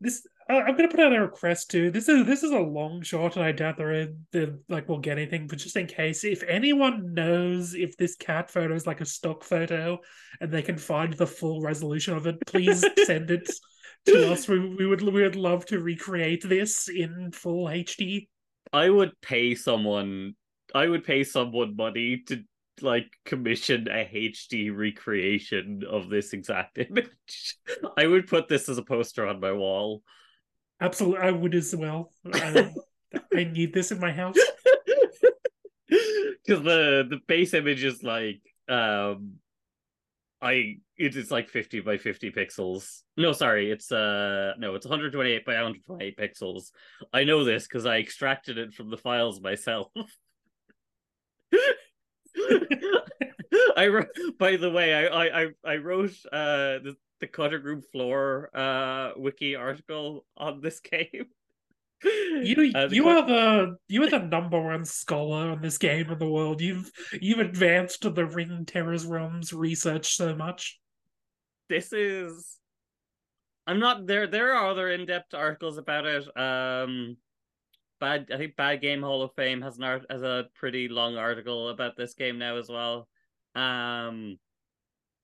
This 0.00 0.26
I- 0.48 0.60
I'm 0.62 0.76
gonna 0.76 0.88
put 0.88 1.00
out 1.00 1.14
a 1.14 1.20
request 1.20 1.70
too. 1.70 1.90
This 1.90 2.08
is 2.08 2.26
this 2.26 2.42
is 2.42 2.52
a 2.52 2.58
long 2.58 3.02
shot, 3.02 3.36
and 3.36 3.44
I 3.44 3.52
doubt 3.52 3.78
there 3.78 4.08
the 4.32 4.60
like 4.68 4.88
we'll 4.88 4.98
get 4.98 5.18
anything. 5.18 5.46
But 5.46 5.58
just 5.58 5.76
in 5.76 5.86
case, 5.86 6.22
if 6.24 6.42
anyone 6.44 7.14
knows 7.14 7.74
if 7.74 7.96
this 7.96 8.14
cat 8.16 8.50
photo 8.50 8.74
is 8.74 8.86
like 8.86 9.00
a 9.00 9.06
stock 9.06 9.42
photo, 9.42 9.98
and 10.40 10.52
they 10.52 10.62
can 10.62 10.76
find 10.76 11.14
the 11.14 11.26
full 11.26 11.62
resolution 11.62 12.16
of 12.16 12.26
it, 12.26 12.36
please 12.46 12.84
send 13.04 13.30
it 13.30 13.50
to 14.06 14.32
us. 14.32 14.46
We, 14.46 14.60
we 14.76 14.86
would 14.86 15.02
we 15.02 15.22
would 15.22 15.36
love 15.36 15.64
to 15.66 15.80
recreate 15.80 16.46
this 16.46 16.88
in 16.88 17.32
full 17.32 17.66
HD. 17.66 18.28
I 18.72 18.90
would 18.90 19.18
pay 19.22 19.54
someone 19.54 20.34
I 20.74 20.86
would 20.86 21.04
pay 21.04 21.24
someone 21.24 21.74
money 21.74 22.22
to 22.26 22.42
like 22.82 23.10
commission 23.24 23.88
a 23.88 24.04
HD 24.04 24.76
recreation 24.76 25.82
of 25.88 26.08
this 26.08 26.32
exact 26.32 26.78
image. 26.90 27.56
I 27.96 28.06
would 28.06 28.26
put 28.26 28.48
this 28.48 28.68
as 28.68 28.78
a 28.78 28.82
poster 28.82 29.26
on 29.26 29.40
my 29.40 29.52
wall. 29.52 30.02
Absolutely, 30.80 31.20
I 31.20 31.30
would 31.30 31.54
as 31.54 31.74
well. 31.74 32.12
I, 32.32 32.72
I 33.34 33.44
need 33.44 33.72
this 33.72 33.92
in 33.92 34.00
my 34.00 34.12
house. 34.12 34.36
Because 35.88 36.62
the 36.62 37.04
the 37.08 37.18
base 37.26 37.54
image 37.54 37.82
is 37.82 38.04
like 38.04 38.40
um 38.68 39.34
I 40.40 40.76
it 40.96 41.16
is 41.16 41.30
like 41.30 41.48
50 41.48 41.80
by 41.80 41.98
50 41.98 42.30
pixels. 42.30 43.02
No, 43.16 43.32
sorry, 43.32 43.70
it's 43.70 43.90
uh 43.90 44.52
no, 44.58 44.74
it's 44.74 44.86
128 44.86 45.44
by 45.44 45.54
128 45.54 46.16
pixels. 46.16 46.70
I 47.12 47.24
know 47.24 47.44
this 47.44 47.64
because 47.64 47.86
I 47.86 47.98
extracted 47.98 48.58
it 48.58 48.74
from 48.74 48.90
the 48.90 48.96
files 48.96 49.40
myself. 49.40 49.88
I 53.76 53.88
wrote, 53.88 54.08
by 54.38 54.56
the 54.56 54.70
way, 54.70 54.94
I 54.94 55.42
I 55.42 55.46
I 55.64 55.76
wrote 55.76 56.14
uh 56.32 56.78
the, 56.82 56.96
the 57.20 57.26
Cutting 57.26 57.62
Room 57.62 57.82
Floor 57.92 58.50
uh 58.54 59.12
wiki 59.16 59.54
article 59.54 60.24
on 60.36 60.60
this 60.60 60.80
game. 60.90 61.26
You 62.04 62.72
uh, 62.74 62.88
you 62.90 63.08
are 63.08 63.26
the 63.26 63.76
you 63.88 64.02
are 64.02 64.10
the 64.10 64.18
number 64.18 64.60
one 64.60 64.84
scholar 64.84 65.50
on 65.50 65.62
this 65.62 65.78
game 65.78 66.10
in 66.10 66.18
the 66.18 66.28
world. 66.28 66.60
You've 66.60 66.90
you've 67.20 67.38
advanced 67.38 68.02
the 68.02 68.26
Ring 68.26 68.64
Terrors 68.66 69.06
realms 69.06 69.52
research 69.52 70.14
so 70.14 70.34
much. 70.34 70.78
This 71.68 71.92
is 71.92 72.58
I'm 73.66 73.80
not 73.80 74.06
there 74.06 74.26
there 74.26 74.54
are 74.54 74.70
other 74.70 74.88
in-depth 74.90 75.32
articles 75.34 75.78
about 75.78 76.04
it. 76.04 76.36
Um 76.36 77.16
bad 78.00 78.30
I 78.32 78.36
think 78.36 78.56
Bad 78.56 78.80
Game 78.80 79.02
Hall 79.02 79.22
of 79.22 79.34
Fame 79.34 79.62
has 79.62 79.78
an 79.78 79.84
art 79.84 80.06
has 80.10 80.22
a 80.22 80.46
pretty 80.54 80.88
long 80.88 81.16
article 81.16 81.68
about 81.68 81.96
this 81.96 82.14
game 82.14 82.38
now 82.38 82.56
as 82.56 82.68
well. 82.68 83.08
Um 83.54 84.38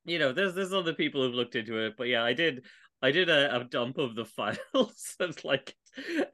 you 0.04 0.18
know, 0.18 0.32
there's 0.32 0.54
there's 0.54 0.72
other 0.72 0.94
people 0.94 1.22
who've 1.22 1.34
looked 1.34 1.54
into 1.54 1.78
it, 1.78 1.94
but 1.96 2.08
yeah, 2.08 2.24
I 2.24 2.32
did 2.32 2.64
I 3.00 3.10
did 3.10 3.28
a, 3.28 3.56
a 3.56 3.64
dump 3.64 3.98
of 3.98 4.14
the 4.14 4.24
files 4.36 5.16
like 5.44 5.74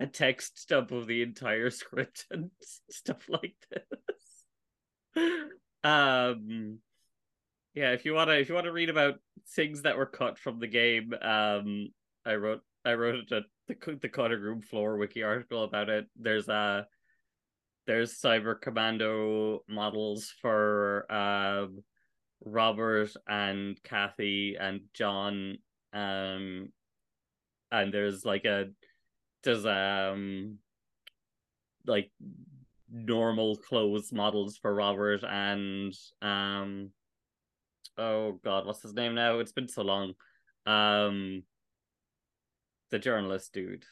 a 0.01 0.07
text 0.07 0.67
dump 0.69 0.91
of 0.93 1.07
the 1.07 1.23
entire 1.23 1.71
script 1.71 2.27
and 2.31 2.51
stuff 2.91 3.29
like 3.29 3.57
this. 3.71 5.45
Um 5.85 6.79
yeah, 7.75 7.93
if 7.93 8.05
you 8.05 8.15
wanna 8.15 8.33
if 8.33 8.49
you 8.49 8.55
wanna 8.55 8.73
read 8.73 8.91
about 8.91 9.17
things 9.55 9.83
that 9.83 9.97
were 9.97 10.07
cut 10.07 10.39
from 10.39 10.59
the 10.59 10.67
game, 10.67 11.13
um 11.21 11.89
I 12.25 12.35
wrote 12.35 12.61
I 12.85 12.95
wrote 12.95 13.31
a 13.33 13.43
the 13.69 13.99
the 14.01 14.09
cutting 14.09 14.41
room 14.41 14.63
floor 14.63 14.97
wiki 14.97 15.23
article 15.23 15.65
about 15.65 15.89
it. 15.89 16.07
There's 16.17 16.49
a 16.49 16.87
there's 17.87 18.21
cyber 18.21 18.61
commando 18.61 19.63
models 19.69 20.33
for 20.43 21.11
um 21.13 21.83
Robert 22.45 23.11
and 23.27 23.81
Kathy 23.83 24.57
and 24.59 24.81
John 24.95 25.59
um 25.93 26.69
and 27.71 27.93
there's 27.93 28.25
like 28.25 28.45
a 28.45 28.67
there's 29.45 29.65
um 29.67 30.59
like 31.87 32.11
normal 32.91 33.57
clothes 33.57 34.13
models 34.13 34.59
for 34.61 34.75
Robert 34.75 35.23
and 35.25 35.95
um 36.23 36.91
oh 37.97 38.39
god 38.45 38.67
what's 38.67 38.83
his 38.83 38.95
name 38.95 39.15
now 39.15 39.39
it's 39.41 39.53
been 39.53 39.69
so 39.69 39.83
long 39.83 40.13
um 40.67 41.43
the 42.91 42.99
journalist 42.99 43.53
dude 43.53 43.85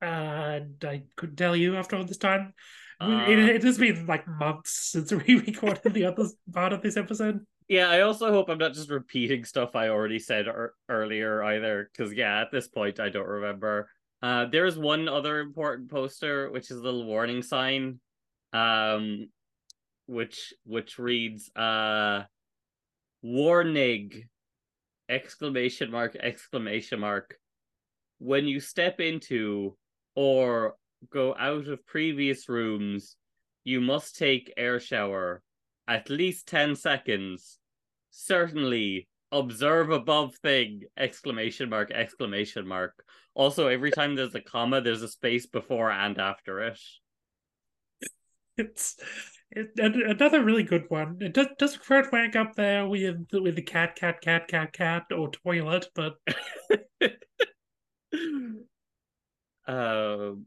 and 0.00 0.84
I 0.84 1.02
couldn't 1.16 1.36
tell 1.36 1.56
you 1.56 1.76
after 1.76 1.96
all 1.96 2.04
this 2.04 2.18
time. 2.18 2.54
Uh, 3.00 3.24
it, 3.28 3.38
it, 3.38 3.62
has 3.62 3.78
been 3.78 4.06
like 4.06 4.26
months 4.26 4.90
since 4.92 5.12
we 5.12 5.36
recorded 5.36 5.94
the 5.94 6.06
other 6.06 6.26
part 6.52 6.72
of 6.72 6.82
this 6.82 6.96
episode. 6.96 7.44
Yeah, 7.68 7.88
I 7.88 8.00
also 8.00 8.32
hope 8.32 8.48
I'm 8.48 8.58
not 8.58 8.72
just 8.72 8.90
repeating 8.90 9.44
stuff 9.44 9.76
I 9.76 9.88
already 9.88 10.18
said 10.18 10.48
er- 10.48 10.74
earlier 10.88 11.42
either, 11.42 11.90
because 11.92 12.12
yeah, 12.12 12.40
at 12.40 12.50
this 12.50 12.66
point 12.66 12.98
I 12.98 13.08
don't 13.08 13.28
remember. 13.28 13.90
Uh, 14.22 14.46
there 14.46 14.66
is 14.66 14.76
one 14.76 15.08
other 15.08 15.38
important 15.38 15.90
poster, 15.90 16.50
which 16.50 16.70
is 16.70 16.78
a 16.78 16.82
little 16.82 17.04
warning 17.04 17.42
sign, 17.42 18.00
um, 18.52 19.28
which 20.06 20.54
which 20.64 20.98
reads 20.98 21.54
uh, 21.54 22.22
"Warning!" 23.22 24.24
Exclamation 25.08 25.90
mark 25.90 26.16
exclamation 26.16 27.00
mark. 27.00 27.36
When 28.18 28.46
you 28.46 28.60
step 28.60 29.00
into 29.00 29.76
or 30.14 30.74
go 31.10 31.34
out 31.38 31.68
of 31.68 31.86
previous 31.86 32.48
rooms, 32.48 33.16
you 33.64 33.80
must 33.80 34.16
take 34.16 34.52
air 34.56 34.80
shower 34.80 35.42
at 35.86 36.10
least 36.10 36.48
10 36.48 36.76
seconds. 36.76 37.58
Certainly 38.10 39.08
observe 39.30 39.90
above 39.90 40.34
thing 40.36 40.82
exclamation 40.96 41.68
mark 41.68 41.90
exclamation 41.90 42.66
mark. 42.66 43.04
Also 43.34 43.68
every 43.68 43.90
time 43.90 44.14
there's 44.14 44.34
a 44.34 44.40
comma 44.40 44.80
there's 44.80 45.02
a 45.02 45.08
space 45.08 45.46
before 45.46 45.90
and 45.90 46.18
after 46.18 46.60
it. 46.60 46.80
It's 48.56 48.96
another 49.54 50.44
really 50.44 50.62
good 50.62 50.84
one. 50.88 51.18
It 51.20 51.34
does 51.34 51.48
does 51.58 51.76
quite 51.76 52.12
rank 52.12 52.36
up 52.36 52.54
there 52.54 52.86
with 52.86 53.26
with 53.32 53.56
the 53.56 53.62
cat 53.62 53.96
cat 53.96 54.20
cat 54.20 54.48
cat 54.48 54.72
cat 54.72 55.04
or 55.10 55.30
toilet, 55.30 55.86
but 55.94 56.16
um 59.66 60.46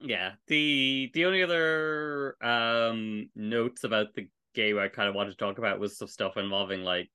yeah 0.00 0.32
the 0.46 1.10
the 1.14 1.24
only 1.24 1.42
other 1.42 2.36
um 2.42 3.28
notes 3.34 3.84
about 3.84 4.14
the 4.14 4.28
game 4.54 4.78
i 4.78 4.88
kind 4.88 5.08
of 5.08 5.14
wanted 5.14 5.30
to 5.30 5.36
talk 5.36 5.58
about 5.58 5.80
was 5.80 5.96
some 5.96 6.08
stuff 6.08 6.36
involving 6.36 6.82
like 6.82 7.10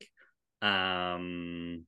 um 0.61 1.85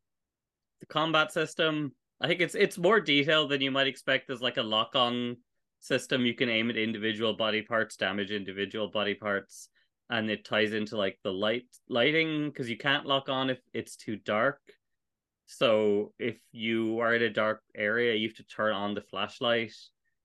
the 0.79 0.85
combat 0.85 1.31
system 1.31 1.93
i 2.21 2.27
think 2.27 2.41
it's 2.41 2.55
it's 2.55 2.77
more 2.77 2.99
detailed 2.99 3.49
than 3.49 3.61
you 3.61 3.71
might 3.71 3.87
expect 3.87 4.27
there's 4.27 4.41
like 4.41 4.57
a 4.57 4.63
lock-on 4.63 5.35
system 5.79 6.25
you 6.25 6.33
can 6.33 6.49
aim 6.49 6.69
at 6.69 6.77
individual 6.77 7.33
body 7.33 7.61
parts 7.61 7.95
damage 7.95 8.31
individual 8.31 8.89
body 8.89 9.15
parts 9.15 9.69
and 10.09 10.29
it 10.29 10.43
ties 10.43 10.73
into 10.73 10.97
like 10.97 11.17
the 11.23 11.31
light 11.31 11.67
lighting 11.87 12.49
because 12.49 12.69
you 12.69 12.77
can't 12.77 13.05
lock 13.05 13.29
on 13.29 13.49
if 13.49 13.59
it's 13.73 13.95
too 13.95 14.15
dark. 14.17 14.59
So 15.45 16.13
if 16.19 16.37
you 16.51 16.99
are 16.99 17.15
in 17.15 17.23
a 17.23 17.29
dark 17.29 17.61
area 17.75 18.15
you 18.15 18.27
have 18.27 18.37
to 18.37 18.43
turn 18.43 18.73
on 18.73 18.93
the 18.93 19.01
flashlight 19.01 19.73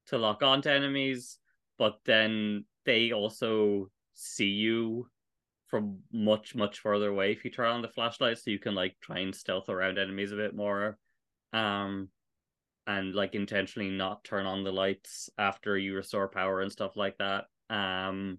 to 0.09 0.19
lock 0.19 0.43
on 0.43 0.63
to 0.63 0.73
enemies, 0.73 1.39
but 1.79 1.99
then 2.05 2.65
they 2.85 3.13
also 3.13 3.91
see 4.15 4.51
you 4.51 5.09
from 5.69 5.99
much 6.13 6.55
much 6.55 6.79
further 6.81 7.09
away 7.09 7.33
if 7.33 7.45
you 7.45 7.51
turn 7.51 7.71
on 7.71 7.83
the 7.83 7.89
flashlight, 7.89 8.39
so 8.39 8.51
you 8.51 8.59
can 8.59 8.75
like 8.75 8.97
try 9.01 9.19
and 9.21 9.35
stealth 9.35 9.69
around 9.69 9.99
enemies 9.99 10.33
a 10.33 10.37
bit 10.37 10.55
more, 10.55 10.99
um, 11.53 12.09
and 12.87 13.15
like 13.15 13.35
intentionally 13.35 13.91
not 13.91 14.25
turn 14.25 14.47
on 14.47 14.65
the 14.65 14.73
lights 14.73 15.31
after 15.39 15.79
you 15.79 15.95
restore 15.95 16.29
power 16.29 16.61
and 16.61 16.71
stuff 16.71 16.97
like 16.97 17.17
that. 17.19 17.45
Um, 17.71 18.39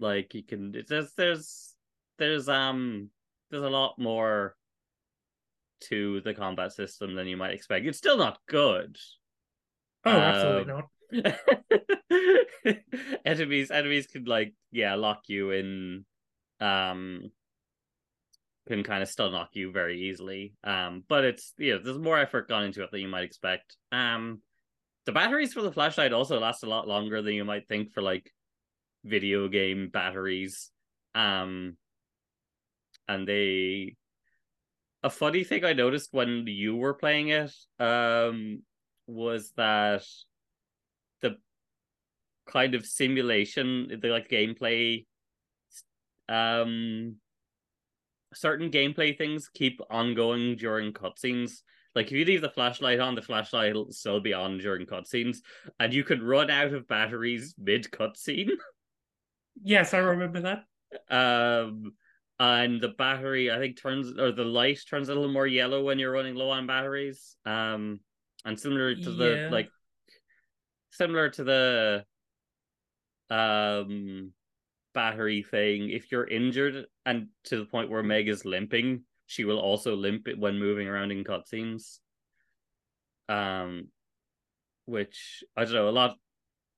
like 0.00 0.34
you 0.34 0.42
can 0.42 0.74
there's 0.88 1.12
there's 1.14 1.74
there's 2.18 2.48
um 2.48 3.10
there's 3.50 3.64
a 3.64 3.68
lot 3.68 3.98
more 3.98 4.56
to 5.80 6.20
the 6.22 6.34
combat 6.34 6.72
system 6.72 7.14
than 7.14 7.26
you 7.26 7.36
might 7.36 7.54
expect. 7.54 7.86
It's 7.86 7.98
still 7.98 8.16
not 8.16 8.38
good. 8.48 8.96
Oh, 10.04 10.10
absolutely 10.10 10.72
um, 10.72 10.78
not. 10.78 10.88
enemies 13.24 13.70
enemies 13.70 14.06
can 14.06 14.24
like 14.24 14.54
yeah 14.72 14.94
lock 14.94 15.24
you 15.28 15.50
in 15.50 16.04
um 16.60 17.30
can 18.66 18.82
kind 18.82 19.02
of 19.02 19.08
still 19.08 19.30
knock 19.30 19.50
you 19.52 19.72
very 19.72 20.08
easily. 20.08 20.54
Um 20.64 21.04
but 21.08 21.24
it's 21.24 21.52
you 21.58 21.74
know 21.74 21.82
there's 21.82 21.98
more 21.98 22.18
effort 22.18 22.48
gone 22.48 22.64
into 22.64 22.82
it 22.82 22.90
than 22.90 23.00
you 23.00 23.08
might 23.08 23.24
expect. 23.24 23.76
Um 23.92 24.40
the 25.06 25.12
batteries 25.12 25.52
for 25.52 25.62
the 25.62 25.72
flashlight 25.72 26.12
also 26.12 26.40
last 26.40 26.62
a 26.62 26.68
lot 26.68 26.88
longer 26.88 27.20
than 27.20 27.34
you 27.34 27.44
might 27.44 27.68
think 27.68 27.92
for 27.92 28.02
like 28.02 28.30
video 29.04 29.48
game 29.48 29.88
batteries. 29.88 30.70
Um 31.14 31.76
and 33.08 33.28
they 33.28 33.96
a 35.02 35.10
funny 35.10 35.44
thing 35.44 35.62
i 35.62 35.74
noticed 35.74 36.08
when 36.12 36.46
you 36.46 36.74
were 36.74 36.94
playing 36.94 37.28
it 37.28 37.52
um 37.78 38.62
was 39.06 39.52
that 39.56 40.02
the 41.20 41.36
kind 42.46 42.74
of 42.74 42.86
simulation, 42.86 43.98
the 44.00 44.08
like 44.08 44.28
gameplay, 44.28 45.04
um, 46.28 47.16
certain 48.34 48.70
gameplay 48.70 49.16
things 49.16 49.48
keep 49.52 49.80
ongoing 49.90 50.56
during 50.56 50.92
cutscenes. 50.92 51.62
Like 51.94 52.06
if 52.06 52.12
you 52.12 52.24
leave 52.24 52.40
the 52.40 52.50
flashlight 52.50 53.00
on, 53.00 53.14
the 53.14 53.22
flashlight 53.22 53.74
will 53.74 53.92
still 53.92 54.20
be 54.20 54.32
on 54.32 54.58
during 54.58 54.86
cutscenes, 54.86 55.38
and 55.78 55.92
you 55.94 56.04
can 56.04 56.22
run 56.22 56.50
out 56.50 56.72
of 56.72 56.88
batteries 56.88 57.54
mid 57.58 57.84
cutscene. 57.90 58.50
Yes, 59.62 59.94
I 59.94 59.98
remember 59.98 60.40
that. 60.40 60.64
Um, 61.08 61.92
and 62.40 62.80
the 62.80 62.88
battery 62.88 63.50
I 63.50 63.58
think 63.58 63.80
turns 63.80 64.18
or 64.18 64.32
the 64.32 64.44
light 64.44 64.80
turns 64.88 65.08
a 65.08 65.14
little 65.14 65.32
more 65.32 65.46
yellow 65.46 65.84
when 65.84 65.98
you're 65.98 66.12
running 66.12 66.34
low 66.34 66.50
on 66.50 66.66
batteries. 66.66 67.36
Um, 67.46 68.00
and 68.44 68.58
similar 68.58 68.94
to 68.94 69.10
the 69.10 69.36
yeah. 69.36 69.48
like 69.50 69.70
similar 70.90 71.30
to 71.30 71.44
the 71.44 72.04
um 73.30 74.32
battery 74.94 75.42
thing. 75.42 75.90
If 75.90 76.10
you're 76.10 76.26
injured 76.26 76.86
and 77.04 77.28
to 77.44 77.58
the 77.58 77.64
point 77.64 77.90
where 77.90 78.02
Meg 78.02 78.28
is 78.28 78.44
limping, 78.44 79.02
she 79.26 79.44
will 79.44 79.58
also 79.58 79.94
limp 79.94 80.28
it 80.28 80.38
when 80.38 80.58
moving 80.58 80.88
around 80.88 81.10
in 81.10 81.24
cutscenes. 81.24 81.98
Um, 83.28 83.88
which 84.86 85.42
I 85.56 85.64
don't 85.64 85.72
know 85.72 85.88
a 85.88 85.90
lot, 85.90 86.16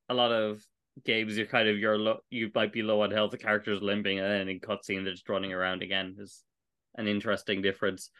a 0.09 0.15
lot 0.15 0.33
of 0.33 0.65
games 1.05 1.37
you're 1.37 1.47
kind 1.47 1.69
of 1.69 1.79
you're 1.79 1.99
low, 1.99 2.19
you 2.31 2.51
might 2.55 2.73
be 2.73 2.83
low 2.83 3.03
on 3.03 3.11
health. 3.11 3.33
The 3.33 3.39
character's 3.39 3.83
limping, 3.83 4.19
and 4.19 4.29
then 4.29 4.49
in 4.49 4.61
cutscene 4.61 5.05
they're 5.05 5.13
just 5.13 5.29
running 5.29 5.53
around 5.53 5.83
again. 5.83 6.17
Is 6.19 6.43
an 6.97 7.09
interesting 7.09 7.63
difference. 7.63 8.11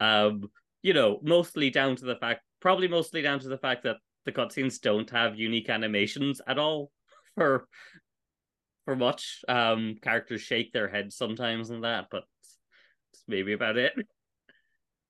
Um, 0.00 0.50
you 0.82 0.92
know, 0.92 1.20
mostly 1.22 1.70
down 1.70 1.96
to 1.96 2.04
the 2.04 2.16
fact, 2.16 2.42
probably 2.60 2.88
mostly 2.88 3.22
down 3.22 3.40
to 3.40 3.48
the 3.48 3.58
fact 3.58 3.84
that 3.84 3.96
the 4.24 4.32
cutscenes 4.32 4.80
don't 4.80 5.08
have 5.10 5.38
unique 5.38 5.70
animations 5.70 6.40
at 6.46 6.58
all 6.58 6.90
for 7.34 7.68
for 8.86 8.96
much. 8.96 9.44
Um, 9.48 9.96
characters 10.00 10.40
shake 10.40 10.72
their 10.72 10.88
heads 10.88 11.16
sometimes 11.16 11.68
and 11.68 11.84
that, 11.84 12.06
but 12.10 12.24
it's 13.12 13.24
maybe 13.28 13.52
about 13.52 13.76
it. 13.76 13.92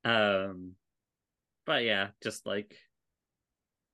Um, 0.04 0.74
but 1.66 1.82
yeah, 1.82 2.10
just 2.22 2.46
like 2.46 2.76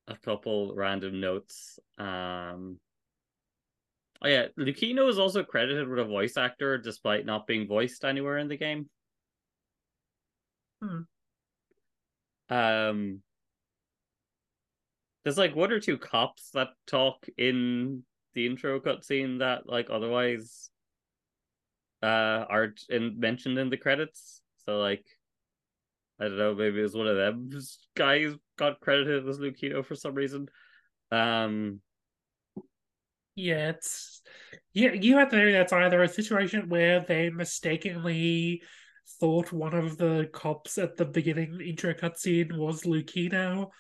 a 0.07 0.15
couple 0.15 0.75
random 0.75 1.21
notes. 1.21 1.79
Um, 1.97 2.79
oh 4.21 4.29
yeah, 4.29 4.49
Lucino 4.59 5.09
is 5.09 5.19
also 5.19 5.43
credited 5.43 5.89
with 5.89 6.01
a 6.01 6.05
voice 6.05 6.37
actor 6.37 6.77
despite 6.77 7.25
not 7.25 7.47
being 7.47 7.67
voiced 7.67 8.05
anywhere 8.05 8.37
in 8.37 8.49
the 8.49 8.59
game. 8.59 8.91
Hmm. 10.83 11.01
Um, 12.55 13.23
there's 15.25 15.39
like 15.39 15.57
one 15.57 15.73
or 15.73 15.81
two 15.81 15.97
cops 15.97 16.51
that 16.51 16.69
talk 16.87 17.27
in 17.39 18.05
the 18.35 18.47
intro 18.47 18.81
cutscene 18.81 19.39
that 19.41 19.69
like 19.69 19.89
otherwise 19.91 20.71
uh 22.03 22.45
aren't 22.49 22.83
in, 22.89 23.19
mentioned 23.19 23.59
in 23.59 23.71
the 23.71 23.77
credits. 23.77 24.43
So 24.65 24.79
like 24.79 25.05
I 26.21 26.25
don't 26.25 26.39
know, 26.39 26.55
maybe 26.55 26.79
it 26.79 26.83
was 26.83 26.95
one 26.95 27.07
of 27.09 27.17
them 27.17 27.51
guys 27.97 28.33
got 28.57 28.81
credited 28.81 29.29
as 29.29 29.39
Lucino 29.39 29.85
for 29.85 29.95
some 29.95 30.15
reason. 30.15 30.49
Um 31.11 31.81
Yeah, 33.35 33.71
it's 33.71 34.23
yeah, 34.73 34.93
you 34.93 35.17
have 35.17 35.31
to 35.31 35.37
know 35.37 35.53
that's 35.53 35.73
either 35.73 36.03
a 36.03 36.09
situation 36.09 36.69
where 36.69 37.01
they 37.01 37.31
mistakenly 37.31 38.63
thought 39.21 39.53
one 39.53 39.75
of 39.75 39.97
the 39.97 40.29
cops 40.33 40.79
at 40.79 40.97
the 40.97 41.05
beginning 41.05 41.61
intro 41.61 41.95
cutscene 41.95 42.57
was 42.57 42.83
Lucino, 42.85 43.71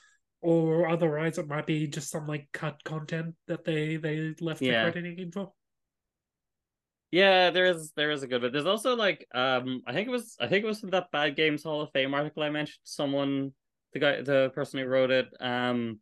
or 0.42 0.88
otherwise 0.88 1.38
it 1.38 1.46
might 1.48 1.66
be 1.66 1.86
just 1.86 2.10
some 2.10 2.26
like 2.26 2.48
cut 2.52 2.82
content 2.84 3.34
that 3.46 3.64
they 3.64 3.96
they 3.96 4.34
left 4.40 4.60
Yeah. 4.60 4.84
the 4.84 4.90
crediting 4.92 5.18
info. 5.18 5.54
Yeah, 7.10 7.50
there 7.50 7.66
is 7.66 7.92
there 7.94 8.10
is 8.10 8.22
a 8.22 8.26
good 8.26 8.40
bit. 8.40 8.52
There's 8.52 8.66
also 8.66 8.96
like 8.96 9.26
um 9.34 9.82
I 9.86 9.92
think 9.92 10.08
it 10.08 10.10
was 10.10 10.36
I 10.40 10.48
think 10.48 10.64
it 10.64 10.68
was 10.68 10.82
in 10.82 10.90
that 10.90 11.10
Bad 11.12 11.36
Games 11.36 11.62
Hall 11.62 11.82
of 11.82 11.90
Fame 11.92 12.14
article 12.14 12.42
I 12.42 12.50
mentioned 12.50 12.80
someone 12.84 13.52
the 13.92 13.98
guy 14.00 14.22
the 14.22 14.50
person 14.54 14.80
who 14.80 14.86
wrote 14.86 15.10
it 15.10 15.28
um 15.40 16.00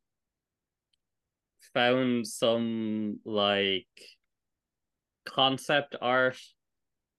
found 1.74 2.26
some 2.26 3.18
like 3.24 3.86
concept 5.26 5.96
art 6.00 6.38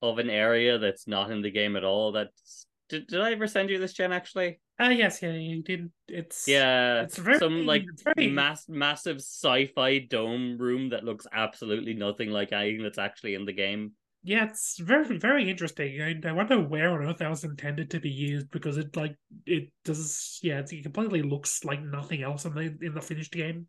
of 0.01 0.17
an 0.17 0.30
area 0.30 0.80
that's 0.80 1.07
not 1.07 1.30
in 1.30 1.41
the 1.41 1.51
game 1.51 1.76
at 1.76 1.84
all. 1.84 2.11
That's 2.11 2.65
did, 2.91 3.07
did 3.07 3.21
I 3.21 3.31
ever 3.31 3.47
send 3.47 3.69
you 3.69 3.79
this 3.79 3.93
Jen 3.93 4.11
actually? 4.11 4.59
Ah, 4.77 4.89
yes, 4.89 5.21
yeah, 5.21 5.31
you 5.31 5.63
did. 5.63 5.91
It's 6.07 6.47
Yeah, 6.47 7.03
it's 7.03 7.17
very 7.17 7.39
some 7.39 7.65
like 7.65 7.85
very 8.03 8.27
mass 8.29 8.67
massive 8.67 9.17
sci-fi 9.17 9.99
dome 9.99 10.57
room 10.57 10.89
that 10.89 11.03
looks 11.03 11.25
absolutely 11.31 11.93
nothing 11.93 12.29
like 12.29 12.51
anything 12.51 12.83
that's 12.83 12.97
actually 12.97 13.35
in 13.35 13.45
the 13.45 13.53
game. 13.53 13.93
yeah, 14.23 14.45
it's 14.45 14.77
very 14.77 15.17
very 15.17 15.49
interesting. 15.49 16.01
I, 16.01 16.27
I 16.27 16.31
wonder 16.31 16.59
where 16.59 16.91
on 16.91 17.07
earth 17.07 17.17
that 17.19 17.29
was 17.29 17.43
intended 17.43 17.89
to 17.91 17.99
be 17.99 18.09
used 18.09 18.51
because 18.51 18.77
it 18.77 18.95
like 18.95 19.15
it 19.45 19.71
does 19.83 20.39
yeah 20.43 20.59
it 20.59 20.83
completely 20.83 21.21
looks 21.23 21.63
like 21.65 21.81
nothing 21.81 22.21
else 22.21 22.45
in 22.45 22.53
the 22.53 22.77
in 22.81 22.93
the 22.93 23.01
finished 23.01 23.31
game. 23.31 23.67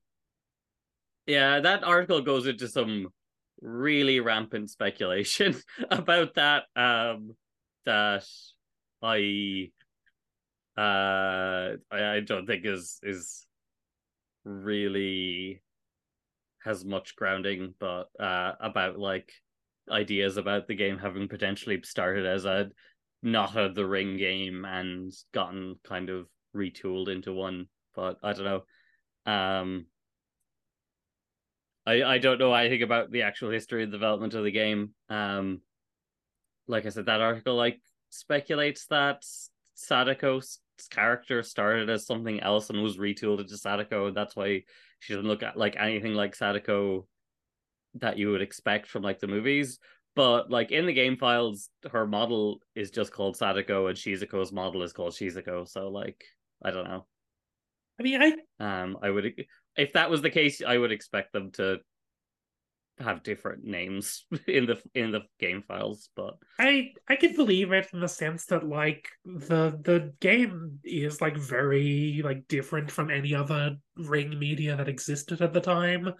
Yeah, 1.26 1.60
that 1.60 1.84
article 1.84 2.20
goes 2.20 2.46
into 2.46 2.68
some 2.68 3.08
really 3.60 4.20
rampant 4.20 4.70
speculation 4.70 5.56
about 5.90 6.34
that. 6.34 6.64
Um, 6.74 7.36
that 7.84 8.24
I, 9.02 9.70
uh, 10.76 11.76
I, 11.90 12.16
I 12.16 12.20
don't 12.20 12.46
think 12.46 12.64
is 12.64 12.98
is 13.02 13.46
really 14.44 15.62
has 16.64 16.84
much 16.84 17.16
grounding, 17.16 17.74
but 17.78 18.08
uh, 18.18 18.52
about 18.60 18.98
like 18.98 19.32
ideas 19.90 20.36
about 20.36 20.68
the 20.68 20.74
game 20.74 20.98
having 20.98 21.28
potentially 21.28 21.80
started 21.82 22.26
as 22.26 22.44
a 22.44 22.70
not 23.22 23.56
a 23.56 23.72
the 23.72 23.86
ring 23.86 24.16
game 24.16 24.64
and 24.64 25.12
gotten 25.32 25.76
kind 25.84 26.08
of 26.10 26.26
retooled 26.54 27.08
into 27.08 27.32
one. 27.32 27.66
But 27.94 28.18
I 28.22 28.32
don't 28.32 28.44
know. 28.44 29.32
Um, 29.32 29.86
I 31.86 32.02
I 32.02 32.18
don't 32.18 32.38
know 32.38 32.54
anything 32.54 32.82
about 32.82 33.10
the 33.10 33.22
actual 33.22 33.50
history 33.50 33.82
and 33.82 33.92
development 33.92 34.34
of 34.34 34.44
the 34.44 34.50
game. 34.50 34.90
Um, 35.08 35.60
like 36.66 36.86
I 36.86 36.90
said, 36.90 37.06
that 37.06 37.20
article 37.20 37.56
like 37.56 37.80
speculates 38.12 38.86
that 38.86 39.24
Sadako's 39.74 40.58
character 40.90 41.42
started 41.42 41.88
as 41.90 42.06
something 42.06 42.40
else 42.40 42.70
and 42.70 42.82
was 42.82 42.98
retooled 42.98 43.40
into 43.40 43.56
Sadako, 43.56 44.06
and 44.06 44.16
that's 44.16 44.36
why 44.36 44.62
she 45.00 45.14
doesn't 45.14 45.28
look 45.28 45.42
at 45.42 45.56
like 45.56 45.76
anything 45.78 46.14
like 46.14 46.34
Sadako 46.34 47.06
that 47.94 48.18
you 48.18 48.30
would 48.30 48.42
expect 48.42 48.86
from 48.86 49.02
like 49.02 49.18
the 49.18 49.26
movies. 49.26 49.78
But 50.14 50.50
like 50.50 50.70
in 50.70 50.86
the 50.86 50.92
game 50.92 51.16
files, 51.16 51.70
her 51.90 52.06
model 52.06 52.60
is 52.74 52.90
just 52.90 53.12
called 53.12 53.36
Sadako, 53.36 53.86
and 53.86 53.96
Shizuko's 53.96 54.52
model 54.52 54.82
is 54.82 54.92
called 54.92 55.14
Shizuko. 55.14 55.66
So 55.66 55.88
like, 55.88 56.22
I 56.62 56.70
don't 56.70 56.84
know. 56.84 57.06
I 57.98 58.02
mean, 58.02 58.22
I 58.22 58.34
Um, 58.60 58.98
I 59.02 59.10
would 59.10 59.34
if 59.76 59.94
that 59.94 60.10
was 60.10 60.20
the 60.20 60.30
case, 60.30 60.62
I 60.66 60.76
would 60.76 60.92
expect 60.92 61.32
them 61.32 61.50
to 61.52 61.78
have 62.98 63.22
different 63.22 63.64
names 63.64 64.26
in 64.46 64.66
the 64.66 64.80
in 64.94 65.10
the 65.10 65.20
game 65.40 65.62
files. 65.62 66.10
But 66.14 66.34
I 66.58 66.92
I 67.08 67.16
can 67.16 67.34
believe 67.34 67.72
it 67.72 67.88
in 67.92 68.00
the 68.00 68.08
sense 68.08 68.46
that 68.46 68.66
like 68.66 69.08
the 69.24 69.78
the 69.82 70.12
game 70.20 70.80
is 70.84 71.20
like 71.20 71.36
very 71.36 72.20
like 72.24 72.48
different 72.48 72.90
from 72.90 73.10
any 73.10 73.34
other 73.34 73.76
ring 73.96 74.38
media 74.38 74.76
that 74.76 74.88
existed 74.88 75.40
at 75.42 75.52
the 75.52 75.60
time. 75.60 76.12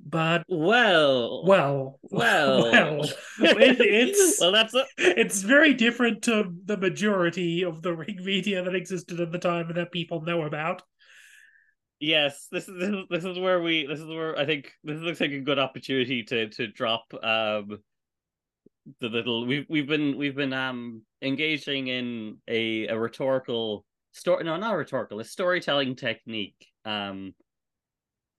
But 0.00 0.44
well, 0.48 1.44
well, 1.44 1.98
well, 2.04 2.70
well, 2.70 3.02
it- 3.40 3.80
it's 3.80 4.40
well, 4.40 4.52
that's 4.52 4.74
a, 4.74 4.84
it's 4.96 5.42
very 5.42 5.74
different 5.74 6.22
to 6.22 6.44
the 6.66 6.76
majority 6.76 7.64
of 7.64 7.82
the 7.82 7.94
ring 7.94 8.18
media 8.22 8.62
that 8.62 8.76
existed 8.76 9.20
at 9.20 9.32
the 9.32 9.38
time 9.38 9.66
and 9.68 9.76
that 9.76 9.90
people 9.92 10.22
know 10.22 10.42
about. 10.42 10.82
Yes. 12.00 12.48
This 12.50 12.68
is 12.68 12.74
this 12.78 12.88
is 12.88 13.04
this 13.10 13.24
is 13.24 13.38
where 13.38 13.60
we 13.60 13.86
this 13.86 14.00
is 14.00 14.06
where 14.06 14.38
I 14.38 14.46
think 14.46 14.72
this 14.84 15.00
looks 15.00 15.20
like 15.20 15.32
a 15.32 15.40
good 15.40 15.58
opportunity 15.58 16.22
to 16.24 16.48
to 16.50 16.66
drop 16.66 17.12
um 17.22 17.78
the 19.00 19.08
little 19.08 19.46
we've 19.46 19.66
we've 19.68 19.86
been 19.86 20.16
we've 20.16 20.36
been 20.36 20.52
um 20.52 21.02
engaging 21.22 21.88
in 21.88 22.38
a 22.48 22.86
a 22.88 22.98
rhetorical 22.98 23.84
story 24.12 24.44
no 24.44 24.56
not 24.56 24.72
rhetorical 24.72 25.20
a 25.20 25.24
storytelling 25.24 25.94
technique 25.94 26.66
um 26.84 27.34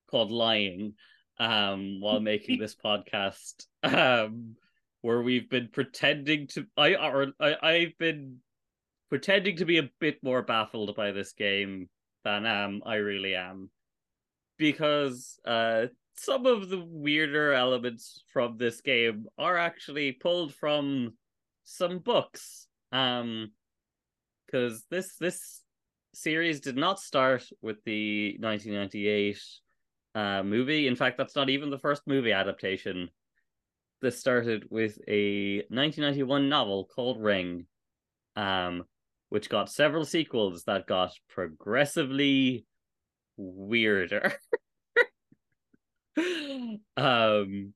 called 0.10 0.32
lying 0.32 0.94
um 1.40 2.02
while 2.02 2.20
making 2.32 2.60
this 2.60 2.76
podcast 2.76 3.66
um 3.84 4.56
where 5.02 5.22
we've 5.22 5.50
been 5.50 5.70
pretending 5.72 6.48
to 6.48 6.66
I 6.76 6.96
or 6.96 7.28
I 7.40 7.56
I've 7.62 7.98
been 8.00 8.38
pretending 9.10 9.58
to 9.58 9.66
be 9.66 9.78
a 9.78 9.90
bit 10.00 10.18
more 10.24 10.42
baffled 10.42 10.96
by 10.96 11.12
this 11.12 11.34
game 11.34 11.90
than 12.24 12.46
um 12.46 12.82
I 12.86 12.96
really 12.96 13.36
am. 13.36 13.70
Because 14.58 15.40
uh 15.46 15.88
some 16.18 16.46
of 16.46 16.70
the 16.70 16.84
weirder 16.86 17.54
elements 17.54 18.24
from 18.34 18.58
this 18.58 18.82
game 18.82 19.26
are 19.38 19.58
actually 19.58 20.12
pulled 20.12 20.54
from 20.54 21.14
some 21.64 22.00
books 22.00 22.68
um 22.92 23.52
because 24.46 24.84
this 24.90 25.16
this 25.16 25.62
series 26.14 26.60
did 26.60 26.76
not 26.76 27.00
start 27.00 27.48
with 27.62 27.78
the 27.86 28.36
1998 28.40 29.40
uh 30.16 30.44
movie. 30.44 30.88
In 30.88 30.96
fact 30.96 31.18
that's 31.18 31.36
not 31.36 31.50
even 31.50 31.70
the 31.70 31.80
first 31.80 32.02
movie 32.08 32.34
adaptation. 32.34 33.10
This 34.02 34.20
started 34.20 34.66
with 34.70 34.98
a 35.08 35.58
1991 35.70 36.50
novel 36.50 36.86
called 36.86 37.22
ring 37.22 37.66
um 38.36 38.84
which 39.30 39.50
got 39.50 39.72
several 39.72 40.06
sequels 40.06 40.64
that 40.66 40.88
got 40.88 41.12
progressively 41.30 42.66
weirder. 43.38 44.34
Um 46.98 47.74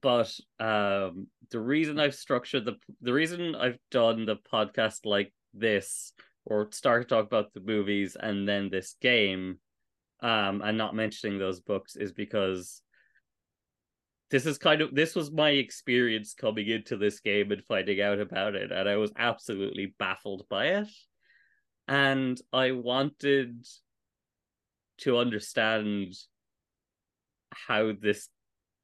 but 0.00 0.38
um 0.60 1.26
the 1.50 1.60
reason 1.60 1.98
I've 1.98 2.14
structured 2.14 2.64
the 2.64 2.76
the 3.00 3.12
reason 3.12 3.54
I've 3.54 3.78
done 3.90 4.24
the 4.24 4.36
podcast 4.36 5.00
like 5.04 5.32
this 5.52 6.12
or 6.46 6.70
start 6.70 7.08
to 7.08 7.14
talk 7.14 7.26
about 7.26 7.52
the 7.52 7.60
movies 7.60 8.16
and 8.18 8.48
then 8.48 8.70
this 8.70 8.96
game 9.00 9.58
um 10.22 10.62
and 10.62 10.78
not 10.78 10.94
mentioning 10.94 11.38
those 11.38 11.60
books 11.60 11.96
is 11.96 12.12
because 12.12 12.82
this 14.32 14.46
is 14.46 14.56
kind 14.56 14.80
of 14.80 14.94
this 14.94 15.14
was 15.14 15.30
my 15.30 15.50
experience 15.50 16.32
coming 16.32 16.66
into 16.66 16.96
this 16.96 17.20
game 17.20 17.52
and 17.52 17.62
finding 17.62 18.00
out 18.00 18.18
about 18.18 18.54
it, 18.54 18.72
and 18.72 18.88
I 18.88 18.96
was 18.96 19.12
absolutely 19.16 19.94
baffled 19.98 20.46
by 20.48 20.68
it. 20.68 20.88
And 21.86 22.40
I 22.50 22.72
wanted 22.72 23.66
to 25.00 25.18
understand 25.18 26.14
how 27.50 27.92
this 27.92 28.28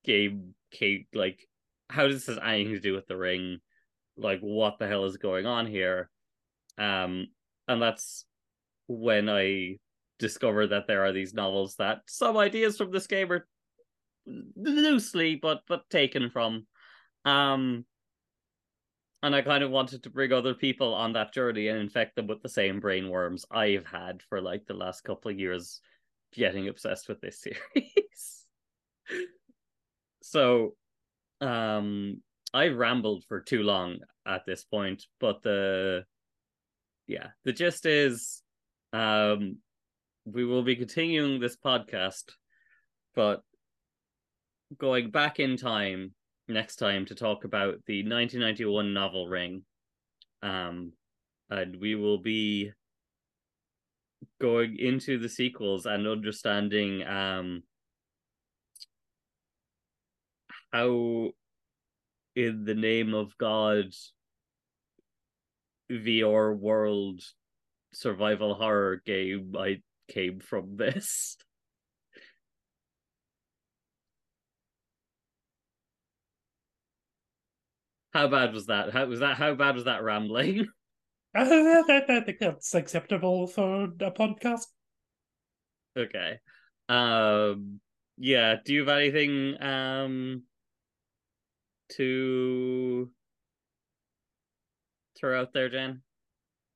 game 0.05 0.55
came 0.70 1.07
like 1.14 1.40
how 1.88 2.07
does 2.07 2.26
this 2.26 2.38
anything 2.44 2.74
to 2.74 2.80
do 2.80 2.92
with 2.92 3.07
the 3.07 3.16
ring 3.16 3.59
like 4.18 4.40
what 4.40 4.78
the 4.78 4.86
hell 4.86 5.07
is 5.07 5.16
going 5.16 5.46
on 5.46 5.66
here 5.66 6.11
um 6.76 7.26
and 7.66 7.80
that's 7.80 8.26
when 8.88 9.28
i 9.28 9.76
discovered 10.18 10.68
that 10.68 10.86
there 10.86 11.05
are 11.05 11.12
these 11.12 11.32
novels 11.32 11.76
that 11.76 12.01
some 12.07 12.36
ideas 12.36 12.76
from 12.76 12.90
this 12.90 13.07
game 13.07 13.32
are 13.32 13.46
loosely 14.57 15.37
but 15.37 15.62
but 15.68 15.89
taken 15.91 16.31
from. 16.31 16.66
Um 17.24 17.85
and 19.20 19.35
i 19.35 19.43
kind 19.43 19.64
of 19.64 19.70
wanted 19.72 20.01
to 20.05 20.11
bring 20.11 20.33
other 20.33 20.55
people 20.55 20.95
on 20.95 21.12
that 21.12 21.35
journey 21.35 21.66
and 21.66 21.81
infect 21.81 22.14
them 22.14 22.29
with 22.29 22.41
the 22.41 22.49
same 22.49 22.79
brain 22.79 23.09
worms 23.09 23.45
i've 23.51 23.85
had 23.85 24.22
for 24.29 24.41
like 24.41 24.64
the 24.66 24.74
last 24.74 25.03
couple 25.03 25.29
of 25.29 25.37
years 25.37 25.81
getting 26.33 26.68
obsessed 26.68 27.09
with 27.09 27.20
this 27.20 27.41
series. 27.74 28.45
So 30.22 30.74
um 31.41 32.22
I 32.53 32.68
rambled 32.68 33.24
for 33.29 33.41
too 33.41 33.62
long 33.62 33.99
at 34.26 34.47
this 34.47 34.64
point, 34.64 35.05
but 35.20 35.43
the 35.43 36.05
yeah, 37.07 37.29
the 37.45 37.53
gist 37.53 37.87
is 37.87 38.43
um 38.93 39.59
we 40.24 40.45
will 40.45 40.62
be 40.62 40.76
continuing 40.76 41.41
this 41.41 41.57
podcast, 41.57 42.24
but 43.14 43.43
going 44.76 45.10
back 45.10 45.40
in 45.40 45.56
time 45.56 46.12
next 46.48 46.76
time 46.76 47.06
to 47.06 47.14
talk 47.14 47.44
about 47.44 47.76
the 47.86 48.02
1991 48.02 48.92
novel 48.92 49.28
Ring. 49.28 49.62
Um 50.42 50.92
and 51.50 51.76
we 51.80 51.94
will 51.94 52.18
be 52.18 52.72
going 54.40 54.78
into 54.78 55.18
the 55.18 55.28
sequels 55.28 55.86
and 55.86 56.06
understanding 56.06 57.02
um 57.06 57.62
how 60.72 61.30
in 62.36 62.64
the 62.64 62.74
name 62.74 63.14
of 63.14 63.36
God 63.38 63.86
VR 65.90 66.56
world 66.56 67.22
survival 67.92 68.54
horror 68.54 69.02
game 69.04 69.54
I 69.58 69.80
came 70.08 70.40
from 70.40 70.76
this. 70.76 71.36
How 78.18 78.26
bad 78.26 78.52
was 78.52 78.66
that? 78.66 78.92
How 78.92 79.06
was 79.06 79.20
that? 79.20 79.36
How 79.36 79.54
bad 79.54 79.76
was 79.76 79.84
that 79.84 80.02
rambling? 80.02 80.66
I 81.36 81.44
think 82.26 82.40
that's 82.40 82.74
acceptable 82.74 83.46
for 83.46 83.84
a 83.84 84.10
podcast. 84.10 84.66
Okay. 85.96 86.40
Um. 86.88 87.78
Yeah. 88.16 88.56
Do 88.64 88.74
you 88.74 88.80
have 88.80 88.88
anything 88.88 89.62
um 89.62 90.42
to 91.90 93.08
throw 95.16 95.40
out 95.40 95.52
there, 95.52 95.68
Jen? 95.68 96.02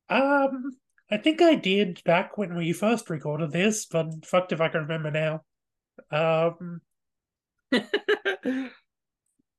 Um, 0.07 0.77
I 1.11 1.17
think 1.17 1.41
I 1.41 1.55
did 1.55 2.01
back 2.05 2.37
when 2.37 2.55
we 2.55 2.71
first 2.71 3.09
recorded 3.09 3.51
this, 3.51 3.85
but 3.85 4.25
fucked 4.25 4.53
if 4.53 4.61
I 4.61 4.69
can 4.69 4.87
remember 4.87 5.11
now. 5.11 5.43
Um, 6.09 6.79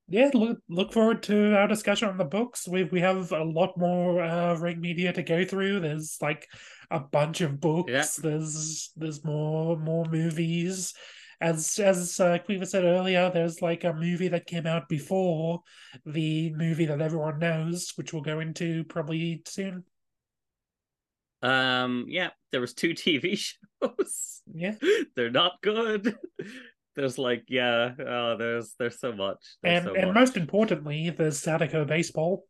yeah, 0.08 0.30
look 0.34 0.58
look 0.68 0.92
forward 0.92 1.22
to 1.24 1.56
our 1.56 1.66
discussion 1.66 2.08
on 2.08 2.18
the 2.18 2.24
books. 2.24 2.68
We 2.68 2.84
we 2.84 3.00
have 3.00 3.32
a 3.32 3.42
lot 3.44 3.76
more 3.78 4.22
uh, 4.22 4.54
ring 4.58 4.80
media 4.80 5.12
to 5.12 5.22
go 5.22 5.44
through. 5.44 5.80
There's 5.80 6.18
like 6.20 6.46
a 6.90 7.00
bunch 7.00 7.40
of 7.40 7.60
books. 7.60 7.90
Yeah. 7.90 8.06
There's 8.18 8.92
there's 8.96 9.24
more 9.24 9.76
more 9.78 10.04
movies. 10.06 10.94
As 11.40 11.78
as 11.78 12.20
uh, 12.20 12.38
Cleaver 12.44 12.66
said 12.66 12.84
earlier, 12.84 13.30
there's 13.32 13.60
like 13.62 13.84
a 13.84 13.92
movie 13.94 14.28
that 14.28 14.46
came 14.46 14.66
out 14.66 14.88
before 14.88 15.62
the 16.06 16.52
movie 16.54 16.86
that 16.86 17.00
everyone 17.00 17.38
knows, 17.38 17.92
which 17.96 18.12
we'll 18.12 18.22
go 18.22 18.40
into 18.40 18.84
probably 18.84 19.42
soon. 19.46 19.84
um. 21.42 22.06
Yeah. 22.08 22.30
There 22.52 22.60
was 22.60 22.74
two 22.74 22.90
TV 22.94 23.36
shows. 23.82 24.42
Yeah. 24.52 24.74
They're 25.16 25.30
not 25.30 25.60
good. 25.62 26.16
There's 26.96 27.18
like 27.18 27.44
yeah. 27.48 27.90
Oh, 27.98 28.36
there's 28.36 28.74
there's 28.78 29.00
so 29.00 29.12
much. 29.12 29.38
There's 29.62 29.78
and 29.78 29.84
so 29.84 29.94
and 29.94 30.06
much. 30.08 30.14
most 30.14 30.36
importantly, 30.36 31.10
there's 31.10 31.38
Sadako 31.38 31.84
baseball. 31.84 32.44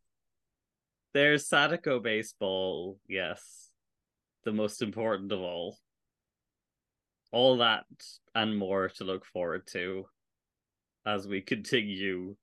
There's 1.14 1.48
Sadako 1.48 2.00
baseball. 2.00 2.98
Yes, 3.08 3.70
the 4.44 4.52
most 4.52 4.82
important 4.82 5.32
of 5.32 5.40
all. 5.40 5.78
All 7.32 7.58
that 7.58 7.84
and 8.34 8.56
more 8.56 8.90
to 8.96 9.04
look 9.04 9.24
forward 9.24 9.66
to 9.72 10.04
as 11.06 11.26
we 11.26 11.40
continue 11.40 12.36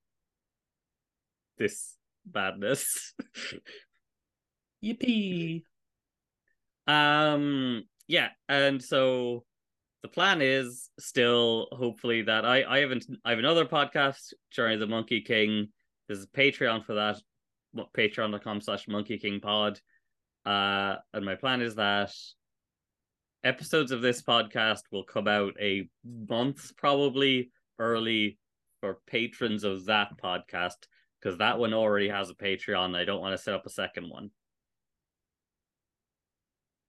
this 1.58 1.96
madness. 2.34 3.14
Yippee! 4.84 5.62
um 6.86 7.84
yeah, 8.08 8.28
and 8.48 8.82
so 8.82 9.44
the 10.02 10.08
plan 10.08 10.42
is 10.42 10.90
still 10.98 11.68
hopefully 11.72 12.22
that 12.22 12.44
I 12.44 12.64
I 12.64 12.78
haven't 12.80 13.06
I 13.24 13.30
have 13.30 13.38
another 13.38 13.64
podcast, 13.64 14.32
Journey 14.50 14.74
of 14.74 14.80
the 14.80 14.86
Monkey 14.86 15.20
King. 15.20 15.68
There's 16.08 16.24
a 16.24 16.26
Patreon 16.28 16.84
for 16.84 16.94
that, 16.94 17.20
patreon.com 17.96 18.60
slash 18.60 18.88
monkey 18.88 19.18
king 19.18 19.40
pod. 19.40 19.80
Uh 20.44 20.96
and 21.14 21.24
my 21.24 21.36
plan 21.36 21.62
is 21.62 21.76
that 21.76 22.12
episodes 23.44 23.92
of 23.92 24.02
this 24.02 24.22
podcast 24.22 24.82
will 24.90 25.04
come 25.04 25.28
out 25.28 25.54
a 25.60 25.88
month 26.28 26.76
probably 26.76 27.50
early 27.78 28.38
for 28.80 28.98
patrons 29.06 29.62
of 29.62 29.84
that 29.86 30.08
podcast 30.22 30.86
because 31.20 31.38
that 31.38 31.58
one 31.58 31.72
already 31.72 32.08
has 32.08 32.30
a 32.30 32.34
Patreon. 32.34 32.96
I 32.96 33.04
don't 33.04 33.20
want 33.20 33.36
to 33.36 33.42
set 33.42 33.54
up 33.54 33.66
a 33.66 33.70
second 33.70 34.10
one. 34.10 34.30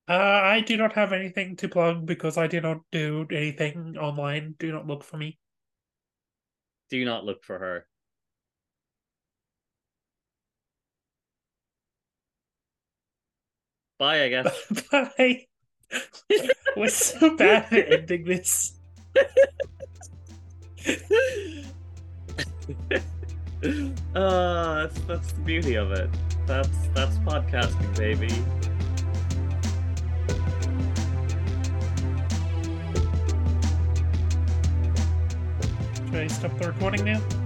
Uh, 0.08 0.14
I 0.14 0.60
do 0.60 0.76
not 0.76 0.94
have 0.94 1.14
anything 1.14 1.56
to 1.58 1.70
plug 1.70 2.06
because 2.06 2.38
I 2.38 2.48
do 2.48 2.60
not 2.60 2.82
do 2.92 3.26
anything 3.32 3.98
online. 3.98 4.56
Do 4.60 4.72
not 4.72 4.86
look 4.86 5.04
for 5.04 5.18
me. 5.18 5.40
Do 6.90 7.06
not 7.06 7.24
look 7.24 7.44
for 7.44 7.58
her. 7.58 7.88
Bye, 13.98 14.24
I 14.24 14.30
guess. 14.30 14.84
Bye. 14.92 15.48
We're 16.76 16.90
so 16.90 17.38
bad 17.38 17.72
at 17.72 17.92
ending 17.94 18.26
this. 18.26 18.74
uh, 24.16 24.88
that's, 24.88 25.00
that's 25.02 25.32
the 25.32 25.42
beauty 25.46 25.76
of 25.76 25.92
it. 25.92 26.10
That's 26.46 26.70
that's 26.94 27.18
podcasting, 27.20 27.96
baby. 27.96 28.73
Should 36.14 36.22
I 36.22 36.28
stop 36.28 36.56
the 36.60 36.68
recording 36.68 37.06
now? 37.06 37.43